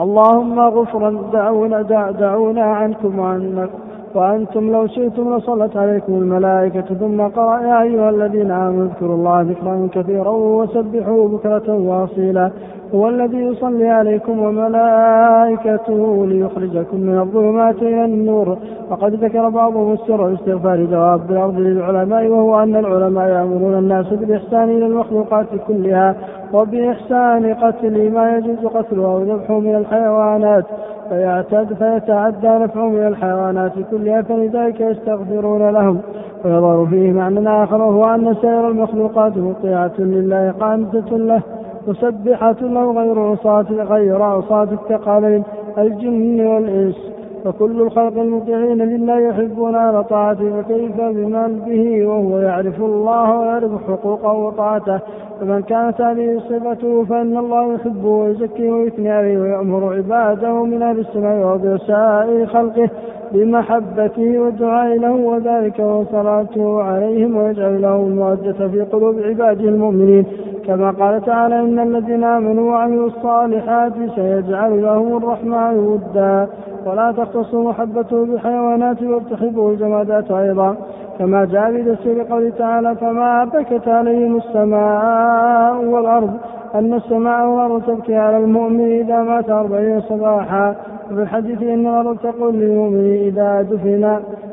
[0.00, 3.70] اللهم غفرا دعونا دعونا عنكم وعنك
[4.14, 9.88] وأنتم لو شئتم لصلت عليكم الملائكة ثم قرأ يا أيها الذين آمنوا اذكروا الله ذكرا
[9.92, 12.50] كثيرا وسبحوا بكرة وأصيلا
[12.94, 18.58] هو الذي يصلي عليكم وملائكته ليخرجكم من الظلمات إلى النور.
[18.90, 24.86] وقد ذكر بعضهم السر واستغفار دواب الأرض للعلماء وهو أن العلماء يأمرون الناس بالإحسان إلى
[24.86, 26.14] المخلوقات كلها
[26.52, 30.64] وبإحسان قتل ما يجوز قتله أو ذبحه من الحيوانات.
[31.08, 35.98] فيعتد فيتعدى نفعه من الحيوانات كلها فلذلك يستغفرون لهم.
[36.44, 41.42] ويظهر فيه معنى آخر وهو أن سائر المخلوقات مطيعة لله قانتة له.
[41.88, 45.42] مسبحة له غير عصاة غير عصاة الثقلين
[45.78, 47.14] الجن والإنس.
[47.44, 54.32] فكل الخلق المطيعين لله يحبون على طاعته فكيف بمن به؟ وهو يعرف الله ويعرف حقوقه
[54.32, 55.00] وطاعته.
[55.44, 61.46] فمن كانت هذه صفته فإن الله يحبه ويزكيه ويثني عليه ويأمر عباده من أهل السماء
[61.46, 62.90] وأرض سائر خلقه
[63.32, 70.26] بمحبته والدعاء له وذلك وصلاته عليهم ويجعل لهم المودة في قلوب عباده المؤمنين.
[70.66, 76.48] كما قال تعالى إن الذين آمنوا وعملوا الصالحات سيجعل لهم الرحمن ودا.
[76.86, 80.76] ولا تختصوا محبته بالحيوانات وارتحبوا الجمادات أيضا.
[81.18, 86.30] كما جاء في تفسير قوله تعالى فما بكت عليهم السماء والأرض
[86.74, 90.74] أن السماء والأرض تبكي على المؤمن إذا مات أربعين صباحا.
[91.10, 94.04] وفي الحديث إن الأرض تقول للمؤمن إذا دفن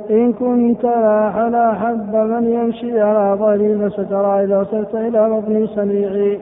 [0.09, 6.39] إن كنت لا حب من يمشي على ظهره فسترى إذا وصلت إلى بطن سريعي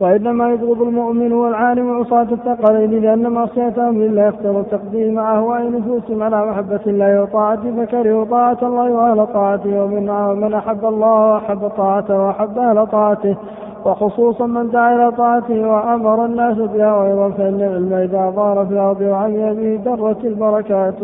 [0.00, 6.80] وإنما يبغض المؤمن والعالم عصاة الثقلين لأن معصيتهم لله يختار تقديم أهواء نفوسهم على محبة
[6.86, 13.36] الله وطاعته فكرهوا طاعة الله وأهل طاعته ومن أحب الله وأحب طاعته وأحب أهل طاعته.
[13.84, 19.00] وخصوصا من دعا إلى طاعته وأمر الناس بها وأيضا فإن العلم إذا ظهر في الأرض
[19.00, 21.02] وعمل به درت البركات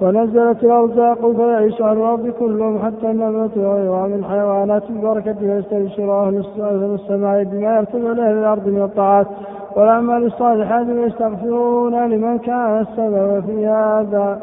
[0.00, 6.44] ونزلت الأرزاق فيعيش على الأرض كلهم حتى النبات وغيرها من حيوانات البركة ويستبشر أهل
[6.94, 9.26] السماء بما يرتفع لأهل الأرض من الطاعات
[9.76, 14.40] والأعمال الصالحات ويستغفرون لمن كان السبب في هذا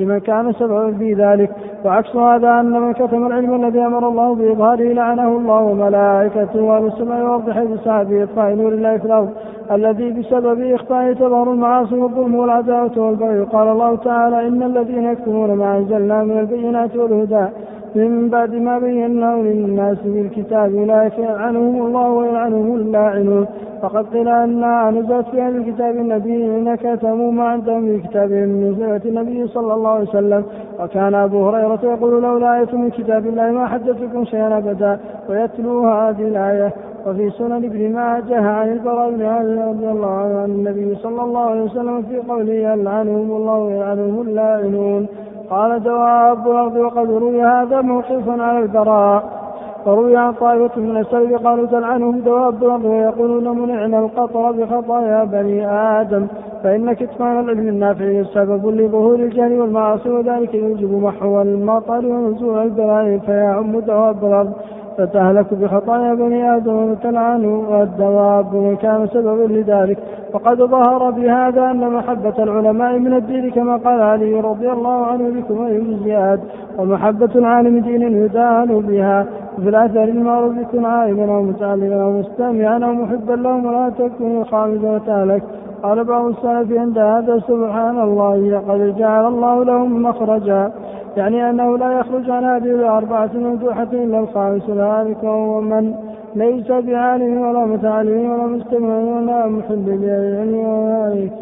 [0.00, 1.50] لمن كان سببا في ذلك.
[1.84, 7.22] وعكس هذا أن من كتم العلم الذي أمر الله بإظهاره لعنه الله وملائكته وأهل السماء
[7.22, 9.30] والأرض حيث سعى بإطفاء نور الله في الأرض
[9.70, 13.40] الذي بسبب إخفائه تظهر المعاصي والظلم والعداوة والبغي.
[13.40, 17.46] قال الله تعالى إن الذين يكتمون ما أنزلنا من البينات والهدى
[17.94, 23.46] من بعد ما بيناه للناس في الكتاب أولئك يلعنهم الله ويلعنهم اللاعنون.
[23.82, 29.46] فقد قيل أنها نزلت في أهل الكتاب الذين كتموا ما عندهم في كتابهم من النبي
[29.46, 30.44] صلى الله عليه وسلم.
[30.80, 34.98] وكان أبو هريرة يقول لولا آية من كتاب الله ما حدثتكم شيئا أبدا
[35.28, 36.72] ويتلو هذه الآية.
[37.06, 39.22] وفي سنن ابن ماجه عن البراء بن
[39.68, 45.06] رضي الله عنه عن النبي صلى الله عليه وسلم في قوله يلعنهم الله ويلعنهم اللاعنون
[45.50, 49.49] قال دواب الأرض وقد روي هذا موقفا على البراء.
[49.86, 55.66] وروي عن طائفة من السلف قالوا تلعنهم دواب الأرض ويقولون منعنا القطر بخطايا بني
[56.00, 56.26] آدم
[56.62, 63.80] فإن كتمان العلم النافع سبب لظهور الجهل والمعاصي وذلك يوجب محو المطر ونزول البلاء فيعم
[63.80, 64.52] دواب الأرض
[64.98, 69.98] فتهلك بخطايا بني آدم وتلعن والدواب من كان سببا لذلك.
[70.34, 75.64] وقد ظهر بهذا أن محبة العلماء من الدين كما قال علي رضي الله عنه بكم
[75.64, 76.40] أي زياد
[76.78, 79.26] ومحبة العالم دين يدان بها.
[79.58, 84.90] وفي الأثر المعروف كن عالما أو متعلما أو مستمعا أو محبا لهم ولا تكن خامدا
[84.90, 85.42] وتهلك.
[85.82, 90.72] قال بعض السلف عند هذا سبحان الله لقد جعل الله لهم مخرجا
[91.16, 95.94] يعني أنه لا يخرج عن هذه الأربعة ممدوحة إلا الخامس ذلك وهو من
[96.34, 101.32] ليس بعالم ولا متعلم ولا مستمع ولا محب للعلم وذلك.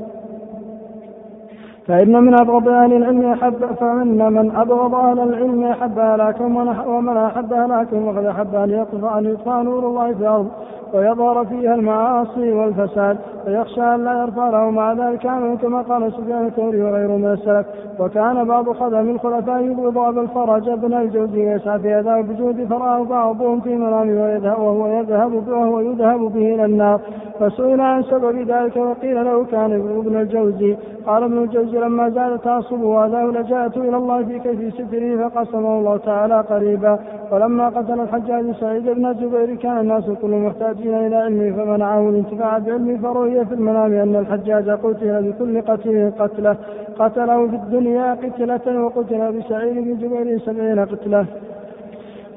[1.88, 6.56] فإن من أبغض أهل العلم أحب فإن من أبغض أهل العلم أحب هلاكهم
[6.86, 10.48] ومن أحب هلاكهم وقد أحب أن يقف أن يطفى نور الله في الأرض.
[10.94, 16.46] ويظهر فيها المعاصي والفساد فيخشى أن لا يرفع له مع ذلك عمل كما قال سفيان
[16.46, 17.66] الثوري وغيره من السلف.
[18.00, 23.60] وكان بعض خدم الخلفاء يبغض أبا الفرج ابن الجوزي ويسعى في أداء الوجود فرآه بعضهم
[23.60, 27.00] في منامه ويذهب وهو يذهب وهو يذهب به إلى النار.
[27.40, 30.76] فسئل عن سبب ذلك وقيل له كان ابن الجوزي.
[31.06, 35.96] قال ابن الجوزي لما زاد تعصبه هذا لجأت إلى الله في كيف ستره فقسمه الله
[35.96, 36.98] تعالى قريبا.
[37.32, 40.46] ولما قتل الحجاج سعيد بن جبير كان الناس كلهم
[40.78, 46.56] محتاجين إلى علمه فمنعه الانتفاع بعلمه فرؤي في المنام أن الحجاج قتل بكل قتيل قتله.
[46.98, 51.26] قتله في الدنيا قتلة وقتل بسعيد بن جبير سبعين قتلة.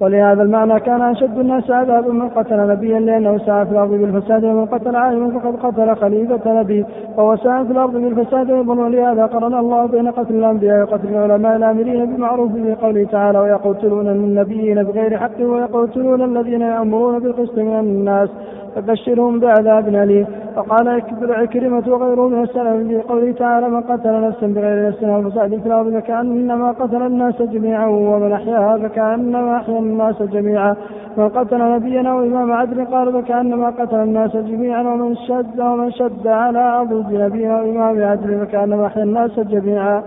[0.01, 4.65] ولهذا المعنى كان أشد الناس عذابا من قتل نبيا لأنه سعى في الأرض بالفساد ومن
[4.65, 6.85] قتل عالما فقد قتل خليفة نبي
[7.17, 12.15] وهو سعى في الأرض بالفساد أيضا ولهذا قرن الله بين قتل الأنبياء وقتل العلماء الآمرين
[12.15, 18.29] بمعروف في قوله تعالى ويقتلون النبيين بغير حق ويقتلون الذين يأمرون بالقسط من الناس
[18.75, 20.25] فبشرهم بعذاب أليم.
[20.55, 25.61] فقال عكرمة وغيره من السلف في قوله تعالى من قتل نفسا بغير نفس أو فساد
[25.61, 30.75] في الأرض فكأنما قتل الناس جميعا ومن أحياها فكأنما أحيا الناس جميعا.
[31.17, 36.27] من قتل نبيا أو إمام عدل قال فكأنما قتل الناس جميعا ومن شد ومن شد
[36.27, 40.03] على عضد نبي أو إمام عدل فكأنما أحيا الناس جميعا.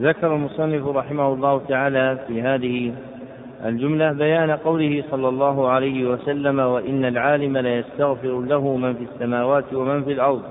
[0.00, 2.92] ذكر المصنف رحمه الله تعالى في هذه
[3.64, 10.04] الجملة بيان قوله صلى الله عليه وسلم وإن العالم ليستغفر له من في السماوات ومن
[10.04, 10.42] في الأرض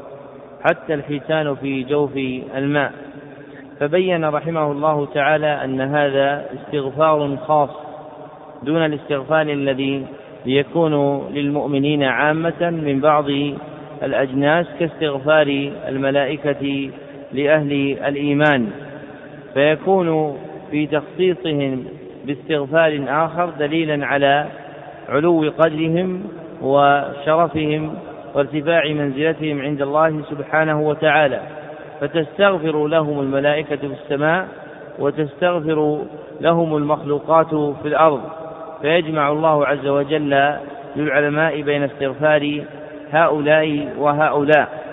[0.63, 2.17] حتى الحيتان في جوف
[2.55, 2.91] الماء.
[3.79, 7.69] فبين رحمه الله تعالى أن هذا استغفار خاص
[8.63, 10.05] دون الاستغفار الذي
[10.45, 13.25] يكون للمؤمنين عامة من بعض
[14.03, 16.89] الأجناس كاستغفار الملائكة
[17.33, 17.71] لأهل
[18.07, 18.69] الإيمان.
[19.53, 20.37] فيكون
[20.71, 21.85] في تخصيصهم
[22.25, 24.45] باستغفار آخر دليلا على
[25.09, 26.23] علو قدرهم
[26.61, 27.95] وشرفهم
[28.35, 31.39] وارتفاع منزلتهم عند الله سبحانه وتعالى.
[32.01, 34.47] فتستغفر لهم الملائكة في السماء
[34.99, 36.01] وتستغفر
[36.41, 38.21] لهم المخلوقات في الأرض.
[38.81, 40.55] فيجمع الله عز وجل
[40.95, 42.63] للعلماء بين استغفار
[43.11, 44.83] هؤلاء وهؤلاء.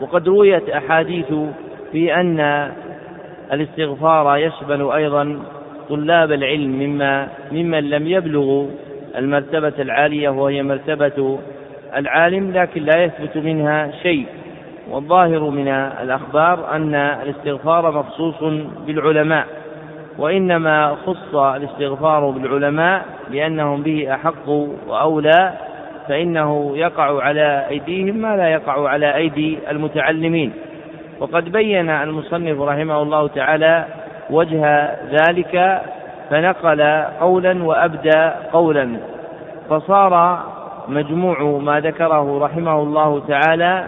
[0.00, 1.34] وقد رويت أحاديث
[1.92, 2.70] في أن
[3.52, 5.42] الاستغفار يشمل أيضا
[5.92, 8.66] طلاب العلم مما ممن لم يبلغوا
[9.16, 11.38] المرتبة العالية وهي مرتبة
[11.96, 14.26] العالم لكن لا يثبت منها شيء.
[14.90, 18.34] والظاهر من الأخبار أن الاستغفار مخصوص
[18.86, 19.46] بالعلماء
[20.18, 24.48] وإنما خص الاستغفار بالعلماء لأنهم به أحق
[24.88, 25.52] وأولى
[26.08, 30.52] فإنه يقع على أيديهم ما لا يقع على أيدي المتعلمين.
[31.20, 34.01] وقد بين المصنف رحمه الله تعالى
[34.32, 35.82] وجه ذلك
[36.30, 36.82] فنقل
[37.20, 38.96] قولا وأبدى قولا.
[39.70, 40.42] فصار
[40.88, 43.86] مجموع ما ذكره رحمه الله تعالى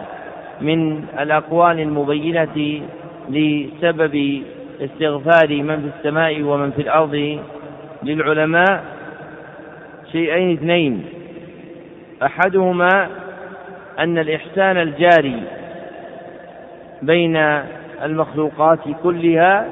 [0.60, 2.82] من الأقوال المبينة
[3.28, 4.42] لسبب
[4.80, 7.38] استغفار من في السماء ومن في الأرض
[8.02, 8.84] للعلماء.
[10.12, 11.04] شيئين اثنين.
[12.22, 13.08] أحدهما
[13.98, 15.42] أن الإحسان الجاري
[17.02, 17.36] بين
[18.02, 19.66] المخلوقات كلها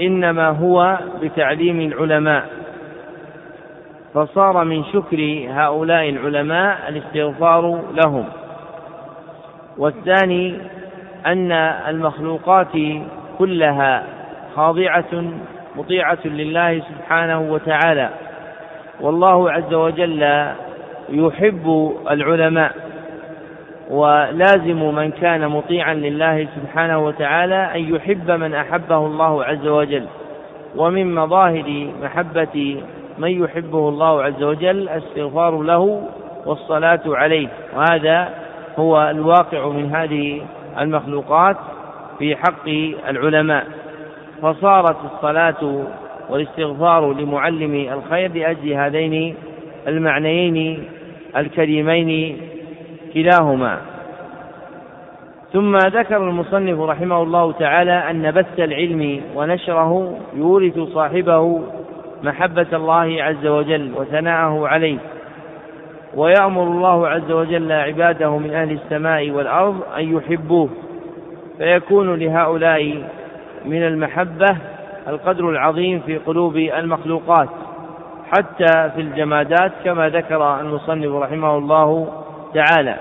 [0.00, 2.44] إنما هو بتعليم العلماء.
[4.14, 8.24] فصار من شكر هؤلاء العلماء الاستغفار لهم.
[9.78, 10.58] والثاني
[11.26, 11.52] أن
[11.88, 12.72] المخلوقات
[13.38, 14.04] كلها
[14.56, 15.24] خاضعة
[15.76, 18.08] مطيعة لله سبحانه وتعالى.
[19.00, 20.46] والله عز وجل
[21.08, 22.89] يحب العلماء.
[23.90, 30.06] ولازم من كان مطيعا لله سبحانه وتعالى أن يحب من أحبه الله عز وجل.
[30.76, 32.82] ومن مظاهر محبة
[33.18, 36.02] من يحبه الله عز وجل الاستغفار له
[36.46, 37.48] والصلاة عليه.
[37.76, 38.28] وهذا
[38.78, 40.42] هو الواقع من هذه
[40.80, 41.56] المخلوقات
[42.18, 42.68] في حق
[43.08, 43.66] العلماء.
[44.42, 45.84] فصارت الصلاة
[46.30, 49.34] والاستغفار لمعلم الخير لأجل هذين
[49.88, 50.84] المعنيين
[51.36, 52.40] الكريمين
[53.14, 53.78] كلاهما.
[55.52, 61.60] ثم ذكر المصنف رحمه الله تعالى أن بث العلم ونشره يورث صاحبه
[62.22, 64.98] محبة الله عز وجل وثناءه عليه.
[66.14, 70.68] ويأمر الله عز وجل عباده من أهل السماء والأرض أن يحبوه.
[71.58, 73.02] فيكون لهؤلاء
[73.64, 74.56] من المحبة
[75.08, 77.48] القدر العظيم في قلوب المخلوقات.
[78.32, 82.08] حتى في الجمادات كما ذكر المصنف رحمه الله
[82.54, 82.96] تعالى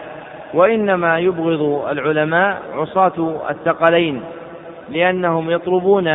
[0.53, 4.21] وإنما يبغض العلماء عصاة الثقلين
[4.89, 6.07] لأنهم يطلبون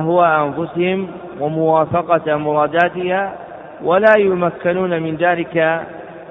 [0.00, 1.08] أهواء أنفسهم
[1.40, 3.34] وموافقة مراداتها
[3.84, 5.80] ولا يمكنون من ذلك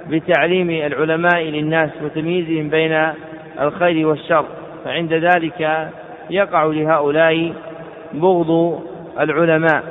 [0.10, 3.08] بتعليم العلماء للناس وتمييزهم بين
[3.62, 4.46] الخير والشر.
[4.86, 5.90] فعند ذلك
[6.30, 7.54] يقع لهؤلاء
[8.14, 8.82] بغض
[9.20, 9.84] العلماء.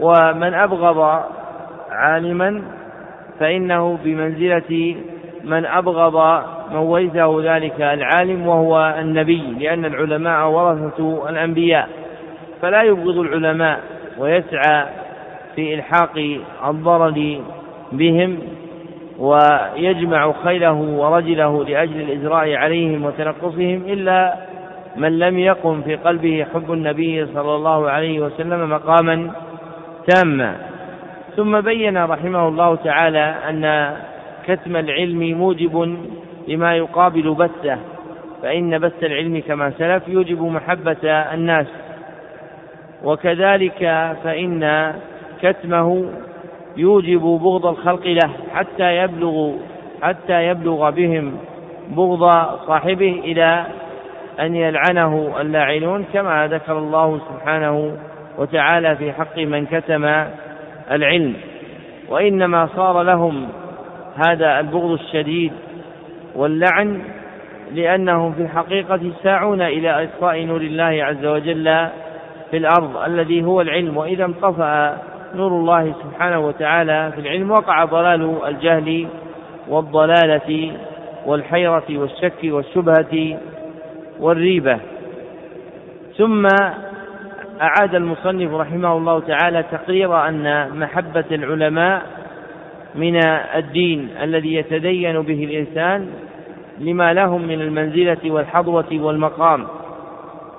[0.00, 1.22] ومن أبغض
[1.90, 2.62] عالما
[3.40, 4.96] فإنه بمنزلة
[5.44, 11.88] من أبغض من ورثه ذلك العالم وهو النبي لأن العلماء ورثة الأنبياء.
[12.62, 13.80] فلا يبغض العلماء
[14.18, 14.86] ويسعى
[15.56, 16.38] في إلحاق
[16.68, 17.40] الضرر
[17.92, 18.38] بهم
[19.18, 24.34] ويجمع خيله ورجله لأجل الإجراء عليهم وتنقصهم إلا
[24.96, 29.30] من لم يقم في قلبه حب النبي صلى الله عليه وسلم مقاما
[30.06, 30.56] تاما.
[31.38, 33.94] ثم بين رحمه الله تعالى أن
[34.46, 35.98] كتم العلم موجب
[36.48, 37.78] لما يقابل بثه
[38.42, 41.66] فإن بث العلم كما سلف يوجب محبة الناس.
[43.04, 43.78] وكذلك
[44.24, 44.92] فإن
[45.42, 46.10] كتمه
[46.76, 49.52] يوجب بغض الخلق له حتى يبلغ
[50.02, 51.38] حتى يبلغ بهم
[51.88, 52.20] بغض
[52.66, 53.66] صاحبه إلى
[54.40, 57.96] أن يلعنه اللاعنون كما ذكر الله سبحانه
[58.38, 60.04] وتعالى في حق من كتم
[60.90, 61.34] العلم
[62.08, 63.48] وإنما صار لهم
[64.26, 65.52] هذا البغض الشديد
[66.34, 67.02] واللعن
[67.74, 71.88] لأنهم في الحقيقة ساعون إلى إطفاء نور الله عز وجل
[72.50, 73.96] في الأرض الذي هو العلم.
[73.96, 74.98] وإذا انطفأ
[75.34, 79.06] نور الله سبحانه وتعالى في العلم وقع ضلال الجهل
[79.68, 80.72] والضلالة
[81.26, 83.38] والحيرة والشك والشبهة
[84.20, 84.78] والريبة.
[86.16, 86.46] ثم
[87.62, 92.02] أعاد المصنف رحمه الله تعالى تقرير أن محبة العلماء
[92.94, 93.20] من
[93.56, 96.08] الدين الذي يتدين به الإنسان
[96.78, 99.66] لما لهم من المنزلة والحظوة والمقام.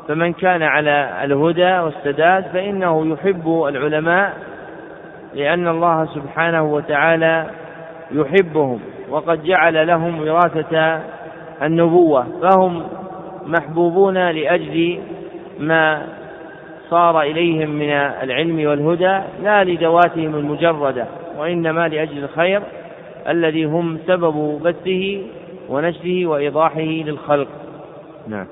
[0.08, 4.34] فمن كان على الهدى والسداد فإنه يحب العلماء
[5.34, 7.46] لأن الله سبحانه وتعالى
[8.12, 11.02] يحبهم وقد جعل لهم وراثة
[11.64, 12.84] النبوة فهم
[13.46, 15.00] محبوبون لأجل
[15.60, 16.08] ما
[16.90, 17.90] صار إليهم من
[18.24, 21.06] العلم والهدى لا لذواتهم المجردة
[21.40, 22.62] وإنما لأجل الخير
[23.30, 25.22] الذي هم سبب بثه
[25.70, 27.48] ونشره وإيضاحه للخلق.
[28.28, 28.46] نعم.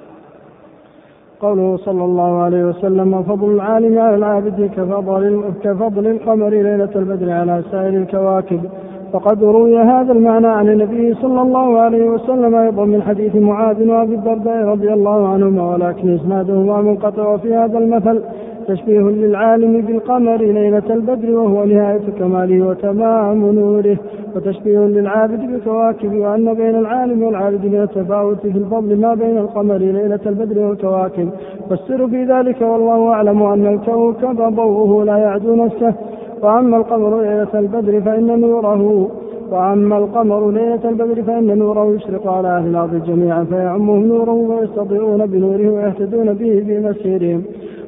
[1.41, 7.63] قوله صلى الله عليه وسلم فضل العالم على العابد كفضل كفضل القمر ليلة البدر على
[7.71, 8.69] سائر الكواكب
[9.13, 14.15] فقد روي هذا المعنى عن النبي صلى الله عليه وسلم أيضا من حديث معاذ وابي
[14.15, 18.21] الدرداء رضي الله عنهما ولكن إسناده منقطع وفي هذا المثل
[18.67, 23.97] تشبيه للعالم بالقمر ليلة البدر وهو نهاية كماله وتمام نوره
[24.35, 30.19] وتشبيه للعابد بالكواكب وأن بين العالم والعابد من التفاوت في الفضل ما بين القمر ليلة
[30.25, 31.29] البدر والكواكب.
[31.69, 35.93] والسر في ذلك والله أعلم أن الكوكب ضوءه لا يعدو نفسه.
[36.41, 39.09] وأما القمر ليلة البدر فإن نوره
[39.51, 45.69] وأما القمر ليلة البدر فإن نوره يشرق على أهل الأرض جميعا فيعمهم نوره ويستضيئون بنوره
[45.69, 47.43] ويهتدون به في مسيرهم.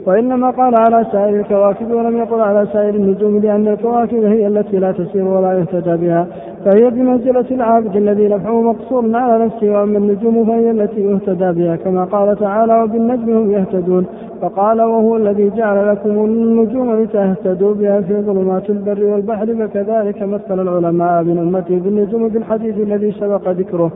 [0.10, 4.92] وإنما قال على سائر الكواكب ولم يقل على سائر النجوم لأن الكواكب هي التي لا
[4.92, 6.28] تسير ولا يهتدى بها
[6.66, 12.04] فهي بمنزلة العابد الذي نفعه مقصور على نفسه وأما النجوم فهي التي يهتدى بها كما
[12.04, 14.06] قال تعالى وبالنجم هم يهتدون.
[14.42, 21.24] فقال وهو الذي جعل لكم النجوم لتهتدوا بها في ظلمات البر والبحر فكذلك مثل العلماء
[21.24, 23.92] من أمته بالنجوم بالحديث الذي سبق ذكره.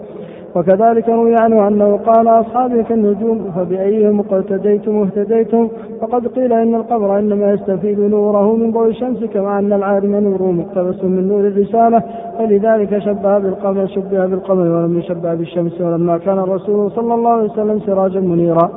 [0.56, 5.68] وكذلك روي عنه أنه قال أصحابي كالنجوم فبأيهم اقتديتم اهتديتم
[6.02, 11.04] وقد قيل إن القمر إنما يستفيد نوره من ضوء الشمس كما أن العالم نوره مقتبس
[11.04, 12.04] من نور الرسالة.
[12.38, 17.80] فلذلك شبه بالقمر شبه بالقمر ولم يشبه بالشمس ولما كان الرسول صلى الله عليه وسلم
[17.80, 18.70] سراجا منيرا.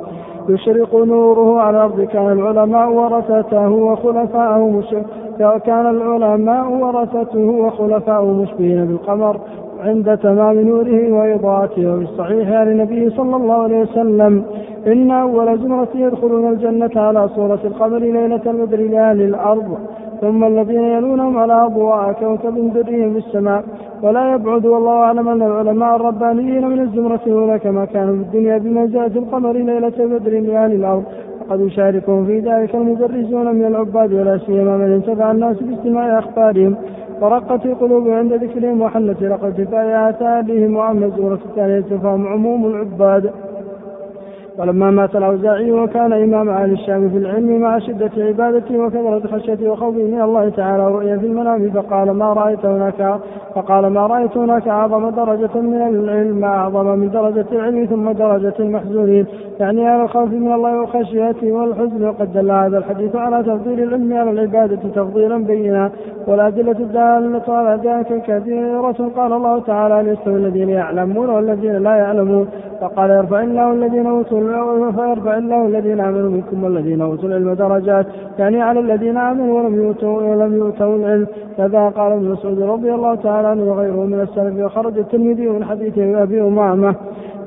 [0.48, 4.94] يشرق نوره على الأرض كان العلماء ورثته وخلفاءه مش...
[5.38, 9.40] كان العلماء ورثته وخلفاءه مشبهين بالقمر.
[9.80, 11.94] عند تمام نوره وإضاءته.
[11.94, 14.44] وفي الصحيح عن النبي صلى الله عليه وسلم
[14.86, 19.78] إن أول زمرة يدخلون الجنة على صورة القمر ليلة البدر لأهل الأرض
[20.20, 23.64] ثم الذين يلونهم على أضواء كوكب دري في السماء.
[24.02, 29.06] ولا يبعد والله أعلم أن العلماء الربانيين من الزمرة الأولى كما كانوا في الدنيا بمنزلة
[29.06, 31.04] القمر ليلة بدر لأهل الأرض.
[31.40, 36.76] وقد يشاركهم في ذلك المدرسون من العباد ولا سيما من انتفع الناس باستماع أخبارهم.
[37.20, 43.30] ورقت في قلوبهم عند ذكرهم وحلت رقة كفاية آثارهم وأما الزمرة الثانية فهم عموم العباد.
[44.58, 49.98] ولما مات الأوزاعي وكان إمام أهل الشام في العلم مع شدة عبادته وكثرة خشيته وخوفه
[49.98, 53.20] من الله تعالى رؤيا في المنام فقال ما رأيت هناك
[53.54, 59.26] فقال ما رأيت هناك أعظم درجة من العلم أعظم من درجة العلم ثم درجة المحزونين
[59.60, 64.30] يعني على الخوف من الله وخشيته والحزن وقد دل هذا الحديث على تفضيل العلم على
[64.30, 65.90] العبادة تفضيلا بينا.
[66.26, 72.48] والأدلة الدالة على ذلك كثيرة قال الله تعالى ليستوي الذين يعلمون والذين لا يعلمون
[72.80, 74.40] فقال يرفع الله الذين أوتوا
[74.92, 78.06] فيرفع الله الذين آمنوا منكم والذين أوتوا العلم درجات.
[78.38, 81.26] يعني على الذين آمنوا ولم يؤتوا ولم يؤتوا العلم.
[81.56, 84.64] كذا قال ابن مسعود رضي الله تعالى عنه وغيره من السلف.
[84.64, 86.94] وخرج الترمذي من حديث أبي أمامة.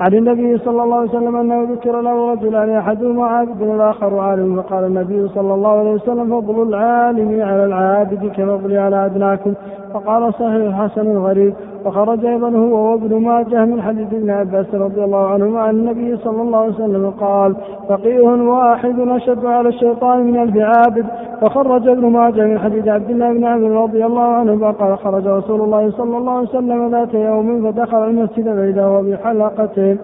[0.02, 4.62] عن النبي صلى الله عليه وسلم أنه ذكر له رجلان أحدهما عابد والآخر عالم.
[4.62, 9.54] فقال النبي صلى الله عليه وسلم فضل العالم على العابد كفضل على ادناكم
[9.94, 11.54] فقال صحيح حسن غريب.
[11.86, 16.42] وخرج أيضا هو وابن ماجه من حديث ابن عباس رضي الله عنهما عن النبي صلى
[16.42, 17.56] الله عليه وسلم قال
[17.90, 21.06] فقيه واحد أشد على الشيطان من ألف عابد.
[21.42, 25.62] وخرج ابن ماجه من حديث عبد الله بن عمرو رضي الله عنه قال خرج رسول
[25.62, 29.98] الله صلى الله عليه وسلم ذات يوم فدخل المسجد فإذا هو بحلقته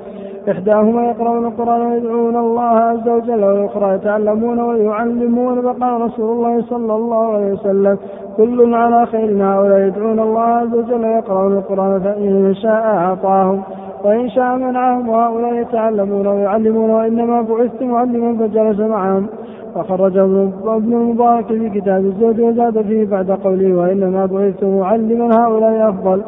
[0.49, 7.33] إحداهما يقرؤون القرآن ويدعون الله عز وجل والأخرى يتعلمون ويعلمون فقال رسول الله صلى الله
[7.33, 7.97] عليه وسلم.
[8.37, 13.61] كل على خير هؤلاء يدعون الله عز وجل ويقرؤون القرآن فإن شاء أعطاهم.
[14.03, 19.27] وإن شاء منعهم وهؤلاء يتعلمون ويعلمون وإنما بعثت معلما فجلس معهم.
[19.75, 26.21] وخرج ابن المبارك في كتاب الزهد وزاد فيه بعد قوله وإنما بعثت معلما هؤلاء أفضل.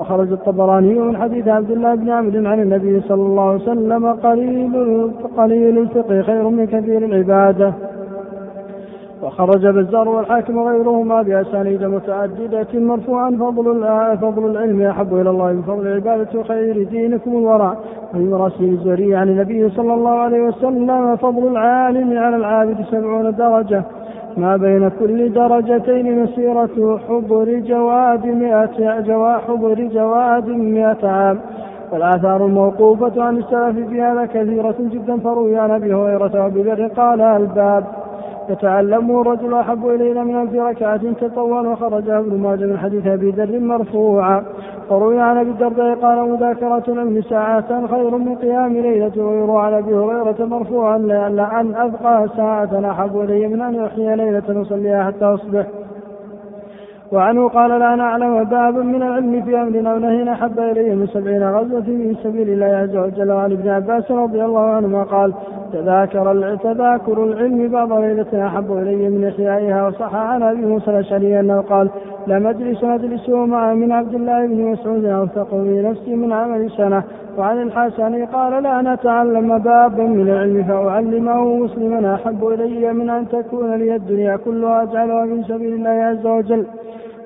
[0.00, 5.10] وخرج الطبراني من حديث عبد الله بن عمرو عن النبي صلى الله عليه وسلم قليل
[5.36, 7.72] قليل الفقه خير من كثير العبادة.
[9.22, 13.84] وخرج بزار والحاكم وغيرهما بأسانيد متعددة مرفوعا فضل
[14.20, 17.76] فضل العلم أحب إلى الله من فضل العبادة وخير دينكم الورع
[18.14, 23.82] وفي مراسيل الزهري عن النبي صلى الله عليه وسلم فضل العالم على العابد سبعون درجة.
[24.36, 31.40] ما بين كل درجتين مسيرة حضر جواد مئة جوا حضر جواد مئة عام.
[31.92, 37.20] والآثار الموقوفة عن السلف في هذا كثيرة جدا فروي عن أبي هريرة وأبي ذر قال
[37.20, 37.84] الباب
[38.48, 43.60] يتعلمه الرجل أحب إلينا من ألف ركعة تطول وخرجه ابن ماجه من حديث أبي ذر
[43.60, 44.44] مرفوعا.
[44.90, 49.12] وروي عن أبي الدرداء قال مذاكرة العلم ساعات خير من قيام ليلة.
[49.16, 55.04] ويروى عن أبي هريرة مرفوعا لأن أبقى ساعة أحب إلي من أن يحيي ليلة أصليها
[55.04, 55.66] حتى أصبح.
[57.12, 61.80] وعنه قال لا نعلم بابا من العلم في أمرنا ونهينا أحب الي من سبعين غزوة
[61.80, 63.32] في سبيل الله عز وجل.
[63.32, 65.34] وعن ابن عباس رضي الله عنهما قال
[65.74, 71.60] تذاكر تذاكر العلم بعض ليلة أحب إلي من إحيائها وصح عن أبي موسى الأشعري أنه
[71.60, 71.90] قال
[72.26, 77.02] لا مجلس أجلسه مع من عبد الله بن مسعود أوثق في نفسي من عمل سنة
[77.38, 83.74] وعن الحسن قال لا نتعلم بابا من العلم فأعلمه مسلما أحب إلي من أن تكون
[83.74, 86.66] لي الدنيا كلها أجعلها في سبيل الله عز وجل.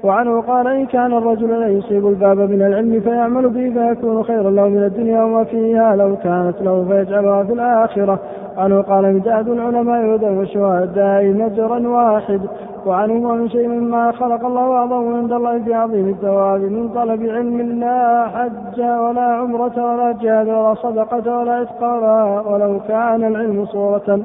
[0.05, 4.69] وعنه قال إن كان الرجل لا يصيب الباب من العلم فيعمل به فيكون خيرا له
[4.69, 8.19] من الدنيا وما فيها لو كانت له فيجعلها في الآخرة.
[8.57, 12.41] عنه قال امتاز العلماء هدى وشهداء مجرا واحد.
[12.87, 17.61] وعنهم ومن شيء مما خلق الله أعظم عند الله في عظيم الثواب من طلب علم
[17.61, 24.21] لا حج ولا عمرة ولا جهاد ولا صدقة ولا ولا ولو كان العلم صورة.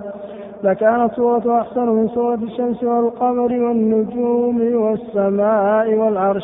[0.63, 6.43] لكانت صورة أحسن من صورة الشمس والقمر والنجوم والسماء والعرش.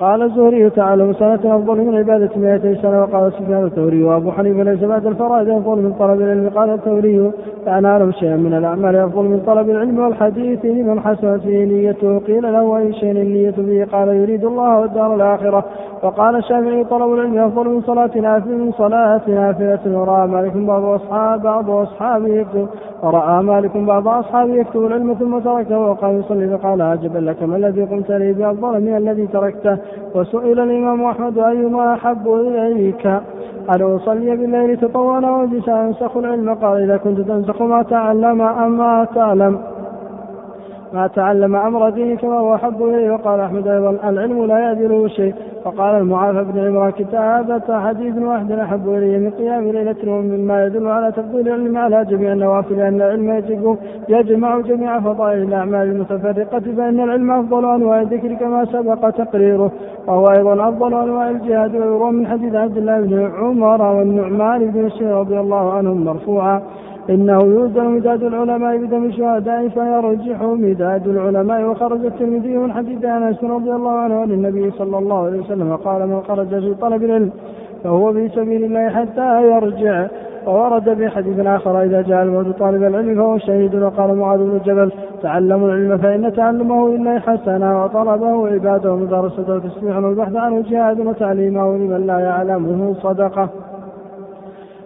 [0.00, 4.84] قال الزهري تعالى سنة أفضل من عبادة مئتي سنة وقال سفيان الثوري وأبو حنيفة ليس
[4.84, 6.48] بعد الفرائض أفضل من طلب العلم.
[6.48, 7.32] قال الثوري
[7.64, 12.42] كان أعلم شيئا من الأعمال أفضل من طلب العلم والحديث لمن حسنت فيه نيته قيل
[12.42, 15.64] له أي شيء النية به؟ قال يريد الله والدار الآخرة.
[16.02, 19.98] وقال الشافعي طلب العلم أفضل من صلاة نافلة من صلاة نافلة.
[19.98, 22.66] ورأى مالك بعض أصحاب بعض أصحابه يكتب
[23.02, 26.58] ورأى مالك بعض أصحابه يكتب العلم ثم تركه وقال يصلي.
[26.58, 29.78] فقال عجبا لك ما الذي قمت لي بأفضل من الذي تركته؟
[30.14, 33.06] وسئل الإمام أحمد أيما أحب إليك.
[33.70, 36.54] أن أصلي بالليل تطوعا وبس أنسخ العلم.
[36.54, 39.58] قال إذا كنت تنسخ ما تعلم أم تعلم.
[40.94, 43.10] ما تعلم أمر دينك وهو أحب إليه.
[43.10, 45.34] وقال أحمد أيضا العلم لا يعدله شيء.
[45.64, 51.12] وقال المعافى بن عمران كتابة حديث واحد أحب إلي من قيام ليلة ومما يدل على
[51.12, 53.76] تفضيل العلم على جميع النوافل لأن العلم يجب
[54.08, 59.70] يجمع جميع فضائل الأعمال المتفرقة فإن العلم أفضل أنواع الذكر كما سبق تقريره.
[60.06, 65.10] وهو أيضا أفضل أنواع الجهاد ويروى من حديث عبد الله بن عمر والنعمان بن بشير
[65.10, 66.62] رضي الله عنهم مرفوعا.
[67.10, 71.64] إنه يوزن مداد العلماء بدم الشهداء فيرجح مداد العلماء.
[71.64, 76.08] وخرج الترمذي من حديث أنس رضي الله عنه عن النبي صلى الله عليه وسلم قال
[76.08, 77.30] من خرج في طلب العلم
[77.84, 80.06] فهو في سبيل الله حتى يرجع.
[80.46, 83.74] وورد في حديث آخر إذا جاء الموت طالب العلم فهو شهيد.
[83.74, 84.92] وقال معاذ بن جبل
[85.22, 92.06] تعلموا العلم فإن تعلمه لله حسنا وطلبه عباده ومدارسته تسبيح والبحث عنه جهاد وتعليمه لمن
[92.06, 93.48] لا يعلمه صدقة.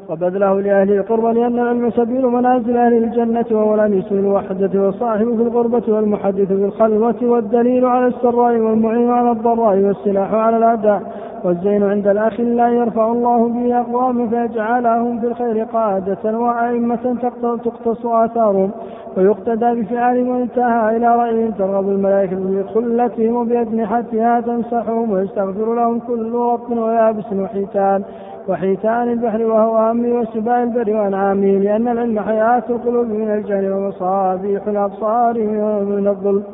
[0.08, 5.82] وبذله لأهل القربى لأن العلم سبيل منازل أهل الجنة وهو الأنيس الوحدة والصاحب في الغربة
[5.88, 11.02] والمحدث في الخلوة والدليل على السراء والمعين على الضراء والسلاح على الأعداء
[11.44, 17.16] والزين عند الأخلاء يرفع الله به أقوام فيجعلهم في الخير قادة وأئمة
[17.64, 18.70] تقتص آثارهم
[19.16, 27.32] ويقتدى بفعالهم وانتهى إلى رأيهم ترغب الملائكة بخلتهم وبأجنحتها تمسحهم ويستغفر لهم كل رب ويابس
[27.32, 28.02] وحيتان
[28.48, 35.38] وحيتان البحر وهو أمي وسباع البر وأنعامه لأن العلم حياة القلوب من الجهل ومصابيح الأبصار
[35.84, 36.44] من الظلم.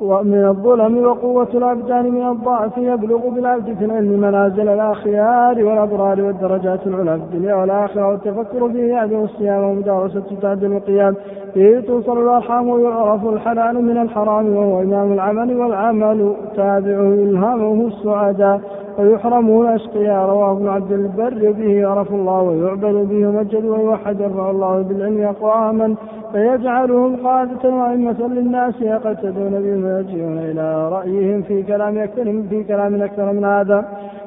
[0.00, 7.18] ومن الظلم وقوة الأبدان من الضعف يبلغ بالعبد في العلم منازل الأخيار والأبرار والدرجات العلى
[7.18, 11.14] في الدنيا والآخرة والتفكر فيه يعدل الصيام ومدارسة تعدل القيام
[11.54, 16.32] فيه توصل الأرحام ويعرف الحلال من الحرام وهو إمام العمل والعمل.
[16.56, 18.60] تابعه إلهامه السعداء
[18.98, 20.28] ويحرمه الأشقياء.
[20.30, 24.20] رواه ابن عبد البر به يعرف الله ويعبد به ومجد ويوحد.
[24.20, 25.94] يرفع الله بالعلم أقواما.
[26.32, 33.32] فيجعلهم قادة وأئمة للناس يقتدون بهم ويجيئون إلى رأيهم في كلام أكثر في كلام أكثر
[33.32, 33.84] من هذا.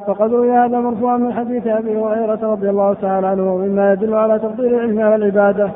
[0.07, 4.39] وقد روي هذا مرفوعا من حديث أبي هريرة رضي الله تعالى عنه ومما يدل على
[4.39, 5.71] تفضيل العلم والعبادة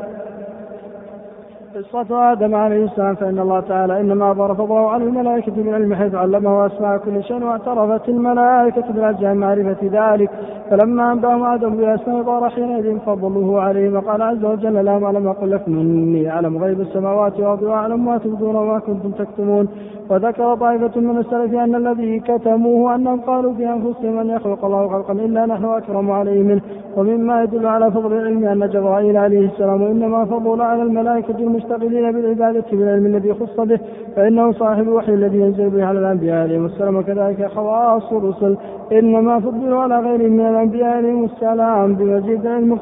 [1.77, 6.65] قصة آدم عليه السلام فإن الله تعالى إنما أظهر فضله على الملائكة بالعلم حيث علمه
[6.65, 10.29] أسماء كل شيء واعترفت الملائكة بالأجزاء معرفة ذلك
[10.69, 15.79] فلما أنبأهم آدم بأسماء ظهر حينئذ فضله عليهم وقال عز وجل لهم ألم أقل لكم
[15.79, 19.67] إني أعلم غيب السماوات والأرض وأعلم ما تبدون وما كنتم تكتمون.
[20.09, 25.13] وذكر طائفة من السلف أن الذي كتموه أنهم قالوا في أنفسهم أن يخلق الله خلقا
[25.13, 26.61] إلا نحن أكرم عليه منه.
[26.97, 31.33] ومما يدل على فضل العلم أن جبرائيل عليه السلام إنما فضل على الملائكة
[31.72, 33.80] المشتغلين بالعبادة بالعلم الذي خص به
[34.15, 38.57] فإنه صاحب الوحي الذي ينزل به على الأنبياء عليهم السلام وكذلك خواص الرسل.
[38.91, 42.80] إنما فضلوا على غيرهم من الأنبياء عليهم السلام بمزيد العلم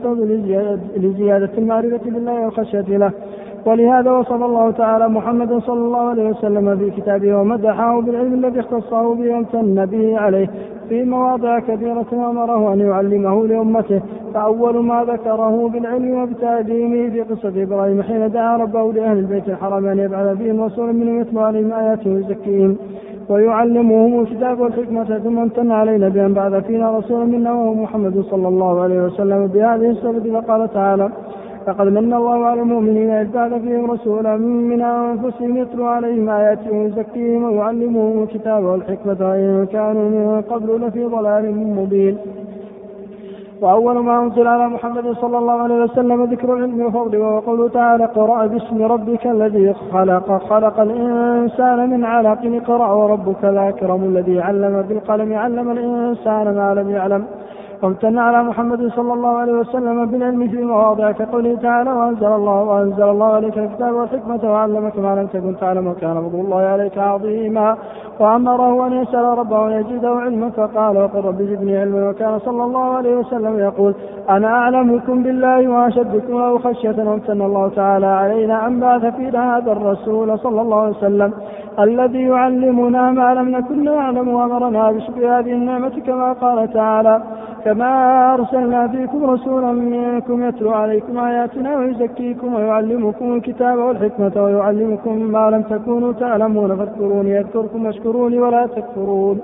[0.98, 3.12] لزيادة المعرفة بالله والخشية له.
[3.66, 9.16] ولهذا وصف الله تعالى محمدا صلى الله عليه وسلم في كتابه ومدحه بالعلم الذي اختصه
[9.16, 10.50] به وامتن به عليه
[10.90, 14.02] في مواضع كثيرة أمره أن يعلمه لأمته.
[14.34, 20.00] فأول ما ذكره بالعلم وبتعليمه في قصة إبراهيم حين دعا ربه لأهل البيت الحرام أن
[20.00, 22.78] يبعث فيهم رسولا منهم يتلو عليهم آياته ويزكيهم
[23.30, 25.04] ويعلمهم الكتاب والحكمة.
[25.04, 29.90] ثم امتن علينا بأن بعث فينا رسولا منا وهو محمد صلى الله عليه وسلم بهذه
[29.90, 31.10] السبب فقال تعالى
[31.68, 34.38] لقد من الله على المؤمنين إذ بعث فيهم رسولا
[34.72, 41.56] من أنفسهم يتلو عليهم آياته ويزكيهم ويعلمهم الكتاب والحكمة وإن كانوا من قبل لفي ضلال
[41.78, 42.18] مبين.
[43.62, 48.04] وأول ما أنزل على محمد صلى الله عليه وسلم ذكر العلم وفضله وهو قوله تعالى
[48.04, 55.34] اقرأ باسم ربك الذي خلق خلق الإنسان من علق اقرأ وربك الأكرم الذي علم بالقلم
[55.34, 57.26] علم الإنسان ما لم يعلم
[57.86, 63.04] وامتن على محمد صلى الله عليه وسلم بالعلم في مواضع كقوله تعالى وأنزل الله وأنزل
[63.04, 67.78] الله عليك الكتاب والحكمة وعلمك ما لم تكن تعلم وكان فضل الله عليك عظيما.
[68.20, 72.10] وأمره أن يسأل ربه أن يزيده علما فقال وقل رب زدني علما.
[72.10, 73.96] وكان صلى الله عليه وسلم يقول
[74.30, 80.40] أنا أعلمكم بالله وأشدكم له خشية وامتن الله تعالى علينا أن بعث فينا هذا الرسول
[80.40, 81.34] صلى الله عليه وسلم
[81.80, 87.22] الذي يعلمنا ما لم نكن نعلم وأمرنا بشكر هذه النعمة كما قال تعالى.
[87.66, 95.62] كما أرسلنا فيكم رسولا منكم يتلو عليكم آياتنا ويزكيكم ويعلمكم الكتاب والحكمة ويعلمكم ما لم
[95.62, 99.40] تكونوا تعلمون فاذكروني أذكركم واشكروني ولا تكفرون.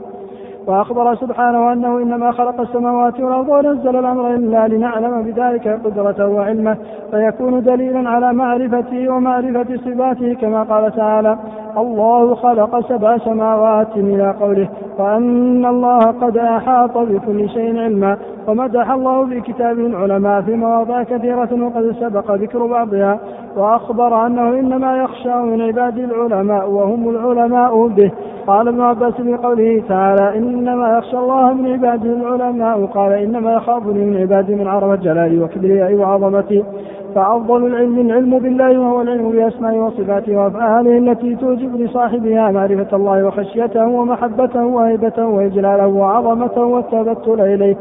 [0.68, 6.78] وأخبر سبحانه أنه إنما خلق السماوات والأرض ونزل الأمر إلا لنعلم بذلك قدرته وعلمه
[7.12, 11.38] فيكون دليلا على معرفته ومعرفة صفاته كما قال تعالى
[11.78, 14.70] الله خلق سبع سماوات إلى قوله
[15.00, 18.18] وأن الله قد أحاط بكل شيء علما
[18.48, 23.20] ومدح الله في كتابه العلماء في مواضع كثيرة وقد سبق ذكر بعضها
[23.58, 28.12] وأخبر أنه إنما يخشى من عباده العلماء وهم العلماء به.
[28.48, 32.86] قال ابن عباس في قوله تعالى إنما يخشى الله من عباده العلماء.
[32.86, 36.64] قال إنما يخافني من عباده من عرف جلالي وكبريائي وعظمتي.
[37.16, 43.88] فأفضل العلم العلم بالله وهو العلم بأسمائه وصفاته وأفعاله التي توجب لصاحبها معرفة الله وخشيته
[43.88, 47.76] ومحبته وهيبته وإجلاله وعظمته والتبتل إليه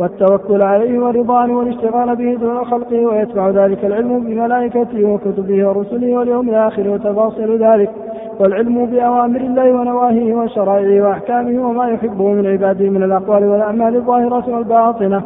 [0.00, 6.88] والتوكل عليه ورضوانه والاشتغال به دون خلقه ويتبع ذلك العلم بملائكته وكتبه ورسله واليوم الآخر
[6.88, 7.90] وتفاصيل ذلك
[8.40, 15.22] والعلم بأوامر الله ونواهيه وشرائعه وأحكامه وما يحبه من عباده من الأقوال والأعمال الظاهرة والباطنة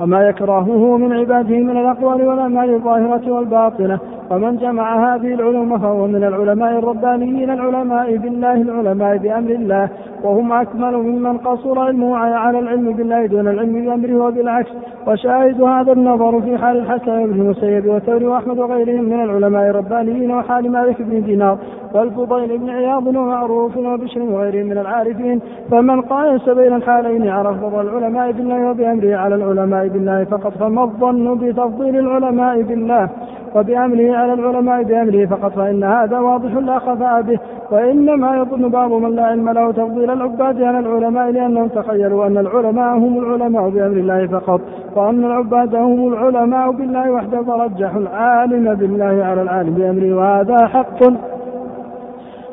[0.00, 3.98] وما يكرهه من عباده من الأقوال والأعمال الظاهرة والباطنة.
[4.30, 9.88] ومن جمع هذه العلوم فهو من العلماء الربانيين العلماء بالله العلماء بأمر الله.
[10.24, 14.70] وهم أكمل ممن قصر علمه على العلم بالله دون العلم بأمره وبالعكس.
[15.06, 20.72] وشاهد هذا النظر في حال الحسن بن المسيب وثوري وأحمد وغيرهم من العلماء الربانيين وحال
[20.72, 21.58] مالك بن دينار
[21.94, 25.40] والفضيل بن عياض ومعروف وبشر وغيرهم من العارفين.
[25.70, 31.38] فمن قايس بين الحالين عرف فضل العلماء بالله وبأمره على العلماء بالله فقط فما الظن
[31.38, 33.08] بتفضيل العلماء بالله
[33.56, 37.38] وبأمره على العلماء بأمره فقط فإن هذا واضح لا خفاء به.
[37.70, 42.96] وإنما يظن بعض من لا علم له تفضيل العباد على العلماء لأنهم تخيلوا أن العلماء
[42.96, 44.60] هم العلماء بأمر الله فقط
[44.96, 51.02] وأن العباد هم العلماء بالله وحده فرجحوا العالم بالله على العالم بأمره وهذا حق.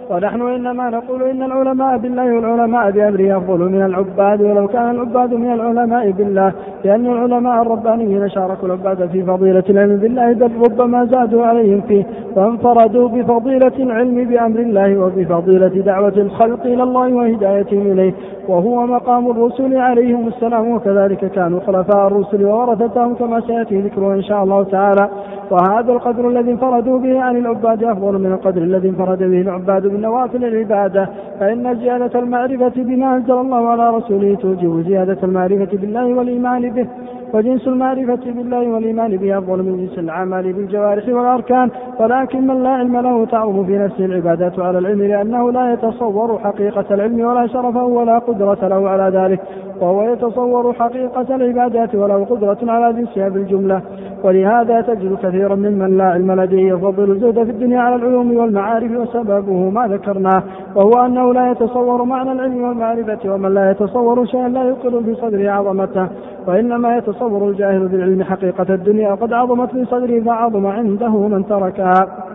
[0.10, 5.53] ونحن إنما نقول إن العلماء بالله والعلماء بأمره أفضل من العباد ولو كان العباد من
[5.53, 6.53] العلماء بالله
[6.84, 12.06] لأن العلماء الربانيين شاركوا العباد في فضيلة العلم بالله بل ربما زادوا عليهم فيه
[12.36, 18.14] وانفردوا بفضيلة العلم بأمر الله وبفضيلة دعوة الخلق إلى الله وهدايتهم إليه
[18.48, 24.44] وهو مقام الرسل عليهم السلام وكذلك كانوا خلفاء الرسل وورثتهم كما سيأتي ذكره إن شاء
[24.44, 25.10] الله تعالى.
[25.51, 30.01] وهذا القدر الذي انفردوا به عن العباد أفضل من القدر الذي انفرد به العباد من
[30.01, 31.09] نوافل العبادة
[31.39, 36.88] فإن زيادة المعرفة بما أنزل الله على رسوله توجب زيادة المعرفة بالله والإيمان به.
[37.35, 42.97] وجنس المعرفة بالله والإيمان به أفضل من جنس العمل بالجوارح والأركان ولكن من لا علم
[42.97, 48.19] له تعظم في نفسه العبادات على العلم لأنه لا يتصور حقيقة العلم ولا شرفه ولا
[48.19, 49.39] قدرة له على ذلك
[49.81, 53.81] وهو يتصور حقيقة العبادات وله قدرة على جنسها بالجملة.
[54.23, 59.69] ولهذا تجد كثيرا ممن لا علم لديه يفضل الزهد في الدنيا على العلوم والمعارف وسببه
[59.69, 60.43] ما ذكرناه
[60.75, 65.49] وهو أنه لا يتصور معنى العلم والمعرفة ومن لا يتصور شيئا لا يقر في صدره
[65.51, 66.07] عظمته.
[66.47, 72.26] وإنما يتصور الجاهل بالعلم حقيقة الدنيا وقد عظمت في صدره فعظم عنده من تركها.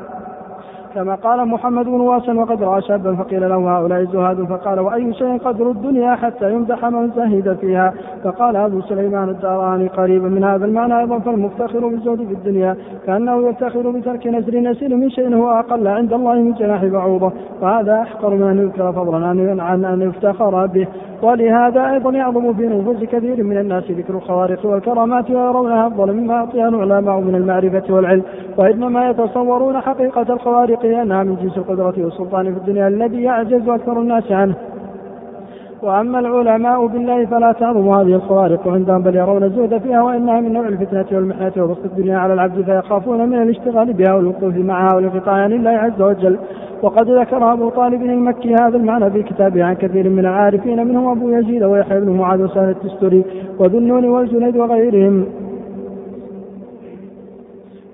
[0.94, 5.38] كما قال محمد بن واسع وقد رأى شابا فقيل له هؤلاء الزهاد فقال وأي شيء
[5.38, 7.94] قدر الدنيا حتى يمدح من زهد فيها؟
[8.24, 12.76] فقال أبو سليمان الداراني قريبا من هذا المعنى أيضا فالمفتخر بالزهد في الدنيا
[13.06, 17.32] كأنه يفتخر بترك نسر نسير من شيء هو أقل عند الله من جناح بعوضة.
[17.62, 19.26] وهذا أحقر من ان يذكر فضلا
[19.62, 20.86] عن ان يفتخر به.
[21.22, 26.68] ولهذا أيضا يعظم في نفوس كثير من الناس ذكر الخوارق والكرامات ويرونها أفضل مما أعطيها
[26.68, 28.22] العلماء من المعرفة والعلم.
[28.56, 34.32] وإنما يتصورون حقيقة الخوارق لأنها من جنس القدرة والسلطان في الدنيا الذي يعجز أكثر الناس
[34.32, 34.54] عنه.
[35.82, 40.68] وأما العلماء بالله فلا تعظم هذه الخوارق عندهم بل يرون الزهد فيها وإنها من نوع
[40.68, 45.70] الفتنة والمحنة وبسط الدنيا على العبد فيخافون من الاشتغال بها والوقوف معها والانقطاع عن الله
[45.70, 46.38] عز وجل.
[46.82, 51.28] وقد ذكر أبو طالب المكي هذا المعنى في كتابه عن كثير من العارفين منهم أبو
[51.28, 53.24] يزيد ويحيى بن معاذ وسهل التستري
[53.58, 55.26] وذو النون والجنيد وغيرهم.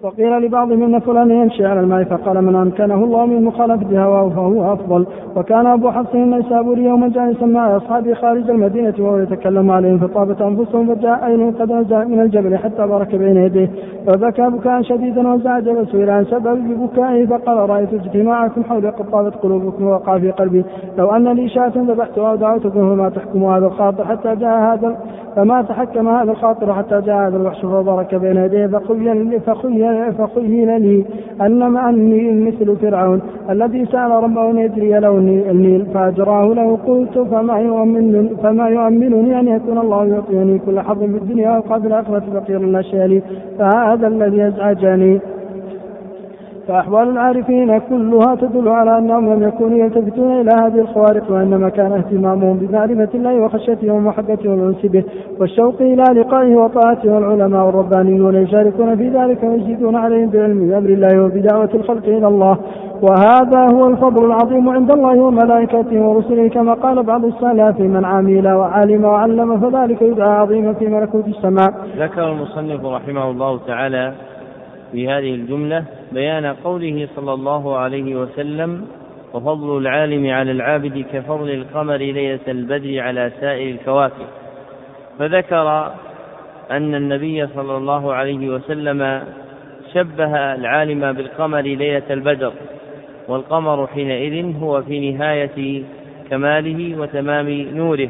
[0.07, 4.73] وقيل لبعضهم إن فلان يمشي على الماء فقال من أمكنه الله من مخالفة هواه فهو
[4.73, 5.07] أفضل.
[5.37, 10.95] وكان أبو حفص النيسابوري يوما جالسا مع اصحابه خارج المدينة وهو يتكلم عليهم فطابت أنفسهم
[10.95, 13.71] فجاء اين قد نزل من الجبل حتى بارك بين يديه.
[14.07, 19.85] فبكى بكاء شديدا وزعج فسئل عن سبب بكائه فقال رأيت اجتماعكم حولي قد طابت قلوبكم
[19.85, 20.65] ووقع في قلبي.
[20.99, 24.97] لو أن لي شاة ذبحتها ودعوتكم فما تحكم هذا الخاطر حتى جاء هذا
[25.37, 31.05] فما تحكم هذا الخاطر حتى جاء هذا الوحش فبارك بين يديه فخيل فخيل فخيل لي
[31.41, 33.21] أنما أني مثل فرعون
[33.51, 35.19] الذي سأل ربه أن يجري له
[35.51, 36.79] النيل فأجراه له.
[36.87, 42.23] قلت فما يؤمن فما يؤمنني أن يكون الله يعطيني كل حظ في الدنيا وقبل الآخرة
[42.35, 43.23] فقير الاشياء لي.
[43.59, 45.21] فهذا الذي أزعجني
[46.69, 52.57] فأحوال العارفين كلها تدل على أنهم لم يكونوا يلتفتون إلى هذه الخوارق وإنما كان اهتمامهم
[52.57, 55.05] بمعرفة الله وخشيته ومحبته والأنس به
[55.41, 61.71] والشوق إلى لقائه وطاعته والعلماء والربانيون يشاركون في ذلك ويزيدون عليهم بعلم أمر الله وبدعوة
[61.75, 62.59] الخلق إلى الله
[63.03, 69.05] وهذا هو الفضل العظيم عند الله وملائكته ورسله كما قال بعض السلف من عمل وعلم
[69.05, 71.71] وعلم فذلك يدعى عظيما في ملكوت السماء.
[71.99, 74.13] ذكر المصنف رحمه الله تعالى
[74.93, 78.87] في هذه الجملة بيان قوله صلى الله عليه وسلم
[79.35, 84.27] وفضل العالم على العابد كفضل القمر ليلة البدر على سائر الكواكب
[85.19, 85.93] فذكر
[86.71, 89.23] أن النبي صلى الله عليه وسلم
[89.95, 92.53] شبه العالم بالقمر ليلة البدر
[93.29, 95.83] والقمر حينئذ هو في نهاية
[96.31, 98.09] كماله وتمام نوره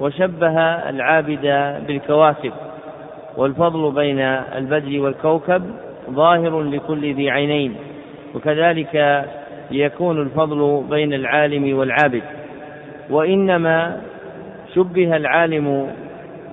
[0.00, 0.58] وشبه
[0.88, 2.52] العابد بالكواكب
[3.36, 5.62] والفضل بين البدر والكوكب
[6.12, 7.74] ظاهر لكل ذي عينين
[8.34, 9.24] وكذلك
[9.70, 12.22] يكون الفضل بين العالم والعابد.
[13.10, 14.00] وإنما
[14.74, 15.90] شبه العالم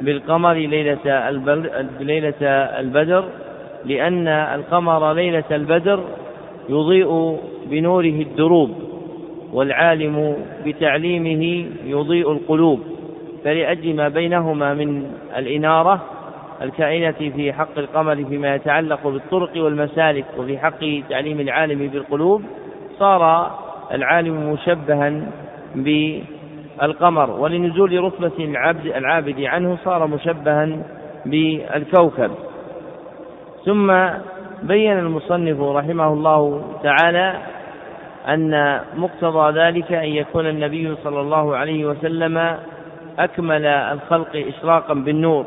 [0.01, 1.29] بالقمر ليلة
[1.99, 2.43] ليلة
[2.79, 3.23] البدر
[3.85, 5.99] لأن القمر ليلة البدر
[6.69, 8.71] يضيء بنوره الدروب
[9.53, 10.35] والعالم
[10.65, 12.79] بتعليمه يضيء القلوب.
[13.43, 15.03] فلأجل ما بينهما من
[15.37, 16.01] الإنارة
[16.61, 20.79] الكائنة في حق القمر فيما يتعلق بالطرق والمسالك وفي حق
[21.09, 22.43] تعليم العالم بالقلوب
[22.99, 23.51] صار
[23.91, 25.21] العالم مشبها
[25.75, 27.29] بالقمر.
[27.29, 30.69] ولنزول رتبة العبد العابد عنه صار مشبها
[31.25, 32.31] بالكوكب.
[33.65, 34.07] ثم
[34.63, 37.33] بين المصنف رحمه الله تعالى
[38.27, 42.57] أن مقتضى ذلك أن يكون النبي صلى الله عليه وسلم
[43.19, 45.45] أكمل الخلق إشراقا بالنور.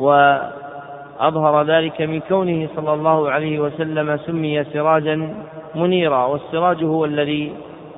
[0.00, 5.34] وأظهر ذلك من كونه صلى الله عليه وسلم سمي سراجا
[5.74, 7.52] منيرا والسراج هو الذي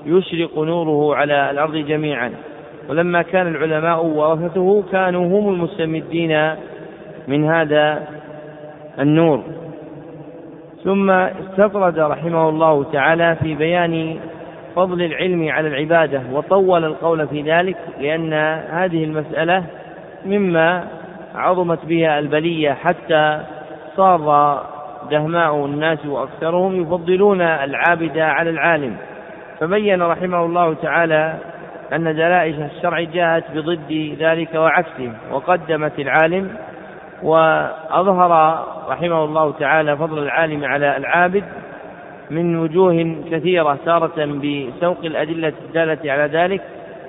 [0.06, 2.32] يشرق نوره على الأرض جميعا.
[2.88, 6.54] ولما كان العلماء ورثته كانوا هم المستمدين
[7.28, 8.02] من هذا
[8.98, 9.42] النور.
[10.84, 14.16] ثم استطرد رحمه الله تعالى في بيان
[14.76, 18.32] فضل العلم على العبادة وطول القول في ذلك لأن
[18.70, 19.64] هذه المسألة
[20.26, 20.84] مما
[21.34, 23.40] عظمت بها البلية حتى
[23.96, 24.62] صار
[25.10, 28.96] دهماء الناس وأكثرهم يفضلون العابد على العالم.
[29.60, 31.34] فبين رحمه الله تعالى
[31.92, 36.56] أن دلائل الشرع جاءت بضد ذلك وعكسه وقدمت العالم
[37.22, 41.44] وأظهر رحمه الله تعالى فضل العالم على العابد
[42.30, 46.60] من وجوه كثيرة تارة بسوق الأدلة الدالة على ذلك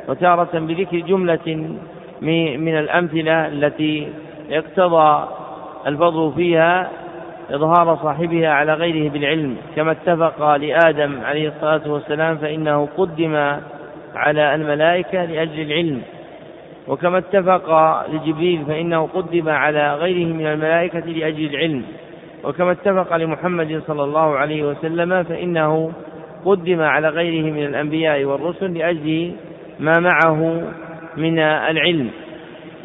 [0.08, 1.76] وتارة بذكر جملة
[2.58, 4.08] من الأمثلة التي
[4.52, 5.28] اقتضى
[5.88, 6.90] الفضل فيها
[7.52, 13.36] إظهار صاحبها على غيره بالعلم كما اتفق لآدم عليه الصلاة والسلام فإنه قدم
[14.16, 16.02] على الملائكة لأجل العلم.
[16.88, 17.70] وكما اتفق
[18.14, 21.84] لجبريل فإنه قدم على غيره من الملائكة لأجل العلم.
[22.44, 25.92] وكما اتفق لمحمد صلى الله عليه وسلم فإنه
[26.46, 29.32] قدم على غيره من الأنبياء والرسل لأجل
[29.80, 30.62] ما معه
[31.18, 32.10] من العلم.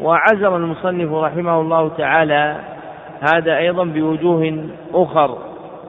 [0.01, 2.55] وعزم المصنف رحمه الله تعالى
[3.33, 5.37] هذا أيضا بوجوه أخر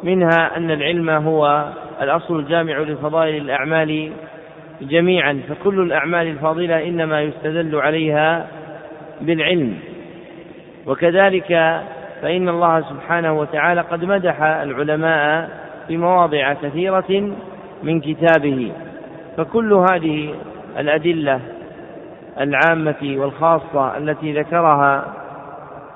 [0.02, 1.68] منها أن العلم هو
[2.02, 4.12] الأصل الجامع لفضائل الأعمال
[4.82, 8.46] جميعا فكل الأعمال الفاضلة إنما يستدل عليها
[9.20, 9.78] بالعلم.
[10.86, 11.80] وكذلك
[12.22, 15.50] فإن الله سبحانه وتعالى قد مدح العلماء
[15.88, 17.32] في مواضع كثيرة
[17.82, 18.72] من كتابه
[19.36, 20.34] فكل هذه
[20.78, 21.40] الأدلة
[22.40, 25.04] العامة والخاصة التي ذكرها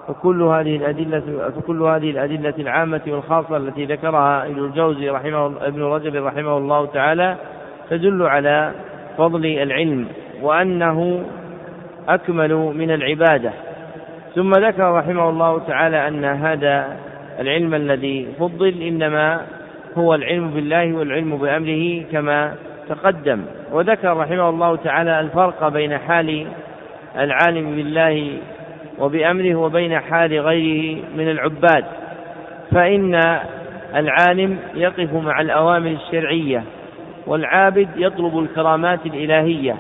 [0.09, 6.17] فكل هذه الأدلة فكل هذه الأدلة العامة والخاصة التي ذكرها ابن الجوزي رحمه ابن رجب
[6.17, 7.37] رحمه الله تعالى
[7.91, 8.73] تدل على
[9.19, 10.07] فضل العلم
[10.43, 11.25] وأنه
[12.09, 13.53] أكمل من العبادة.
[14.35, 16.97] ثم ذكر رحمه الله تعالى أن هذا
[17.41, 19.41] العلم الذي فضل إنما
[19.99, 22.55] هو العلم بالله والعلم بأمره كما
[22.89, 23.45] تقدم.
[23.73, 26.47] وذكر رحمه الله تعالى الفرق بين حال
[27.19, 28.39] العالم بالله
[28.99, 31.85] وبأمره وبين حال غيره من العباد.
[32.71, 33.41] فإن
[33.95, 36.63] العالم يقف مع الأوامر الشرعية
[37.27, 39.77] والعابد يطلب الكرامات الإلهية.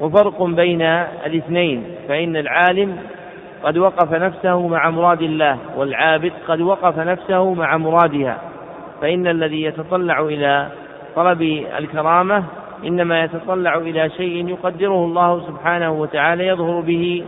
[0.00, 0.82] وفرق بين
[1.26, 2.96] الاثنين فإن العالم
[3.62, 8.38] قد وقف نفسه مع مراد الله والعابد قد وقف نفسه مع مرادها.
[9.00, 10.68] فإن الذي يتطلع إلى
[11.16, 11.42] طلب
[11.78, 12.44] الكرامة
[12.84, 17.24] إنما يتطلع إلى شيء يقدره الله سبحانه وتعالى يظهر به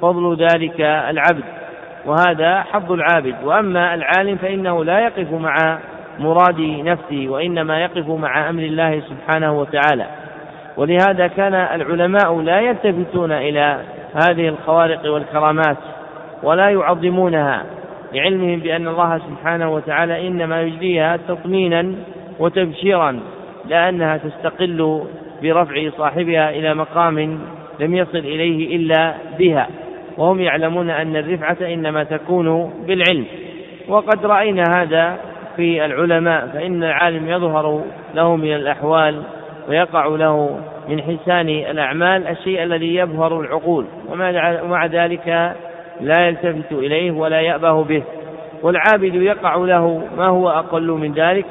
[0.00, 1.44] فضل ذلك العبد
[2.06, 3.34] وهذا حظ العابد.
[3.44, 5.78] وأما العالم فإنه لا يقف مع
[6.18, 10.06] مراد نفسه وإنما يقف مع أمر الله سبحانه وتعالى.
[10.76, 13.78] ولهذا كان العلماء لا يلتفتون إلى
[14.14, 15.76] هذه الخوارق والكرامات
[16.42, 17.64] ولا يعظمونها
[18.12, 21.94] لعلمهم بأن الله سبحانه وتعالى إنما يجريها تطمينا
[22.38, 23.20] وتبشيرا
[23.68, 25.04] لا أنها تستقل
[25.42, 27.38] برفع صاحبها إلى مقام
[27.80, 29.68] لم يصل إليه إلا بها.
[30.18, 33.24] وهم يعلمون أن الرفعة إنما تكون بالعلم.
[33.88, 35.16] وقد رأينا هذا
[35.56, 37.82] في العلماء فإن العالم يظهر
[38.14, 39.22] له من الأحوال
[39.68, 40.58] ويقع له
[40.88, 43.86] من حسان الأعمال الشيء الذي يبهر العقول.
[44.62, 45.54] ومع ذلك
[46.00, 48.02] لا يلتفت إليه ولا يأبه به.
[48.62, 51.46] والعابد يقع له ما هو أقل من ذلك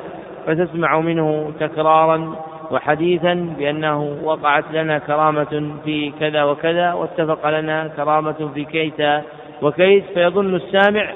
[0.48, 2.36] فتسمع منه تكرارا
[2.72, 9.24] وحديثا بأنه وقعت لنا كرامة في كذا وكذا واتفق لنا كرامة في كيت
[9.62, 11.10] وكيت فيظن السامع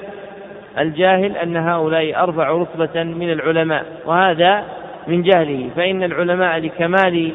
[0.78, 4.64] الجاهل أن هؤلاء أرفع رتبة من العلماء وهذا
[5.08, 7.32] من جهله فإن العلماء لكمال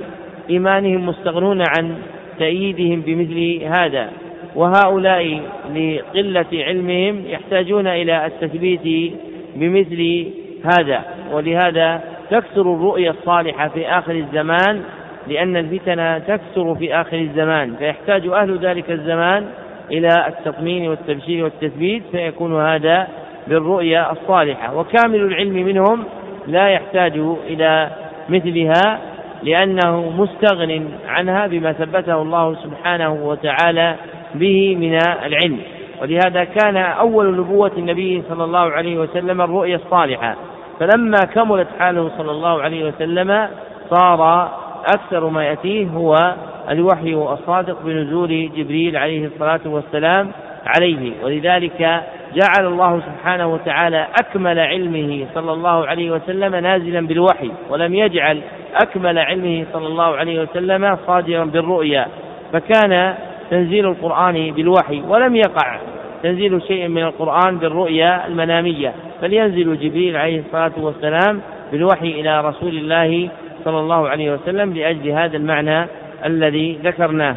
[0.49, 1.95] إيمانهم مستغنون عن
[2.39, 4.09] تأييدهم بمثل هذا
[4.55, 5.41] وهؤلاء
[5.75, 9.13] لقلة علمهم يحتاجون إلى التثبيت
[9.55, 10.25] بمثل
[10.63, 11.01] هذا
[11.33, 14.81] ولهذا تكثر الرؤيا الصالحة في آخر الزمان
[15.27, 19.45] لأن الفتن تكثر في آخر الزمان فيحتاج أهل ذلك الزمان
[19.91, 23.07] إلى التطمين والتبشير والتثبيت فيكون هذا
[23.47, 24.77] بالرؤيا الصالحة.
[24.77, 26.03] وكامل العلم منهم
[26.47, 27.89] لا يحتاج إلى
[28.29, 28.99] مثلها
[29.43, 33.95] لأنه مستغن عنها بما ثبته الله سبحانه وتعالى
[34.35, 34.95] به من
[35.25, 35.59] العلم.
[36.01, 40.35] ولهذا كان أول نبوة النبي صلى الله عليه وسلم الرؤيا الصالحة.
[40.83, 43.47] فلما كملت حاله صلى الله عليه وسلم
[43.89, 44.51] صار
[44.85, 46.35] أكثر ما يأتيه هو
[46.69, 50.31] الوحي الصادق بنزول جبريل عليه الصلاة والسلام
[50.65, 51.11] عليه.
[51.23, 52.03] ولذلك
[52.33, 58.41] جعل الله سبحانه وتعالى أكمل علمه صلى الله عليه وسلم نازلا بالوحي ولم يجعل
[58.83, 62.07] أكمل علمه صلى الله عليه وسلم صادرا بالرؤيا.
[62.53, 63.15] فكان
[63.51, 65.77] تنزيل القرآن بالوحي ولم يقع
[66.23, 68.93] تنزيل شيء من القرآن بالرؤيا المنامية.
[69.23, 71.39] بل ينزل جبريل عليه الصلاة والسلام
[71.71, 73.29] بالوحي إلى رسول الله
[73.65, 75.87] صلى الله عليه وسلم لأجل هذا المعنى
[76.25, 77.35] الذي ذكرناه.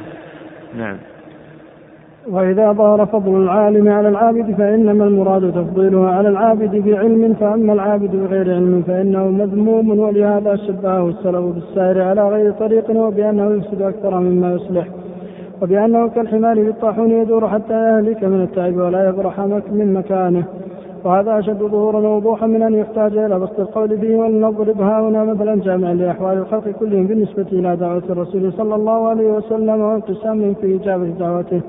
[0.78, 0.96] نعم.
[2.30, 8.54] وإذا ظهر فضل العالم على العابد فإنما المراد تفضيله على العابد بعلم فأما العابد بغير
[8.54, 14.86] علم فإنه مذموم ولهذا شبهه السلف بالسائر على غير طريق وبأنه يفسد أكثر مما يصلح
[15.62, 19.40] وبأنه كالحمار بالطاحون يدور حتى يهلك من التعب ولا يبرح
[19.70, 20.44] من مكانه.
[21.06, 25.94] وهذا أشد ظهورا ووضوحا من أن يحتاج إلى بسط القول فيه ولنضرب هنا مثلا جامعا
[25.94, 31.60] لأحوال الخلق كلهم بالنسبة إلى دعوة الرسول صلى الله عليه وسلم وانقسام في إجابة دعوته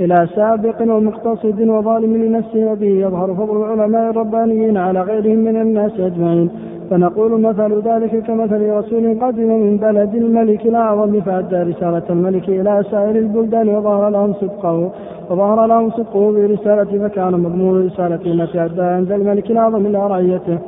[0.00, 6.50] إلى سابق ومقتصد وظالم لنفسه وبه يظهر فضل العلماء الربانيين على غيرهم من الناس أجمعين.
[6.90, 13.16] فنقول مثل ذلك كمثل رسول قدم من بلد الملك الأعظم فأدى رسالة الملك إلى سائر
[13.16, 14.90] البلدان وظهر لهم صدقه
[15.30, 20.58] وظهر لهم صدقه برسالة فكان مضمون رسالة التي أدى عند الملك الأعظم إلى رعيته.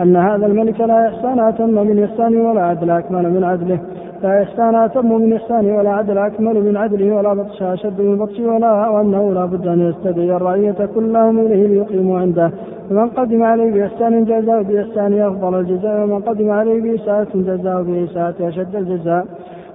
[0.00, 3.78] أن هذا الملك لا إحسان أتم من إحسانه ولا عدل أكمل من عدله.
[4.22, 8.46] لا إحسان أتم من إحسانه ولا عدل أكمل من عدله ولا بطش أشد من بطشه
[8.46, 12.50] ولا وأنه لا بد أن يستدعي الرعية كلهم إليه ليقيموا عنده.
[12.90, 18.76] فمن قدم عليه بإحسان جزاء بإحسانه أفضل الجزاء ومن قدم عليه بإساءة جزاء بإساءة أشد
[18.76, 19.26] الجزاء.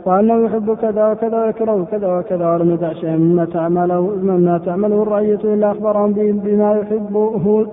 [0.05, 5.39] وأنه يحب كذا وكذا ويكره كذا وكذا ولم يدع شيئا مما تعمله مما تعمله الرعية
[5.43, 7.65] إلا أخبرهم بما يحبه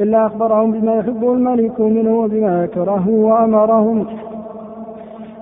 [0.00, 4.06] إلا أخبرهم بما يحبه الملك منه وبما يكرهه وأمرهم.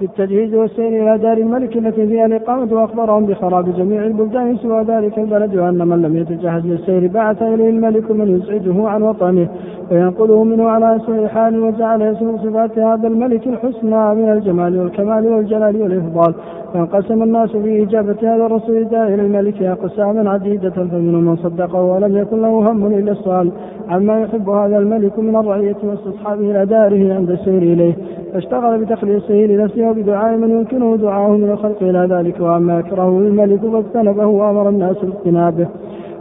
[0.01, 5.57] بالتجهيز والسير إلى دار الملك التي فيها الإقامة وأخبرهم بخراب جميع البلدان سوى ذلك البلد
[5.57, 9.49] وأن من لم يتجهز للسير بعث إليه الملك من يسعده عن وطنه
[9.91, 15.83] وينقله منه على سوء حال وجعل يسوء صفات هذا الملك الحسنى من الجمال والكمال والجلال
[15.83, 16.35] والإفضال.
[16.75, 22.17] فانقسم الناس في إجابة هذا الرسول الداعي إلى الملك أقساما عديدة فمنهم من صدقه ولم
[22.17, 23.53] يكن له هم إلا السؤال
[23.89, 27.95] عما يحب هذا الملك من الرعية واستصحابه إلى داره عند السير إليه؟
[28.33, 34.27] فاشتغل بتخليصه لنفسه وبدعاء من يمكنه دعاه من الخلق إلى ذلك وأما يكرهه الملك فاجتنبه
[34.27, 35.67] وأمر الناس باجتنابه.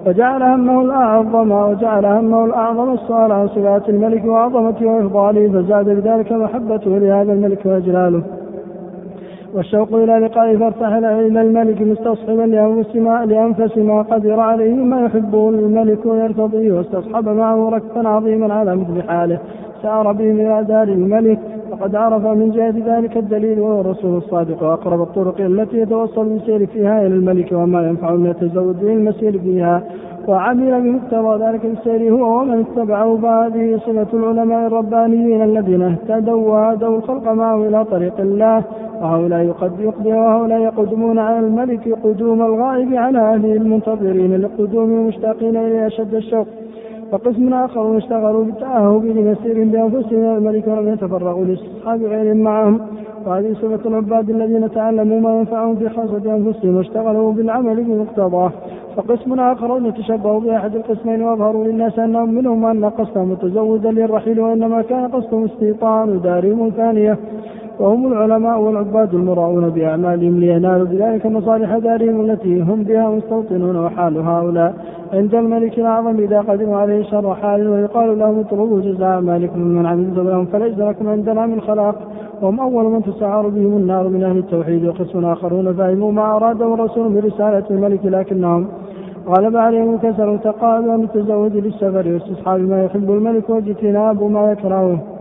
[0.07, 6.97] وجعل همه الأعظم وجعل همه الأعظم السؤال عن صفات الملك وعظمته وإفضاله فزاد بذلك محبته
[6.97, 8.23] لهذا الملك وإجلاله.
[9.53, 15.49] والشوق إلى لقائه فارتحل إلى الملك مستصحبا لأنفس ما, لأنفس ما قدر عليه مما يحبه
[15.49, 19.39] الملك ويرتضيه واستصحب معه ركبا عظيما على مثل حاله.
[19.81, 21.39] سار بهم إلى دار الملك
[21.79, 27.07] فقد عرف من جهة ذلك الدليل وهو الرسول الصادق وأقرب الطرق التي يتوصل بالسير فيها
[27.07, 29.83] إلى الملك وما ينفع من يتزود به المسير فيها.
[30.27, 37.31] وعمل بمقتضى ذلك السير هو ومن اتبعه فهذه صفة العلماء الربانيين الذين اهتدوا وهدوا الخلق
[37.31, 38.63] معه إلى طريق الله.
[39.01, 45.87] وهؤلاء قد يقضي وهؤلاء يقدمون على الملك قدوم الغائب على أهله المنتظرين لقدوم المشتاقين إليه
[45.87, 46.47] أشد الشوق.
[47.11, 52.79] وقسم آخر اشتغلوا بالتأهب لمسير بأنفسهم الملك ولم يتفرغوا لاستصحاب غيرهم معهم.
[53.25, 58.51] وهذه صفة العباد الذين تعلموا ما ينفعهم في خاصة أنفسهم واشتغلوا بالعمل بمقتضاه.
[58.97, 65.07] وقسم آخر تشبهوا بأحد القسمين وأظهروا للناس أنهم منهم أن قصدهم متزودا للرحيل وإنما كان
[65.07, 67.17] قصدهم استيطان دارهم ثانية
[67.79, 74.73] وهم العلماء والعباد المراؤون بأعمالهم لينالوا بذلك مصالح دارهم التي هم بها مستوطنون وحال هؤلاء
[75.13, 80.29] عند الملك الأعظم إذا قدموا عليه شر حال ويقال لهم اطلبوا جزاء أعمالكم من عملتم
[80.29, 81.95] لهم فليس لكم عندنا من خلاق.
[82.41, 87.13] وهم أول من تسعر بهم النار من أهل التوحيد وقسم آخرون فهموا ما أراده الرسول
[87.13, 88.67] برسالة الملك لكنهم
[89.27, 95.16] غلب عليهم الكسل تقاعدوا عن التزود للسفر واستصحاب ما يحب الملك واجتناب ما يكرهه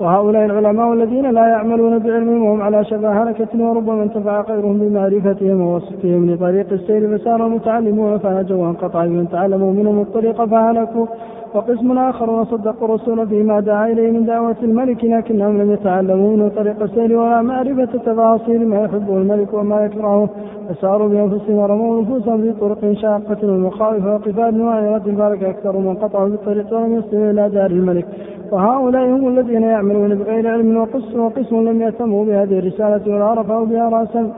[0.00, 6.30] وهؤلاء العلماء الذين لا يعملون بعلمهم وهم على شفا هلكة وربما انتفع غيرهم بمعرفتهم ووصفهم
[6.30, 11.06] لطريق السير فسار المتعلمون فنجوا وانقطع من تعلموا منهم الطريق فهلكوا
[11.54, 16.82] وقسم آخر صدقوا الرسول فيما دعا إليه من دعوة الملك لكنهم لم يتعلموا منه طريق
[16.82, 20.28] السير ولا معرفة تفاصيل ما يحبه الملك وما يكرهه.
[20.68, 26.74] فساروا بأنفسهم ورموا نفوسهم في طرق شاقة ومخاوف وقفال وعيرة فلك أكثر من قطعوا بالطريق
[26.74, 28.06] ولم يصلوا إلى دار الملك.
[28.52, 33.88] وهؤلاء هم الذين يعملون بغير علم وقسم وقسم لم يهتموا بهذه الرسالة ولا رفعوا بها
[33.88, 34.32] رأسا.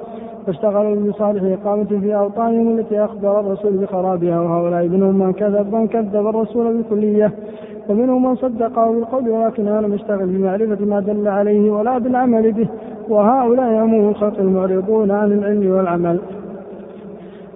[0.46, 6.26] فاشتغلوا بصالح إقامة في أوطانهم التي أخبر الرسول بخرابها وهؤلاء منهم من كذب من كذب
[6.26, 7.32] الرسول بالكلية
[7.88, 12.68] ومنهم من صدقه بالقول ولكنه لم يشتغل بمعرفة ما دل عليه ولا بالعمل به
[13.08, 16.20] وهؤلاء عموم الخلق المعرضون عن العلم والعمل.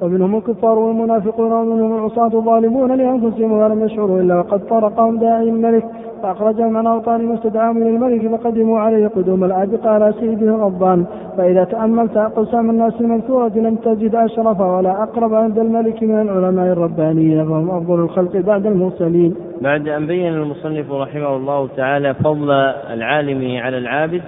[0.03, 5.85] ومنهم الكفار والمنافقون ومنهم العصاة الظالمون لأنفسهم ولم يشعروا إلا وقد طرقهم داعي الملك.
[6.27, 12.17] فأخرجهم عن أوطانهم واستدعاهم إلى الملك فقدموا عليه قدوم الآبق على سيده غضبان فإذا تأملت
[12.17, 18.01] أقسام الناس المذكورة لم تجد أشرف ولا أقرب عند الملك من العلماء الربانيين فهم أفضل
[18.01, 19.35] الخلق بعد المرسلين.
[19.61, 22.51] بعد أن بين المصنف رحمه الله تعالى فضل
[22.91, 24.23] العالم على العابد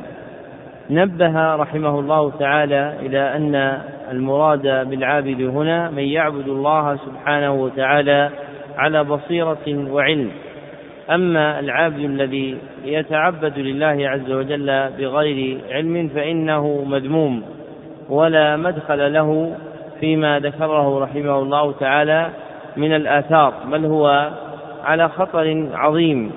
[0.91, 3.79] نبه رحمه الله تعالى إلى أن
[4.11, 8.31] المراد بالعابد هنا من يعبد الله سبحانه وتعالى
[8.79, 10.31] على بصيرة وعلم
[11.11, 17.43] أما العابد الذي يتعبد لله عز وجل بغير علم فإنه مذموم
[18.09, 19.57] ولا مدخل له
[20.01, 22.31] فيما ذكره رحمه الله تعالى
[22.77, 24.31] من الآثار بل هو
[24.85, 26.33] على خطر عظيم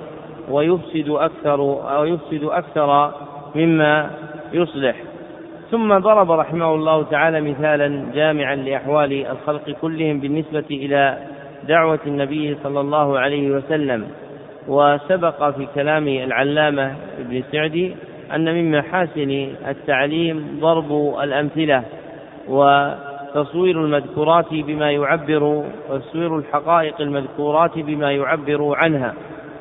[0.50, 1.60] ويفسد أكثر
[1.96, 3.12] أو يفسد أكثر
[3.54, 4.10] مما
[4.52, 4.96] يصلح.
[5.70, 11.18] ثم ضرب رحمه الله تعالى مثالا جامعا لأحوال الخلق كلهم بالنسبة إلى
[11.68, 14.04] دعوة النبي صلى الله عليه وسلم.
[14.68, 17.94] وسبق في كلام العلامة ابن سعدي
[18.34, 21.82] أن من محاسن التعليم ضرب الأمثلة
[22.48, 29.14] وتصوير المذكورات بما يعبر تصوير الحقائق المذكورات بما يعبر عنها.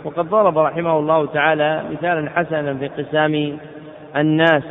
[0.04, 3.58] وقد ضرب رحمه الله تعالى مثالا حسنا في انقسام
[4.16, 4.64] الناس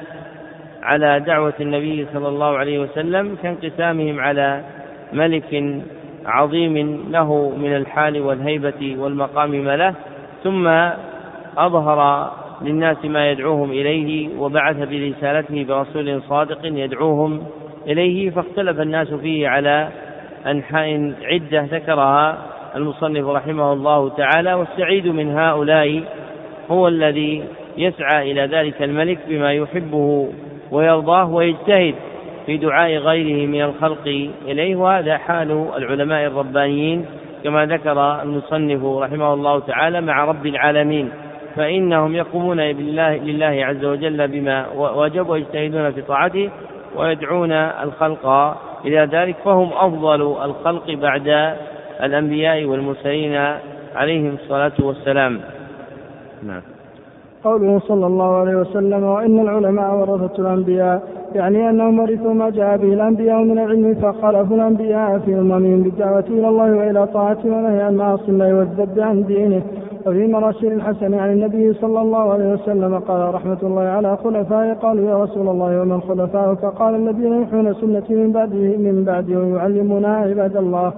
[0.83, 4.61] على دعوة النبي صلى الله عليه وسلم كانقسامهم على
[5.13, 5.83] ملك
[6.27, 9.95] عظيم له من الحال والهيبة والمقام ما له.
[10.45, 10.69] ثم
[11.59, 12.31] أظهر
[12.63, 17.43] للناس ما يدعوهم إليه وبعث برسالته برسول صادق يدعوهم
[17.87, 19.89] إليه فاختلف الناس فيه على
[20.47, 22.39] أنحاء عدة ذكرها
[22.77, 26.03] المصنف رحمه الله تعالى والسعيد من هؤلاء
[26.71, 27.45] هو الذي
[27.77, 30.29] يسعى إلى ذلك الملك بما يحبه
[30.71, 31.95] ويرضاه ويجتهد
[32.47, 37.07] في دعاء غيره من الخلق إليه وهذا حال العلماء الربانيين
[37.45, 41.11] كما ذكر المصنف رحمه الله تعالى مع رب العالمين
[41.57, 46.51] فإنهم يقومون بالله لله عز وجل بما وجب ويجتهدون في طاعته
[46.97, 48.27] ويدعون الخلق
[48.85, 51.57] إلى ذلك فهم أفضل الخلق بعد
[52.03, 53.37] الأنبياء والمرسلين
[53.95, 55.41] عليهم الصلاة والسلام.
[56.43, 56.63] نعم.
[57.45, 62.93] قوله صلى الله عليه وسلم وإن العلماء ورثة الأنبياء يعني أنهم ورثوا ما جاء به
[62.93, 68.29] الأنبياء من العلم فخلفوا الأنبياء في أممهم بالدعوة إلى الله وإلى طاعته ونهي عن معاصي
[68.29, 69.63] الله والذب عن دينه.
[70.07, 75.11] وفي مراسل الحسن عن النبي صلى الله عليه وسلم قال رحمة الله على خلفائه قالوا
[75.11, 80.57] يا رسول الله ومن خلفائك قال الذين يحيون سنتي من بعده من بعدي ويعلمنا عباد
[80.57, 80.93] الله.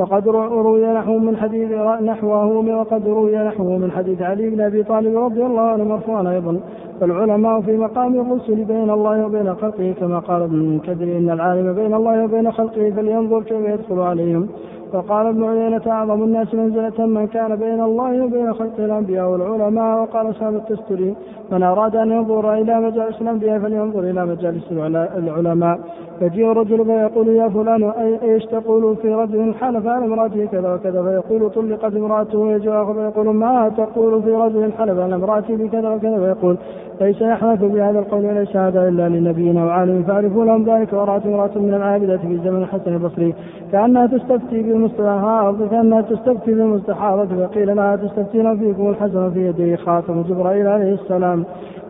[0.00, 1.70] وقد روي نحو من حديث
[2.02, 6.60] نحوه وقد روي نحوه من حديث علي بن أبي طالب رضي الله عنه مرفوعا أيضا.
[7.00, 11.94] فالعلماء في مقام الرسل بين الله وبين خلقه كما قال ابن المنكدر إن العالم بين
[11.94, 14.48] الله وبين خلقه فلينظر كيف يدخل عليهم.
[14.94, 20.02] وقال ابن عيينة أعظم الناس منزلة من كان بين الله وبين خلق الأنبياء والعلماء.
[20.02, 21.14] وقال سام التستري
[21.52, 24.72] من أراد أن ينظر إلى مجالس الأنبياء فلينظر إلى مجالس
[25.16, 25.78] العلماء.
[26.20, 27.84] يجيء الرجل فيقول يا فلان
[28.22, 31.02] إيش تقول في رجل حلف على امرأته كذا وكذا.
[31.02, 36.18] فيقول طلقت امرأته ويجيء اخر فيقول ما تقول في رجل حلف على امراته بكذا وكذا.
[36.18, 36.56] فيقول
[37.00, 40.92] ليس يحنث بهذا القول وليس هذا إلا لنبينا وعالم فأعرفوا لهم ذلك.
[40.92, 43.34] ورأت امرأة من العابدة في زمن الحسن البصري
[43.72, 50.66] كأنها تستفتي بالمستحاض كانها تستفتي بالمستحاضة فقيل لها تستفتين فيكم الحسن في يديه خاتم جبرائيل
[50.66, 51.44] عليه السلام.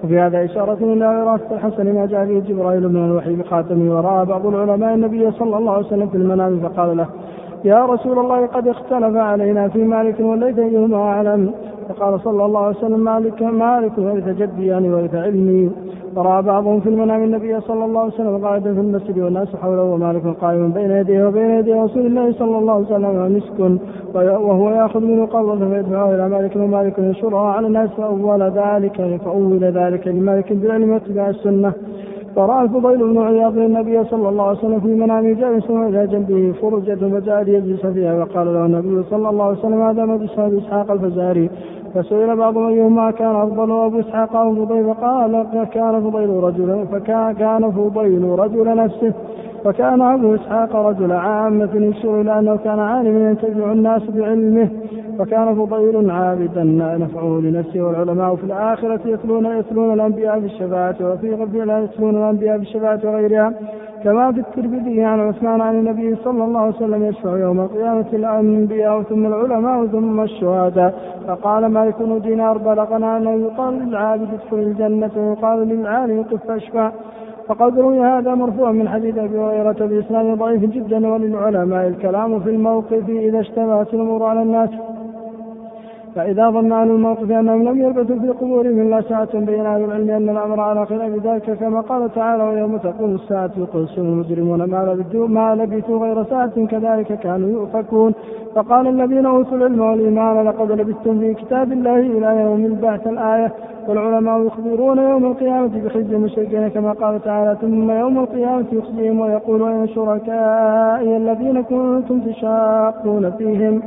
[0.04, 4.46] وفي هذا إشارة إلى وراثة الحسن ما جاء فيه جبرائيل من الوحي بخاتمه ورأى بعض
[4.46, 7.06] العلماء النبي صلى الله عليه وسلم في المنام فقال له
[7.64, 11.54] يا رسول الله قد اختلف علينا في مالك وليت أيهما أعلم؟
[11.88, 15.70] فقال صلى الله عليه وسلم مالك مالك ورث جدي يعني ورث علمي.
[16.16, 20.26] ورأى بعضهم في المنام النبي صلى الله عليه وسلم قاعدا في المسجد والناس حوله ومالك
[20.26, 23.80] قائم بين يديه وبين يدي رسول الله صلى الله عليه وسلم مسك
[24.14, 30.08] وهو يأخذ منه قبضة فيدفعه إلى مالك ومالك ينشرها على الناس فأول ذلك فأول ذلك
[30.08, 31.72] لمالك بالعلم واتباع السنة.
[32.36, 36.94] فرأى الفضيل بن عياض النبي صلى الله عليه وسلم في منامه جالسا وإلى جنبه فرجة
[36.94, 41.50] فجاء ليجلس فيها وقال له النبي صلى الله عليه وسلم هذا مجلس أبي إسحاق الفزاري.
[41.94, 48.24] فسئل بعضهم أيهما كان أفضل أبو إسحاق أو فضيل؟ فقال كان فضيل رجلا فكان فضيل
[48.38, 49.12] رجل نفسه.
[49.66, 54.68] وكان أبو إسحاق رجل عامة يشير إلى أنه كان عالما ينتفع الناس بعلمه.
[55.20, 56.64] وكان فضيل عابدا
[57.04, 62.62] نفعه لنفسه والعلماء في الآخرة يتلون يتلون الأنبياء في الشفاعة وفي ربنا يتلون الأنبياء في
[62.62, 63.52] الشفاعة وغيرها.
[64.04, 69.02] كما في الترمذي عن عثمان عن النبي صلى الله عليه وسلم يشفع يوم القيامة الأنبياء
[69.02, 70.94] ثم العلماء ثم الشهداء.
[71.26, 76.92] فقال مالك بن دينار بلغنا أنه يقال للعابد ادخل الجنة ويقال للعالم قف اشفع
[77.48, 81.88] فقد روي هذا مرفوعا من حديث أبي هريرة بإسناد ضعيف جدا وللعلماء.
[81.88, 84.70] الكلام في الموقف إذا اشتبهت الأمور على الناس
[86.20, 90.28] فإذا ظن أهل الموقف أنهم لم يلبثوا في قبورهم إلا ساعة بين أهل العلم أن
[90.28, 95.54] الأمر على خلاف ذلك كما قال تعالى ويوم تقوم الساعة يقسم المجرمون ما لبثوا ما
[95.54, 98.14] لبثوا غير ساعة كذلك كانوا يؤفكون.
[98.54, 103.52] فقال الذين أوتوا العلم والإيمان لقد لبثتم في كتاب الله إلى يوم البعث الآية.
[103.88, 109.88] والعلماء يخبرون يوم القيامة بخزي المشركين كما قال تعالى ثم يوم القيامة يخزيهم ويقول أين
[109.88, 113.82] شركائي الذين كنتم تشاقون فيهم.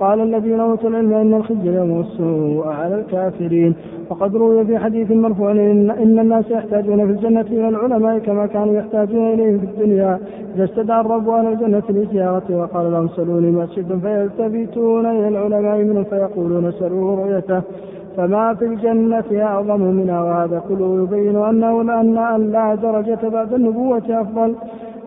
[0.00, 3.74] قال الذين أوتوا العلم إن الخزي يوم السوء على الكافرين.
[4.10, 8.74] وقد روي في حديث مرفوع ان إن الناس يحتاجون في الجنة إلى العلماء كما كانوا
[8.74, 10.18] يحتاجون إليه في الدنيا.
[10.54, 16.04] إذا استدعى الرب أهل الجنة لزيارته وقال لهم سلوني ما شئتم فيلتفتون إلى العلماء منهم
[16.04, 17.62] فيقولون سلوه رؤيته.
[18.16, 24.56] فما في الجنة أعظم منها وهذا كله يبين أنه أن لا درجة بعد النبوة أفضل.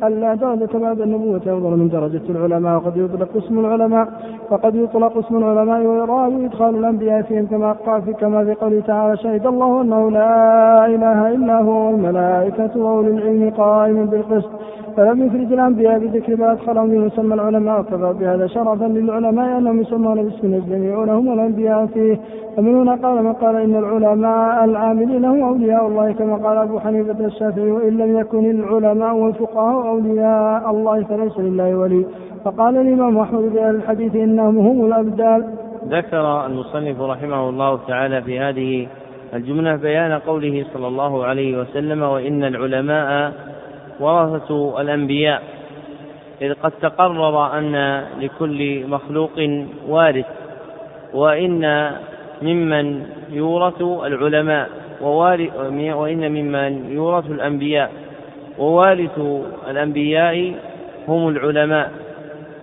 [0.03, 2.75] ألا درجة بعد النبوة أفضل من درجة العلماء.
[2.77, 4.07] وقد يطلق اسم العلماء
[4.51, 9.17] وقد يطلق اسم العلماء ويراد إدخال الأنبياء فيهم كما قال في كما في قوله تعالى
[9.17, 14.49] شهد الله أنه لا إله إلا هو والملائكة وأولي العلم قائم بالقسط.
[14.97, 20.23] فلم يفرد الأنبياء بذكر ما أدخلهم في مسمى العلماء وكفى بهذا شرفا للعلماء أنهم يسمون
[20.23, 22.19] باسم يجتمعونهم الأنبياء فيه.
[22.57, 27.25] ومن هنا قال من قال إن العلماء العاملين هم أولياء الله كما قال أبو حنيفة
[27.25, 32.05] الشافعي وإن لم يكن العلماء والفقهاء أولياء الله فليس لله ولي.
[32.45, 35.41] فقال الإمام أحمد في الحديث إنهم هم الأبدال.
[35.87, 38.87] ذكر المصنف رحمه الله تعالى في هذه
[39.33, 43.33] الجملة بيان قوله صلى الله عليه وسلم وإن العلماء
[43.99, 45.41] ورثة الأنبياء.
[46.41, 49.37] إذ قد تقرر أن لكل مخلوق
[49.87, 50.25] وارث
[51.13, 51.91] وإن
[52.41, 52.85] ممن
[53.31, 54.69] يورث العلماء
[55.01, 57.91] وإن ممن يورث الأنبياء.
[58.59, 59.19] ووارث
[59.69, 60.53] الأنبياء
[61.07, 61.91] هم العلماء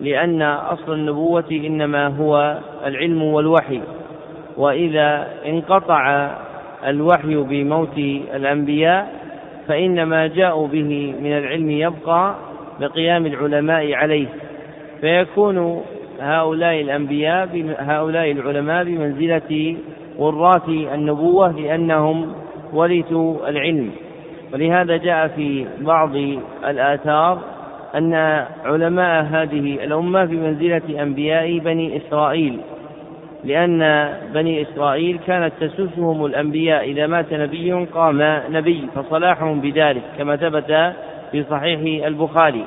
[0.01, 3.81] لأن أصل النبوة إنما هو العلم والوحي.
[4.57, 6.31] وإذا انقطع
[6.87, 7.99] الوحي بموت
[8.35, 9.13] الأنبياء
[9.69, 12.35] فإن ما جاءوا به من العلم يبقى
[12.81, 14.27] بقيام العلماء عليه.
[15.01, 15.83] فيكون
[16.21, 19.77] هؤلاء الأنبياء هؤلاء العلماء بمنزلة
[20.19, 22.33] وراث النبوة لأنهم
[22.73, 23.91] ورثوا العلم.
[24.53, 26.17] ولهذا جاء في بعض
[26.67, 27.39] الآثار
[27.95, 28.15] أن
[28.65, 32.61] علماء هذه الأمة بمنزلة أنبياء بني إسرائيل
[33.45, 40.95] لأن بني إسرائيل كانت تسوسهم الأنبياء إذا مات نبي قام نبي فصلاحهم بذلك كما ثبت
[41.33, 42.65] في صحيح البخاري.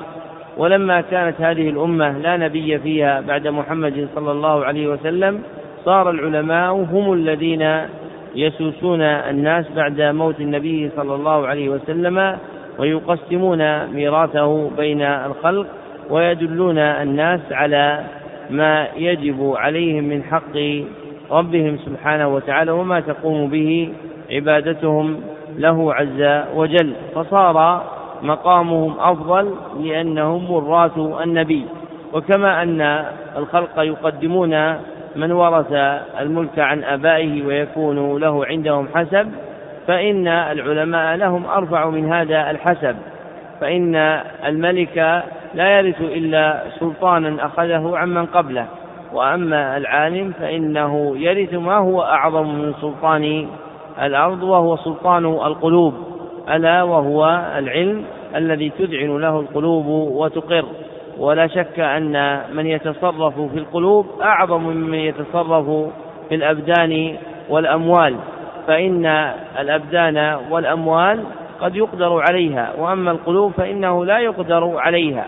[0.56, 5.42] ولما كانت هذه الأمة لا نبي فيها بعد محمد صلى الله عليه وسلم
[5.84, 7.80] صار العلماء هم الذين
[8.34, 12.36] يسوسون الناس بعد موت النبي صلى الله عليه وسلم
[12.78, 15.66] ويقسمون ميراثه بين الخلق
[16.10, 18.04] ويدلون الناس على
[18.50, 20.56] ما يجب عليهم من حق
[21.30, 23.92] ربهم سبحانه وتعالى وما تقوم به
[24.30, 25.20] عبادتهم
[25.58, 26.92] له عز وجل.
[27.14, 27.84] فصار
[28.22, 31.64] مقامهم أفضل لأنهم وراث النبي.
[32.12, 33.04] وكما أن
[33.36, 34.74] الخلق يقدمون
[35.16, 35.72] من ورث
[36.20, 39.28] الملك عن آبائه ويكون له عندهم حسب
[39.86, 42.96] فإن العلماء لهم ارفع من هذا الحسب.
[43.60, 43.96] فإن
[44.46, 45.22] الملك
[45.54, 48.66] لا يرث إلا سلطانا أخذه عمن قبله.
[49.12, 53.46] وأما العالم فإنه يرث ما هو أعظم من سلطان
[54.02, 55.94] الأرض وهو سلطان القلوب.
[56.50, 58.04] ألا وهو العلم
[58.36, 60.64] الذي تذعن له القلوب وتقر.
[61.20, 65.66] ولا شك أن من يتصرف في القلوب أعظم ممن يتصرف
[66.28, 67.16] في الأبدان
[67.48, 68.16] والأموال
[68.66, 69.06] فإن
[69.58, 71.24] الأبدان والأموال
[71.60, 75.26] قد يقدر عليها وأما القلوب فإنه لا يقدر عليها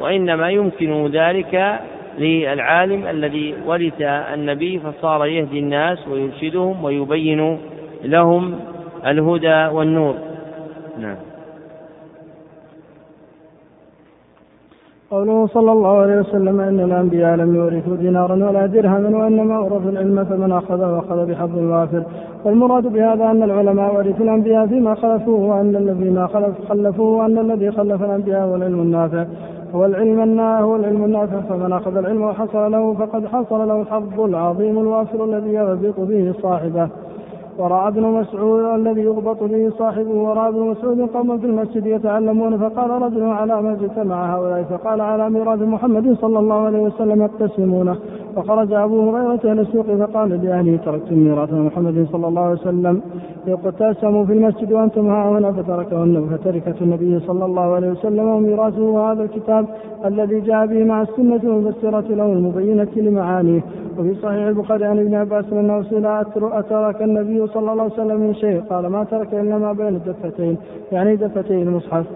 [0.00, 1.80] وإنما يمكن ذلك
[2.18, 4.00] للعالم الذي ورث
[4.34, 7.58] النبي فصار يهدي الناس ويرشدهم ويبين
[8.04, 8.60] لهم
[9.06, 10.14] الهدى والنور.
[10.98, 11.16] نعم.
[15.14, 20.24] قوله صلى الله عليه وسلم إن الأنبياء لم يورثوا دينارا ولا درهما وإنما ورثوا العلم
[20.24, 22.02] فمن اخذه اخذ بحظ وافر.
[22.44, 27.70] والمراد بهذا أن العلماء ورثوا الأنبياء فيما خلفوه وأن الذي ما خلف خلفوه وأن الذي
[27.70, 29.24] خلف الأنبياء هو العلم النافع.
[29.74, 31.40] هو العلم هو العلم النافع.
[31.40, 36.88] فمن أخذ العلم وحصل له فقد حصل له الحظ العظيم الوافر الذي يربط به صاحبه.
[37.58, 42.90] ورأى ابن مسعود الذي يغبط به صاحبه ورأى ابن مسعود قوما في المسجد يتعلمون فقال
[42.90, 47.96] رجل على ما اجتمع هؤلاء فقال على ميراث محمد صلى الله عليه وسلم يقتسمونه
[48.36, 53.00] فخرج أبو هريرة إلى السوق فقال لأهله تركتم ميراث محمد صلى الله عليه وسلم
[53.46, 59.22] يقتسم في المسجد وأنتم ها هنا فتركه فتركة النبي صلى الله عليه وسلم وميراثه هذا
[59.22, 59.66] الكتاب
[60.04, 63.60] الذي جاء به مع السنة المفسرة له المبينة لمعانيه.
[63.98, 68.34] وفي صحيح البخاري عن ابن عباس أنه سئل اترك النبي صلى الله عليه وسلم من
[68.34, 70.56] شيء؟ قال ما ترك إلا ما بين الدفتين
[70.92, 72.06] يعني دفتي المصحف.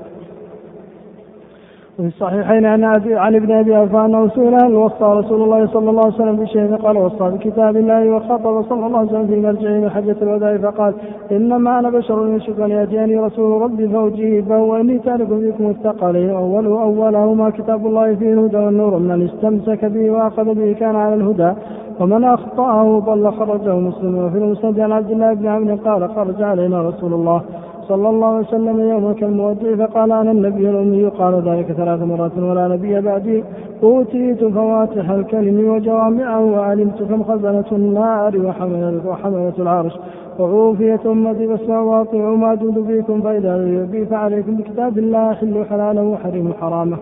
[1.99, 2.85] وفي الصحيحين عن
[3.25, 6.77] عن ابن أبي اوفى أنه سئل هل وصى رسول الله صلى الله عليه وسلم بشيء؟
[6.77, 10.95] فقال وصى بكتاب الله وخطب صلى الله عليه وسلم في مرجعه من حجة الوداع فقال
[11.33, 17.51] إنما أنا بشر يشك أن يأتيني رسول ربي فاجيبه واني تارك فيكم الثقلين اوله أولهما
[17.51, 18.99] كتاب الله فيه الهدى والنور.
[18.99, 21.53] من استمسك به وأخذ به كان على الهدى
[22.01, 24.19] ومن أخطأه ضل خرجه مسلم.
[24.19, 27.43] وفي المسند عن عبد الله بن عمرو قال خرج علينا رسول الله.
[27.89, 31.05] صلى الله عليه وسلم يوما كالمودع فقال أنا النبي الأمي.
[31.05, 33.45] قال ذلك ثلاث مرات ولا نبي بعدي.
[33.83, 39.99] أوتيت فواتح الكلم وجوامعه وعلمت كم خزنة النار وحملة, العرش.
[40.39, 46.53] وعوفيت أمتي فاسمعوا واطيعوا ما دود فيكم فإذا يبي فعليكم بكتاب الله حل حلاله وحرم
[46.61, 46.97] حرامه.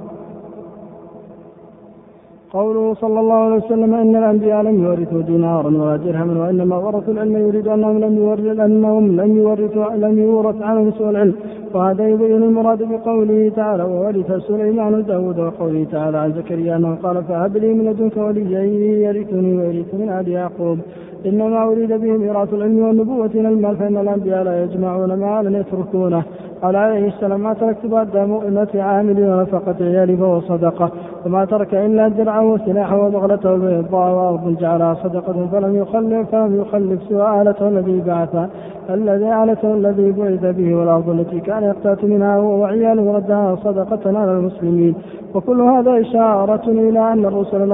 [2.58, 7.36] قوله صلى الله عليه وسلم إن الأنبياء لم يورثوا دينارا ولا درهما وإنما ورثوا العلم
[7.46, 11.34] يريد أنهم لم يورث انهم لم يورثوا لم يورث عنهم سوى العلم.
[11.74, 17.56] وهذا يبين المراد بقوله تعالى وورث سليمان داود وقوله تعالى عن زكريا أنه قال فهب
[17.62, 18.62] لي من لدنك وليا
[19.06, 20.78] يرثني ويرث من آل يعقوب.
[21.26, 26.22] إنما أريد به ميراث العلم والنبوة إلى المال فإن الأنبياء لا يجمعون مالا يتركونه.
[26.62, 30.90] قال عليه السلام ما تركت بعد مؤنة عامل ونفقة عيالي فهو صدقة.
[31.26, 37.42] وما ترك إلا درعا وسلاحا وبغلته البيضاء وأرض جعلها صدقة فلم يخلف فلم يخلف سوى
[37.42, 38.48] آلته الذي بعث.
[38.90, 44.32] الذي آلته الذي بعث به والأرض التي كان يقتات منها هو وعياله ردها صدقة على
[44.32, 44.94] المسلمين.
[45.34, 47.68] وكل هذا إشارة إلى أن الرسل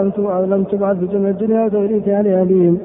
[0.50, 2.78] لم تبعث بجمع الدنيا وتوريثها لأهليهم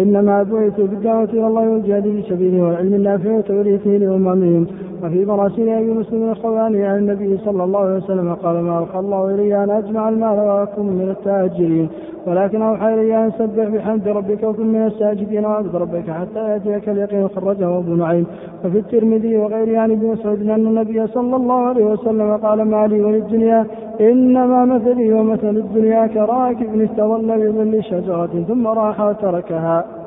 [0.00, 4.66] وإنما بعثوا بالدعوة إلى الله والجهاد في سبيله والعلم النافع وتوريثه لأممهم
[5.02, 9.34] وفي مراسيل أبي مسلم الخواني عن النبي صلى الله عليه وسلم قال ما ألقى الله
[9.34, 11.88] إلي أن أجمع المال وأكون من التاجرين.
[12.26, 17.28] ولكن أوحى إلي أن سبح بحمد ربك وكن من الساجدين وعبد ربك حتى يأتيك اليقين
[17.28, 18.26] خرجه أبو نعيم.
[18.64, 23.00] وفي الترمذي وغيره عن ابن مسعود أن النبي صلى الله عليه وسلم قال ما لي
[23.04, 23.66] وللدنيا
[24.00, 29.99] إنما مثلي ومثل الدنيا كراكب استظل بظل شجرة ثم راح وتركها.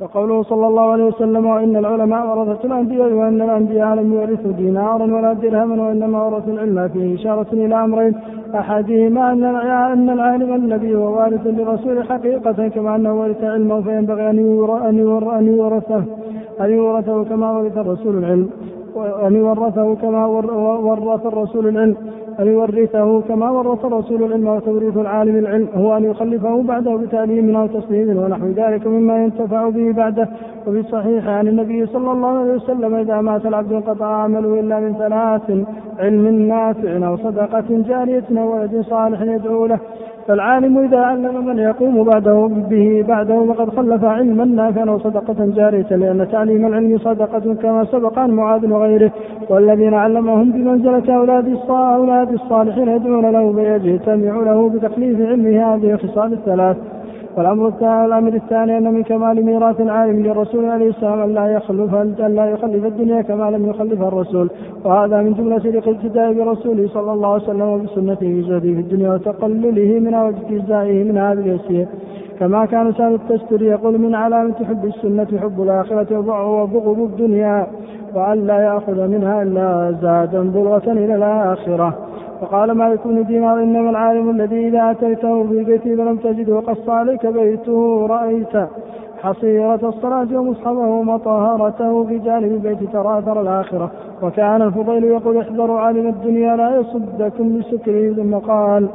[0.00, 5.32] وقوله صلى الله عليه وسلم وإن العلماء ورثة الأنبياء وإن الأنبياء لم يورثوا دينارا ولا
[5.32, 8.14] درهما وإنما ورثوا العلم فيه إشارة إلى أمرين.
[8.54, 9.44] أحدهما أن
[9.94, 14.38] أن العالم الذي هو وارث للرسول حقيقة كما أنه ورث علمه فينبغي أن
[15.48, 16.02] يورثه
[16.60, 18.48] أن يورثه كما ورث الرسول العلم.
[18.94, 21.96] وأن يورثه كما ورث الرسول العلم.
[22.40, 27.66] أن يورثه كما ورث الرسول العلم وتوريث العالم العلم هو أن يخلفه بعده بتعليم أو
[27.66, 30.28] تصحيح ونحو ذلك مما ينتفع به بعده.
[30.66, 34.94] وفي الصحيح عن النبي صلى الله عليه وسلم إذا مات العبد انقطع عمله إلا من
[34.94, 35.66] ثلاث
[35.98, 39.80] علم نافع أو صدقة جارية أو ولد صالح يدعو له.
[40.30, 46.28] فالعالم إذا علم من يقوم بعده به بعده فقد خلف علما نافعا وصدقة جارية لأن
[46.32, 49.12] تعليم العلم صدقة كما سبق عن معاذ وغيره.
[49.48, 56.76] والذين علمهم بمنزلة أولاد الصالحين يدعون له فيجتمع له بتخليف علمه هذه الخصال الثلاث.
[57.36, 61.94] والأمر الثاني الأمر الثاني أن من كمال ميراث العالم للرسول عليه السلام أن لا يخلف
[61.94, 64.50] أن لا يخلف الدنيا كما لم يخلفها الرسول.
[64.84, 70.00] وهذا من جملة الاقتداء برسوله صلى الله عليه وسلم وبسنته في زهده في الدنيا وتقلله
[70.00, 71.86] منها واجتزائه منها باليسير
[72.38, 77.66] كما كان سال التستري يقول من علامة حب السنة حب الآخرة وبغض الدنيا
[78.14, 82.09] وأن لا يأخذ منها إلا زادا بلغة إلى الآخرة.
[82.42, 87.26] وقال مالك بن دينار إنما العالم الذي إذا أتيته في بيته فلم تجده قص عليك
[87.26, 88.68] بيته رأيت
[89.22, 93.90] حصيرة الصلاة ومصحفه ومطهرته في جانب البيت ترى أثر الآخرة.
[94.22, 98.88] وكان الفضيل يقول احذروا عالم الدنيا لا يصدكم بسكره ثم قال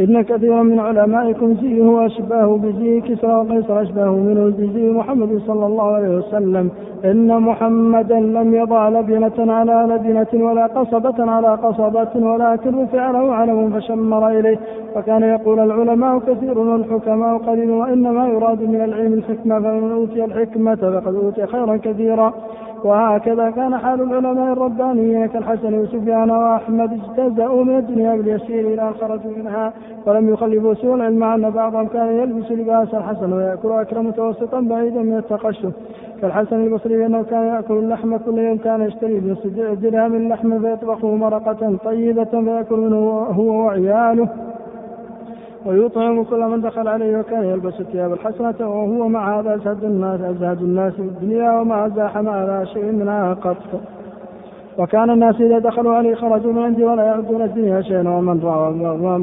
[0.00, 5.92] إن كثيرا من علمائكم زيه وأشباه بزي كسرى وقيصر أشباه منه بزي محمد صلى الله
[5.92, 6.70] عليه وسلم.
[7.04, 13.70] إن محمدا لم يضع لبنة على لبنة ولا قصبة على قصبة ولكن رفع له علم
[13.70, 14.58] فشمر إليه.
[14.96, 21.14] وكان يقول العلماء كثير والحكماء قليل وإنما يراد من العلم الحكمة فمن أوتي الحكمة فقد
[21.14, 22.32] أوتي خيرا كثيرا.
[22.84, 29.72] وهكذا كان حال العلماء الربانيين كالحسن وسفيان وأحمد اجتزأوا من الدنيا باليسير ان خرجوا منها
[30.06, 35.16] ولم يخلفوا سوى العلم أن بعضهم كان يلبس لباس الحسن ويأكل اكلا متوسطا بعيدا من
[35.16, 35.72] التقشف.
[36.22, 39.46] كالحسن البصري إنه كان يأكل اللحم كل يوم كان يشتري بنصف
[39.82, 42.96] درهم اللحم فيطبخه مرقة طيبة فيأكل منه
[43.30, 44.28] هو وعياله.
[45.66, 50.62] ويطعم كل من دخل عليه وكان يلبس الثياب الحسنة وهو مع هذا أزهد الناس أزهد
[50.62, 53.56] الناس في الدنيا وما زاحم على شيء منها قط.
[54.78, 58.44] وكان الناس إذا دخلوا عليه خرجوا من عنده ولا يعدون الدنيا شيئا ومن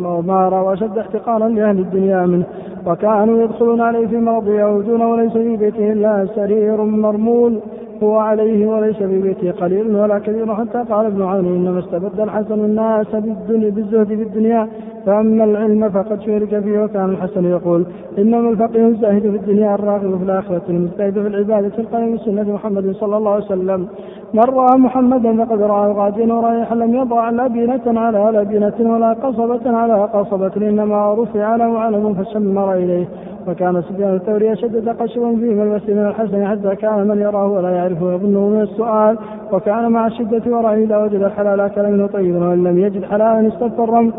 [0.05, 2.45] وما رأى أشد احتقارا لأهل الدنيا منه.
[2.85, 7.59] وكانوا يدخلون عليه في مرض يعودون وليس في بيته إلا سرير مرمول.
[8.03, 12.53] هو عليه وليس في بيته قليل ولا كثير حتى قال ابن عون إنما استبد الحسن
[12.53, 13.07] الناس
[13.49, 14.67] بالزهد في الدنيا.
[15.07, 17.85] فأما العلم فقد شرك فيه وكان الحسن يقول
[18.17, 23.17] إنما الفقيه الزاهد في الدنيا الراغب في الآخرة المجتهد في العباده القائم بسنه محمد صلى
[23.17, 23.87] الله عليه وسلم.
[24.33, 29.93] من رأى محمدا فقد راه غاديا ورائحا لم يضع لبنه على لبنه ولا قصبة على
[29.93, 33.05] قصبة إنما رفع له علم فشمر إليه.
[33.47, 38.13] وكان سفيان الثوري أشد تقشفا في ملبس من الحسن حتى كان من يراه ولا يعرفه
[38.13, 39.17] يظنه من السؤال.
[39.53, 43.79] وكان مع الشدة ورعه إذا وجد الحلال أكل منه طيبا وإن لم يجد حلالا استف
[43.79, 44.11] الرمل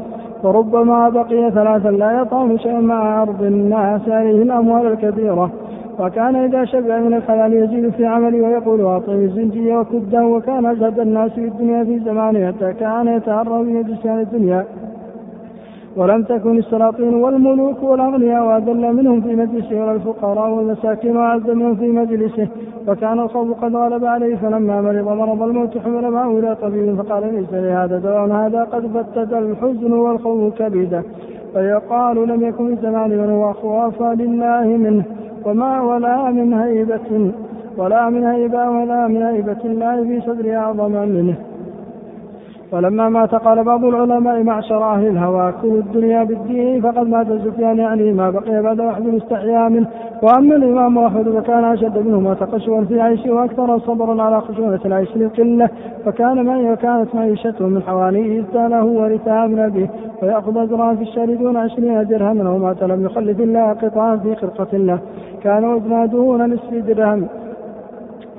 [0.42, 5.50] فربما بقي ثلاثا لا يطعم شيئا مع عرض الناس عليه الأموال الكثيرة.
[6.00, 11.30] وكان إذا شبع من الحلال يزيد في عمله ويقول أعطني الزنجية وكده وكان أزهد الناس
[11.32, 14.64] في الدنيا في زمانه حتى كان يتهرب في نجسان الدنيا.
[15.96, 21.88] ولم تكن السلاطين والملوك والأغنياء وأذل منهم في مجلسه ولا الفقراء والمساكين وأعز منهم في
[21.88, 22.48] مجلسه.
[22.88, 27.52] وكان الخوف قد غلب عليه فلما مرض مرض الموت حمل معه إلى طبيب فقال ليس
[27.52, 31.02] لهذا دواء هذا قد فتت الحزن والخوف كبده
[31.52, 35.04] فيقال لم يكن زمان من هو أخواف لله منه
[35.44, 37.32] وما ولا من هيبة
[37.76, 41.36] ولا من هيبة ولا من هيبة الله في صدر أعظم منه.
[42.72, 48.12] ولما مات قال بعض العلماء معشر أهل الهوى كل الدنيا بالدين فقد مات سفيان يعني
[48.12, 49.86] ما بقي بعد أحد استحيا منه.
[50.22, 55.68] وأما الإمام أحمد فكان أشد منهما تقشوا في عيشه وأكثر صبرا على خشونة العيش للقلة.
[56.04, 59.90] فكان معي وكانت معيشته من حوانيه استاله ورثها من أبيه
[60.22, 64.98] ويأخذ أجرا في الشهر دون عشرين درهما ومات لم يخلف الله قطعا في خرقة له.
[65.42, 67.28] كان وزنه دون نصف درهم.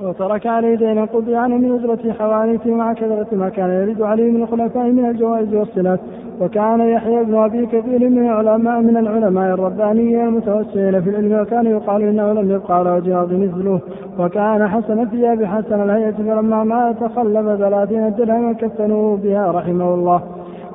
[0.02, 4.42] وترك عليه دينا قضي عنه من أجرة حوانيته مع كثرة ما كان يرد عليه من
[4.42, 6.00] الخلفاء من الجوائز والصلات
[6.40, 12.02] وكان يحيى بن أبي كثير من العلماء من العلماء الربانيين المتوسعين في العلم وكان يقال
[12.02, 13.80] إنه لم يبقى على وجه الأرض مثله.
[14.18, 20.22] وكان حسن الثياب حسن الهيئة فلما مات تخلف ثلاثين درهما كفنوه بها رحمه الله.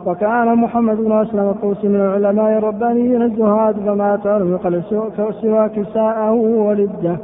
[0.05, 4.83] وكان محمد بن أسلم الطوسي من العلماء الربانيين الزهاد فمات ولم يقل
[5.41, 6.31] سوى كساءه
[6.67, 7.17] ولده.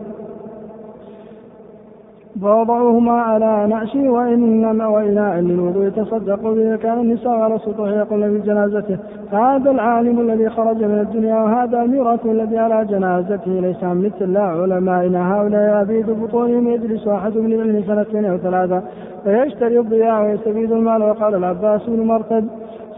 [2.39, 8.97] فوضعوهما على نعشه وإنما وإناء للوضوء يتصدق به كان النساء على السطوح يقولن في جنازته.
[9.31, 13.51] هذا العالم الذي خرج من الدنيا وهذا الميراث الذي على جنازته.
[13.51, 15.35] ليس مثل علمائنا.
[15.35, 18.81] هؤلاء يبيد بطونهم يجلس أحد من العلم سنتين أو ثلاثة
[19.23, 21.03] فيشتري الضياع ويستفيد المال.
[21.03, 22.47] وقال العباس بن مرتد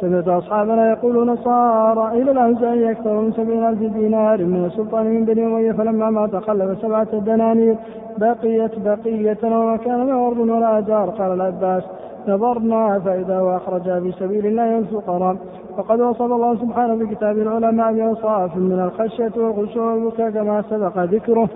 [0.01, 5.45] سمعت أصحابنا يقولون صار إلى الأوزاعي أكثر من سبعين ألف دينار من السلطان من بني
[5.45, 7.75] أمية فلما مات خلف سبعة دنانير
[8.17, 11.83] بقيت بقية وما كان مور ولا أجار قال العباس.
[12.27, 15.35] نظرنا فإذا هو أخرج في سبيل الله والفقراء
[15.77, 21.49] وقد وصف الله سبحانه في كتاب العلماء بأوصاف من الخشية والخشوع والبكاء كما سبق ذكره.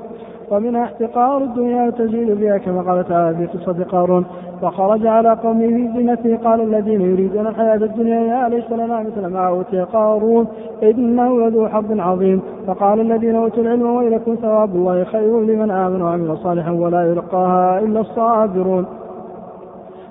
[0.52, 4.26] ومنها احتقار الدنيا وتزيد بها كما قال تعالى في قصة قارون.
[4.64, 9.48] وخرج على قومه في زينته قال الذين يريدون الحياة الدنيا يا ليس لنا مثل ما
[9.48, 10.48] أوتي قارون
[10.84, 12.42] إنه لذو حظ عظيم.
[12.68, 18.00] فقال الذين أوتوا العلم ويلكم ثواب الله خير لمن آمن وعمل صالحا ولا يلقاها إلا
[18.00, 18.86] الصابرون.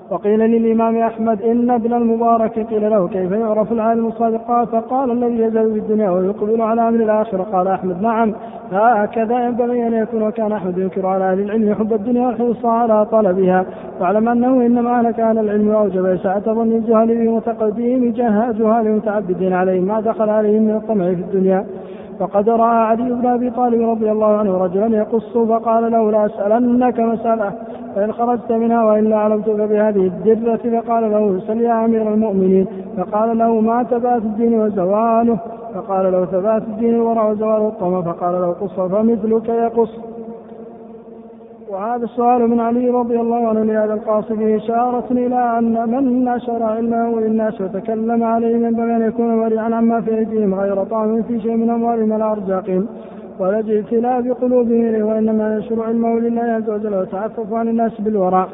[0.09, 5.73] وقيل للإمام أحمد إن ابن المبارك قيل له كيف يعرف العالم الصادق فقال الذي يزال
[5.73, 7.43] في الدنيا ويقبل على أمر الآخرة.
[7.43, 8.33] قال أحمد نعم.
[8.71, 13.65] هكذا ينبغي أن يكون وكان أحمد ينكر على أهل العلم حب الدنيا والحرص على طلبها.
[13.99, 20.01] واعلم أنه إنما أهلك على العلم وأوجب إساءة ظن الجهل بمتقدمين جهال متعبدين عليهم ما
[20.01, 21.65] دخل عليهم من الطمع في الدنيا.
[22.19, 26.99] فقد رأى علي بن أبي طالب رضي الله عنه رجلا يقص فقال له لا أسألنك
[26.99, 27.53] مسألة
[27.95, 32.67] فإن خرجت منها وإلا علمتك بهذه الدرة فقال له سل يا أمير المؤمنين.
[32.97, 35.37] فقال له ما ثبات الدين وزواله؟
[35.75, 38.01] فقال له ثبات الدين الورع وزوال الطمع.
[38.01, 40.16] فقال له قص فمثلك يقص.
[41.69, 47.19] وهذا السؤال من علي رضي الله عنه لهذا القاصد إشارة إلى أن من نشر علمه
[47.19, 51.69] للناس وتكلم عليهم ينبغي أن يكون ورعا عما في أيديهم غير طعم في شيء من
[51.69, 52.87] أموالهم ولا أرزاقهم
[53.39, 58.47] ولا اجتلاء بقلوبهم وإنما ينشر علمه لله عز وجل وتعفف عن الناس بالورع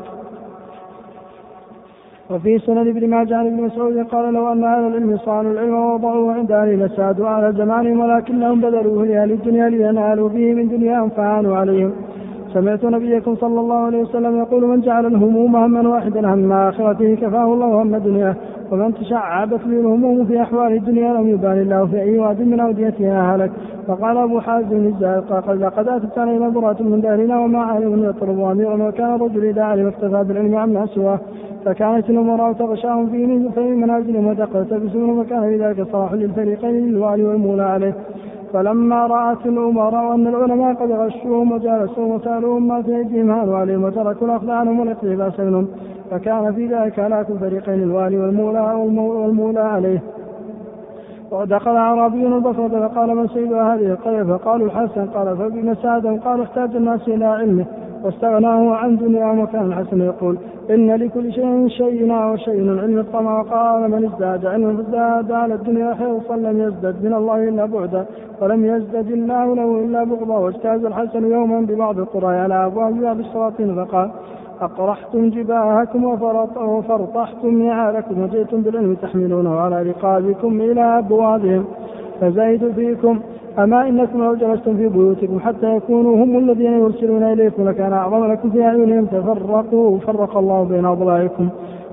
[2.32, 6.34] وفي سنن ابن ماجه عن ابن مسعود قال لو أن أهل العلم صانوا العلم ووضعوه
[6.34, 11.92] عند أهل لسادوا على زمانهم ولكنهم بذلوه لأهل الدنيا لينالوا به من دنياهم فعانوا عليهم.
[12.54, 17.54] سمعت نبيكم صلى الله عليه وسلم يقول من جعل الهموم هما واحدا هم آخرته كفاه
[17.54, 18.36] الله هم دنياه
[18.72, 23.36] ومن تشعبت به الهموم في أحوال الدنيا لم يبال الله في أي واد من أوديتها
[23.36, 23.52] هلك
[23.88, 28.88] فقال أبو حازم الزاهد قال لقد أتت علينا برة من دارنا وما عالم يطلب أميرا
[28.88, 31.20] وكان الرجل إذا علم اكتفى بالعلم عما سواه.
[31.66, 33.26] فكانت الأمراء تغشاهم في
[33.62, 37.96] منازلهم بسهم وكان في ذلك صلاح للفريقين للوالي والمولى عليه.
[38.54, 44.28] فلما رأت الأمراء أن العلماء قد غشوهم وجالسوهم وسألوهم ما في أيديهم هانوا عليهم وتركوا
[44.28, 45.68] الأخذ عنهم والاقتباس منهم
[46.12, 48.60] فكان في ذلك هلاك الفريقين الوالي والمولى
[48.98, 50.02] والمولى عليه.
[51.32, 56.76] ودخل أعرابي البصرة فقال من سيد هذه؟ القرية فقالوا الحسن قال فبما ساعدهم قال احتاج
[56.76, 57.66] الناس إلى علمه.
[58.04, 60.38] واستغناه عن دنيا وكان الحسن يقول
[60.70, 63.40] إن لكل شيء شينا وشيء علم الطمع.
[63.40, 68.06] وقال من ازداد علما فازداد على الدنيا حرصا لم يزدد من الله إلا بعدا
[68.42, 70.38] ولم يزدد الله له إلا بغضا.
[70.38, 74.10] واجتاز الحسن يوما ببعض القرى على أبواب باب السلاطين فقال
[74.62, 76.04] أقرحتم جباهكم
[76.58, 81.66] وفرطحتم نعالكم وجئتم بالعلم تحملونه على رقابكم إلى أبوابهم.
[82.32, 83.20] فزيد فيكم.
[83.60, 88.50] أما إنكم لو جلستم في بيوتكم حتى يكونوا هم الذين يرسلون إليكم لكان أعظم لكم
[88.50, 89.06] في أعينهم.
[89.06, 91.50] تفرقوا فرق الله بين أضلاعكم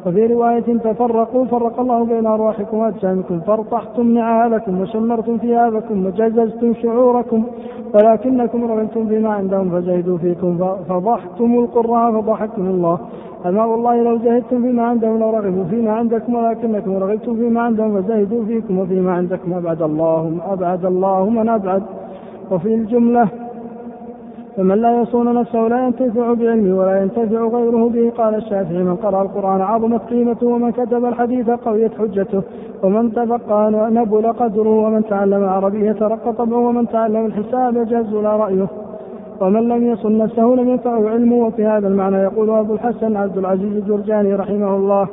[0.07, 7.45] وفي رواية تفرقوا فرق الله بين أرواحكم وأجسامكم فارطحتم نعالكم وشمرتم ثيابكم وجززتم شعوركم
[7.95, 12.99] ولكنكم رغبتم بما عندهم فزهدوا فيكم فضحتم القراء فضحكم الله.
[13.47, 18.79] أما والله لو زهدتم فيما عندهم لرغبوا فيما عندكم ولكنكم رغبتم فيما عندهم فزهدوا فيكم
[18.79, 21.83] وفيما عندكم أبعد الله أبعد الله من أبعد.
[22.51, 23.29] وفي الجملة
[24.61, 29.23] فمن لا يصون نفسه لا ينتفع بعلمه ولا ينتفع غيره به قال الشافعي من قرأ
[29.23, 32.43] القرآن عظمت قيمته ومن كتب الحديث قويت حجته.
[32.83, 38.69] ومن تبقى نبل قدره ومن تعلم العربية رق طبعه ومن تعلم الحساب جاز لا رأيه.
[39.41, 43.77] ومن لم يصن نفسه لم ينفعه علمه وفي هذا المعنى يقول أبو الحسن عبد العزيز
[43.77, 45.09] الجرجاني رحمه الله.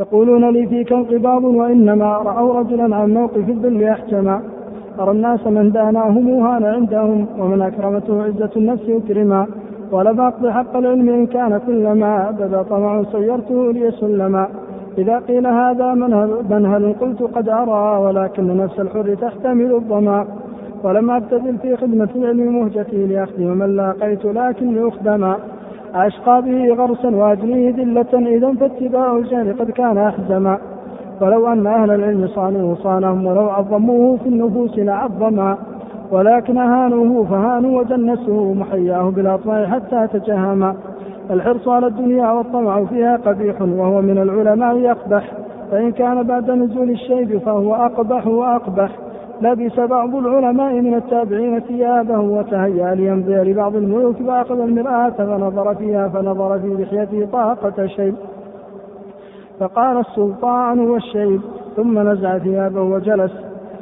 [0.00, 4.55] يقولون لي فيك انقباض وإنما رأوا رجلا عن موقف الذل أحجما
[5.00, 9.46] أرى الناس من داناهم هان عندهم ومن أكرمته عزة النفس أكرما
[9.92, 14.48] ولم أقضي حق العلم إن كان كلما بدا طمع سيرته لي سلما
[14.98, 15.94] إذا قيل هذا
[16.50, 20.26] منهل, قلت قد أرى ولكن نفس الحر تحتمل الظما.
[20.84, 25.36] ولم أبتذل في خدمة العلم مهجتي لأخدم من لاقيت لكن لأخدما
[25.94, 30.58] أشقى به غرسا وأجنيه ذلة إذا فاتباع الجهل قد كان أحزما.
[31.20, 35.56] ولو أن أهل العلم صانوه صانهم ولو عظموه في النفوس لعظما
[36.10, 40.74] ولكن أهانوه فهانوا ودنسوه محياه بالأطماع حتى تجهما
[41.30, 45.32] الحرص على الدنيا والطمع فيها قبيح وهو من العلماء يقبح
[45.70, 48.90] فإن كان بعد نزول الشيب فهو أقبح وأقبح.
[49.40, 56.58] لبس بعض العلماء من التابعين ثيابه وتهيأ ليمضي لبعض الملوك فأخذ المرآة فنظر فيها فنظر
[56.58, 58.14] في لحيته طاقة شيب.
[59.60, 61.40] فقال السلطان والشيب
[61.76, 63.32] ثم نزع ثيابه وجلس.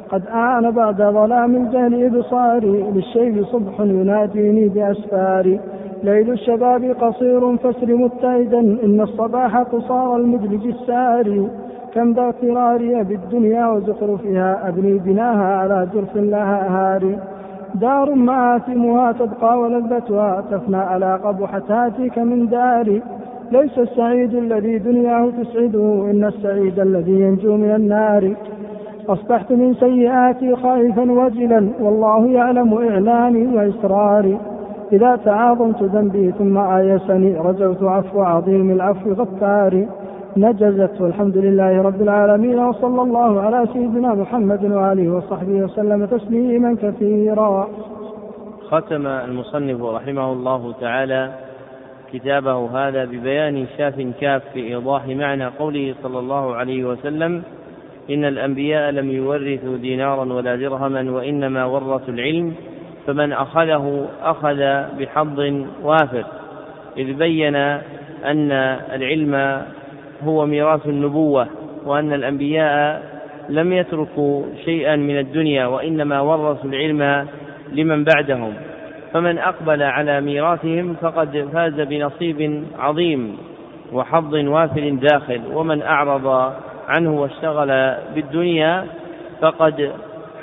[0.09, 5.59] قد آن بعد ظلام الجهل إبصاري للشيب صبح يناديني بأسفاري.
[6.03, 11.49] ليل الشباب قصير فاسر متعدا إن الصباح قصار المدلج الساري
[11.93, 17.19] كم ذا اغتراري بالدنيا وزخرفها أبني بناها على جرف لها هاري
[17.75, 23.01] دار مآثمها تبقى ولذتها تفنى على قبحة هاتيك من داري.
[23.51, 28.33] ليس السعيد الذي دنياه تسعده إن السعيد الذي ينجو من النار.
[29.09, 34.37] أصبحت من سيئاتي خائفا وجلا والله يعلم إعلاني وإسراري.
[34.93, 39.87] إذا تعاظمت ذنبي ثم آيسني رجوت عفو عظيم العفو غفاري.
[40.37, 47.67] نجزت والحمد لله رب العالمين وصلى الله على سيدنا محمد وآله وصحبه وسلم تسليما كثيرا.
[48.69, 51.44] ختم المصنف رحمه الله تعالى
[52.15, 57.43] كتابه هذا ببيان شاف كاف في إيضاح معنى قوله صلى الله عليه وسلم
[58.09, 62.55] إن الأنبياء لم يورثوا دينارا ولا درهما وإنما ورثوا العلم
[63.07, 65.39] فمن أخذه أخذ بحظ
[65.83, 66.25] وافر.
[66.97, 67.55] إذ بين
[68.25, 68.51] أن
[68.93, 69.61] العلم
[70.23, 71.47] هو ميراث النبوة
[71.85, 73.03] وأن الأنبياء
[73.49, 77.27] لم يتركوا شيئا من الدنيا وإنما ورثوا العلم
[77.73, 78.53] لمن بعدهم.
[79.15, 83.37] فمن أقبل على ميراثهم فقد فاز بنصيب عظيم
[83.93, 85.41] وحظ وافر داخل.
[85.53, 86.53] ومن أعرض
[86.87, 88.85] عنه واشتغل بالدنيا
[89.41, 89.91] فقد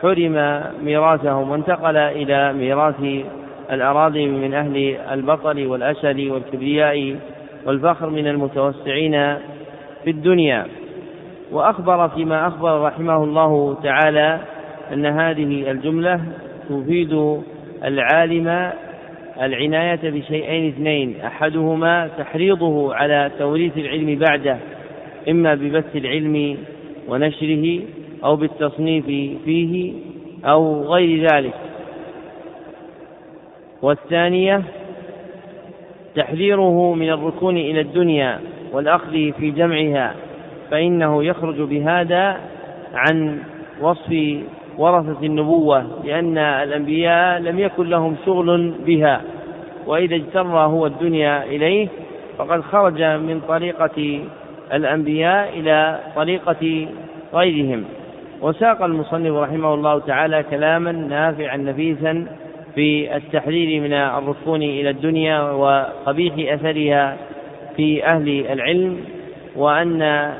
[0.03, 3.25] حرم ميراثهم وانتقل إلى ميراث
[3.73, 7.17] الأراضي من أهل البطل والأشل والكبرياء
[7.67, 9.37] والفخر من المتوسعين
[10.05, 10.67] في الدنيا.
[11.53, 14.39] وأخبر فيما أخبر رحمه الله تعالى
[14.93, 16.21] أن هذه الجملة
[16.69, 17.43] تفيد
[17.85, 18.73] العالم
[19.43, 24.59] العناية بشيئين اثنين أحدهما تحريضه على توريث العلم بعده
[25.29, 26.57] إما ببث العلم
[27.09, 27.81] ونشره
[28.25, 29.07] أو بالتصنيف
[29.45, 29.93] فيه
[30.45, 31.55] أو غير ذلك.
[33.83, 34.63] والثانية
[36.15, 38.41] تحذيره من الركون إلى الدنيا
[38.73, 40.15] والأخذ في جمعها
[40.71, 42.41] فإنه يخرج بهذا
[42.95, 43.39] عن
[43.81, 44.39] وصف
[44.79, 49.21] ورثة النبوة لأن الأنبياء لم يكن لهم شغل بها.
[49.87, 51.89] وإذا اجتر هو الدنيا إليه
[52.39, 54.21] فقد خرج من طريقة
[54.73, 56.87] الأنبياء إلى طريقة
[57.35, 57.85] غيرهم.
[58.43, 62.27] وساق المصنف رحمه الله تعالى كلاما نافعا نفيسا
[62.75, 67.17] في التحذير من الركون إلى الدنيا وقبيح أثرها
[67.77, 68.97] في أهل العلم
[69.57, 70.33] وأن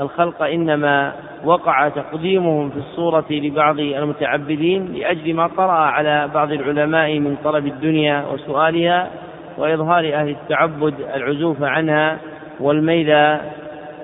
[0.00, 1.12] الخلق إنما
[1.44, 8.24] وقع تقديمهم في الصورة لبعض المتعبدين لأجل ما طرأ على بعض العلماء من طلب الدنيا
[8.32, 9.10] وسؤالها
[9.58, 12.18] وإظهار أهل التعبد العزوف عنها
[12.60, 13.10] والميل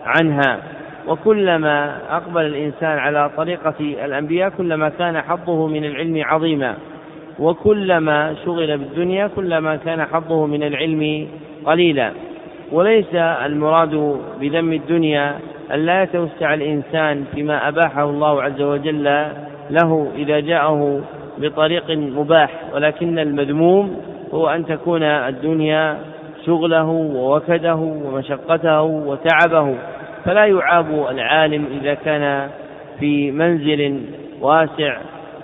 [0.05, 0.59] عنها.
[1.09, 6.75] وكلما أقبل الإنسان على طريقة الأنبياء كلما كان حظه من العلم عظيما.
[7.39, 11.29] وكلما شغل بالدنيا كلما كان حظه من العلم
[11.65, 12.13] قليلا.
[12.73, 15.39] وليس المراد بذم الدنيا
[15.75, 19.05] أن لا يتوسع الإنسان فيما أباحه الله عز وجل
[19.71, 21.01] له إذا جاءه
[21.39, 23.97] بطريق مباح ولكن المذموم
[24.35, 25.97] هو أن تكون الدنيا
[26.47, 29.75] شغله ووكده ومشقته وتعبه.
[30.25, 32.49] فلا يعاب العالم إذا كان
[33.01, 34.01] في منزل
[34.41, 34.97] واسع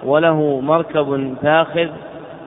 [0.05, 1.89] وله مركب فاخر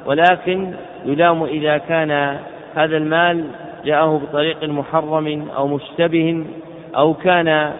[0.06, 0.74] ولكن
[1.06, 2.38] يلام إذا كان
[2.76, 3.46] هذا المال
[3.86, 6.46] جاءه بطريق محرم أو مشتبه
[6.98, 7.74] أو كان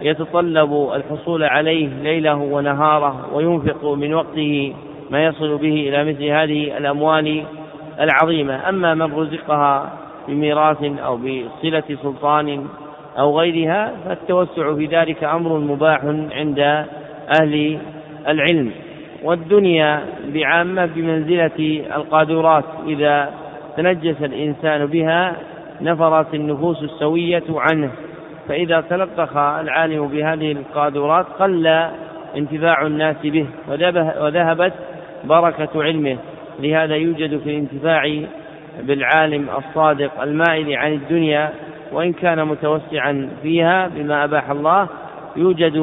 [0.00, 4.74] يتطلب الحصول عليه ليله ونهاره وينفق من وقته
[5.10, 7.44] ما يصل به إلى مثل هذه الأموال
[8.00, 8.68] العظيمة.
[8.68, 9.92] أما من رزقها
[10.28, 12.66] بميراث أو بصلة سلطان
[13.18, 16.58] أو غيرها فالتوسع في ذلك أمر مباح عند
[17.40, 17.78] أهل
[18.28, 18.70] العلم.
[19.22, 20.02] والدنيا
[20.34, 23.30] بعامة بمنزلة القادورات إذا
[23.76, 25.36] تنجس الإنسان بها
[25.80, 27.90] نفرت النفوس السوية عنه.
[28.52, 31.66] فإذا تلطخ العالم بهذه القادورات قل
[32.36, 33.46] انتفاع الناس به
[34.20, 34.72] وذهبت
[35.24, 36.16] بركة علمه.
[36.60, 38.22] لهذا يوجد في الانتفاع
[38.82, 41.50] بالعالم الصادق المائل عن الدنيا
[41.92, 44.88] وإن كان متوسعا فيها بما أباح الله
[45.36, 45.76] يوجد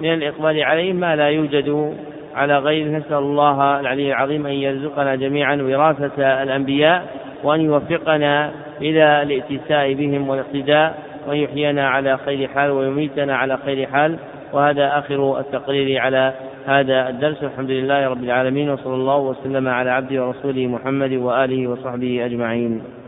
[0.00, 1.94] من الإقبال عليه ما لا يوجد
[2.36, 2.98] على غيره.
[2.98, 7.06] نسأل الله العلي العظيم أن يرزقنا جميعا وراثة الأنبياء
[7.44, 8.50] وأن يوفقنا
[8.80, 11.09] إلى الائتساء بهم والاقتداء.
[11.26, 14.18] وأن يحيينا على خير حال ويميتنا على خير حال.
[14.52, 16.32] وهذا آخر التقرير على
[16.66, 17.42] هذا الدرس.
[17.42, 22.99] الحمد لله رب العالمين وصلى الله وسلم على عبده ورسوله محمد وآله وصحبه أجمعين.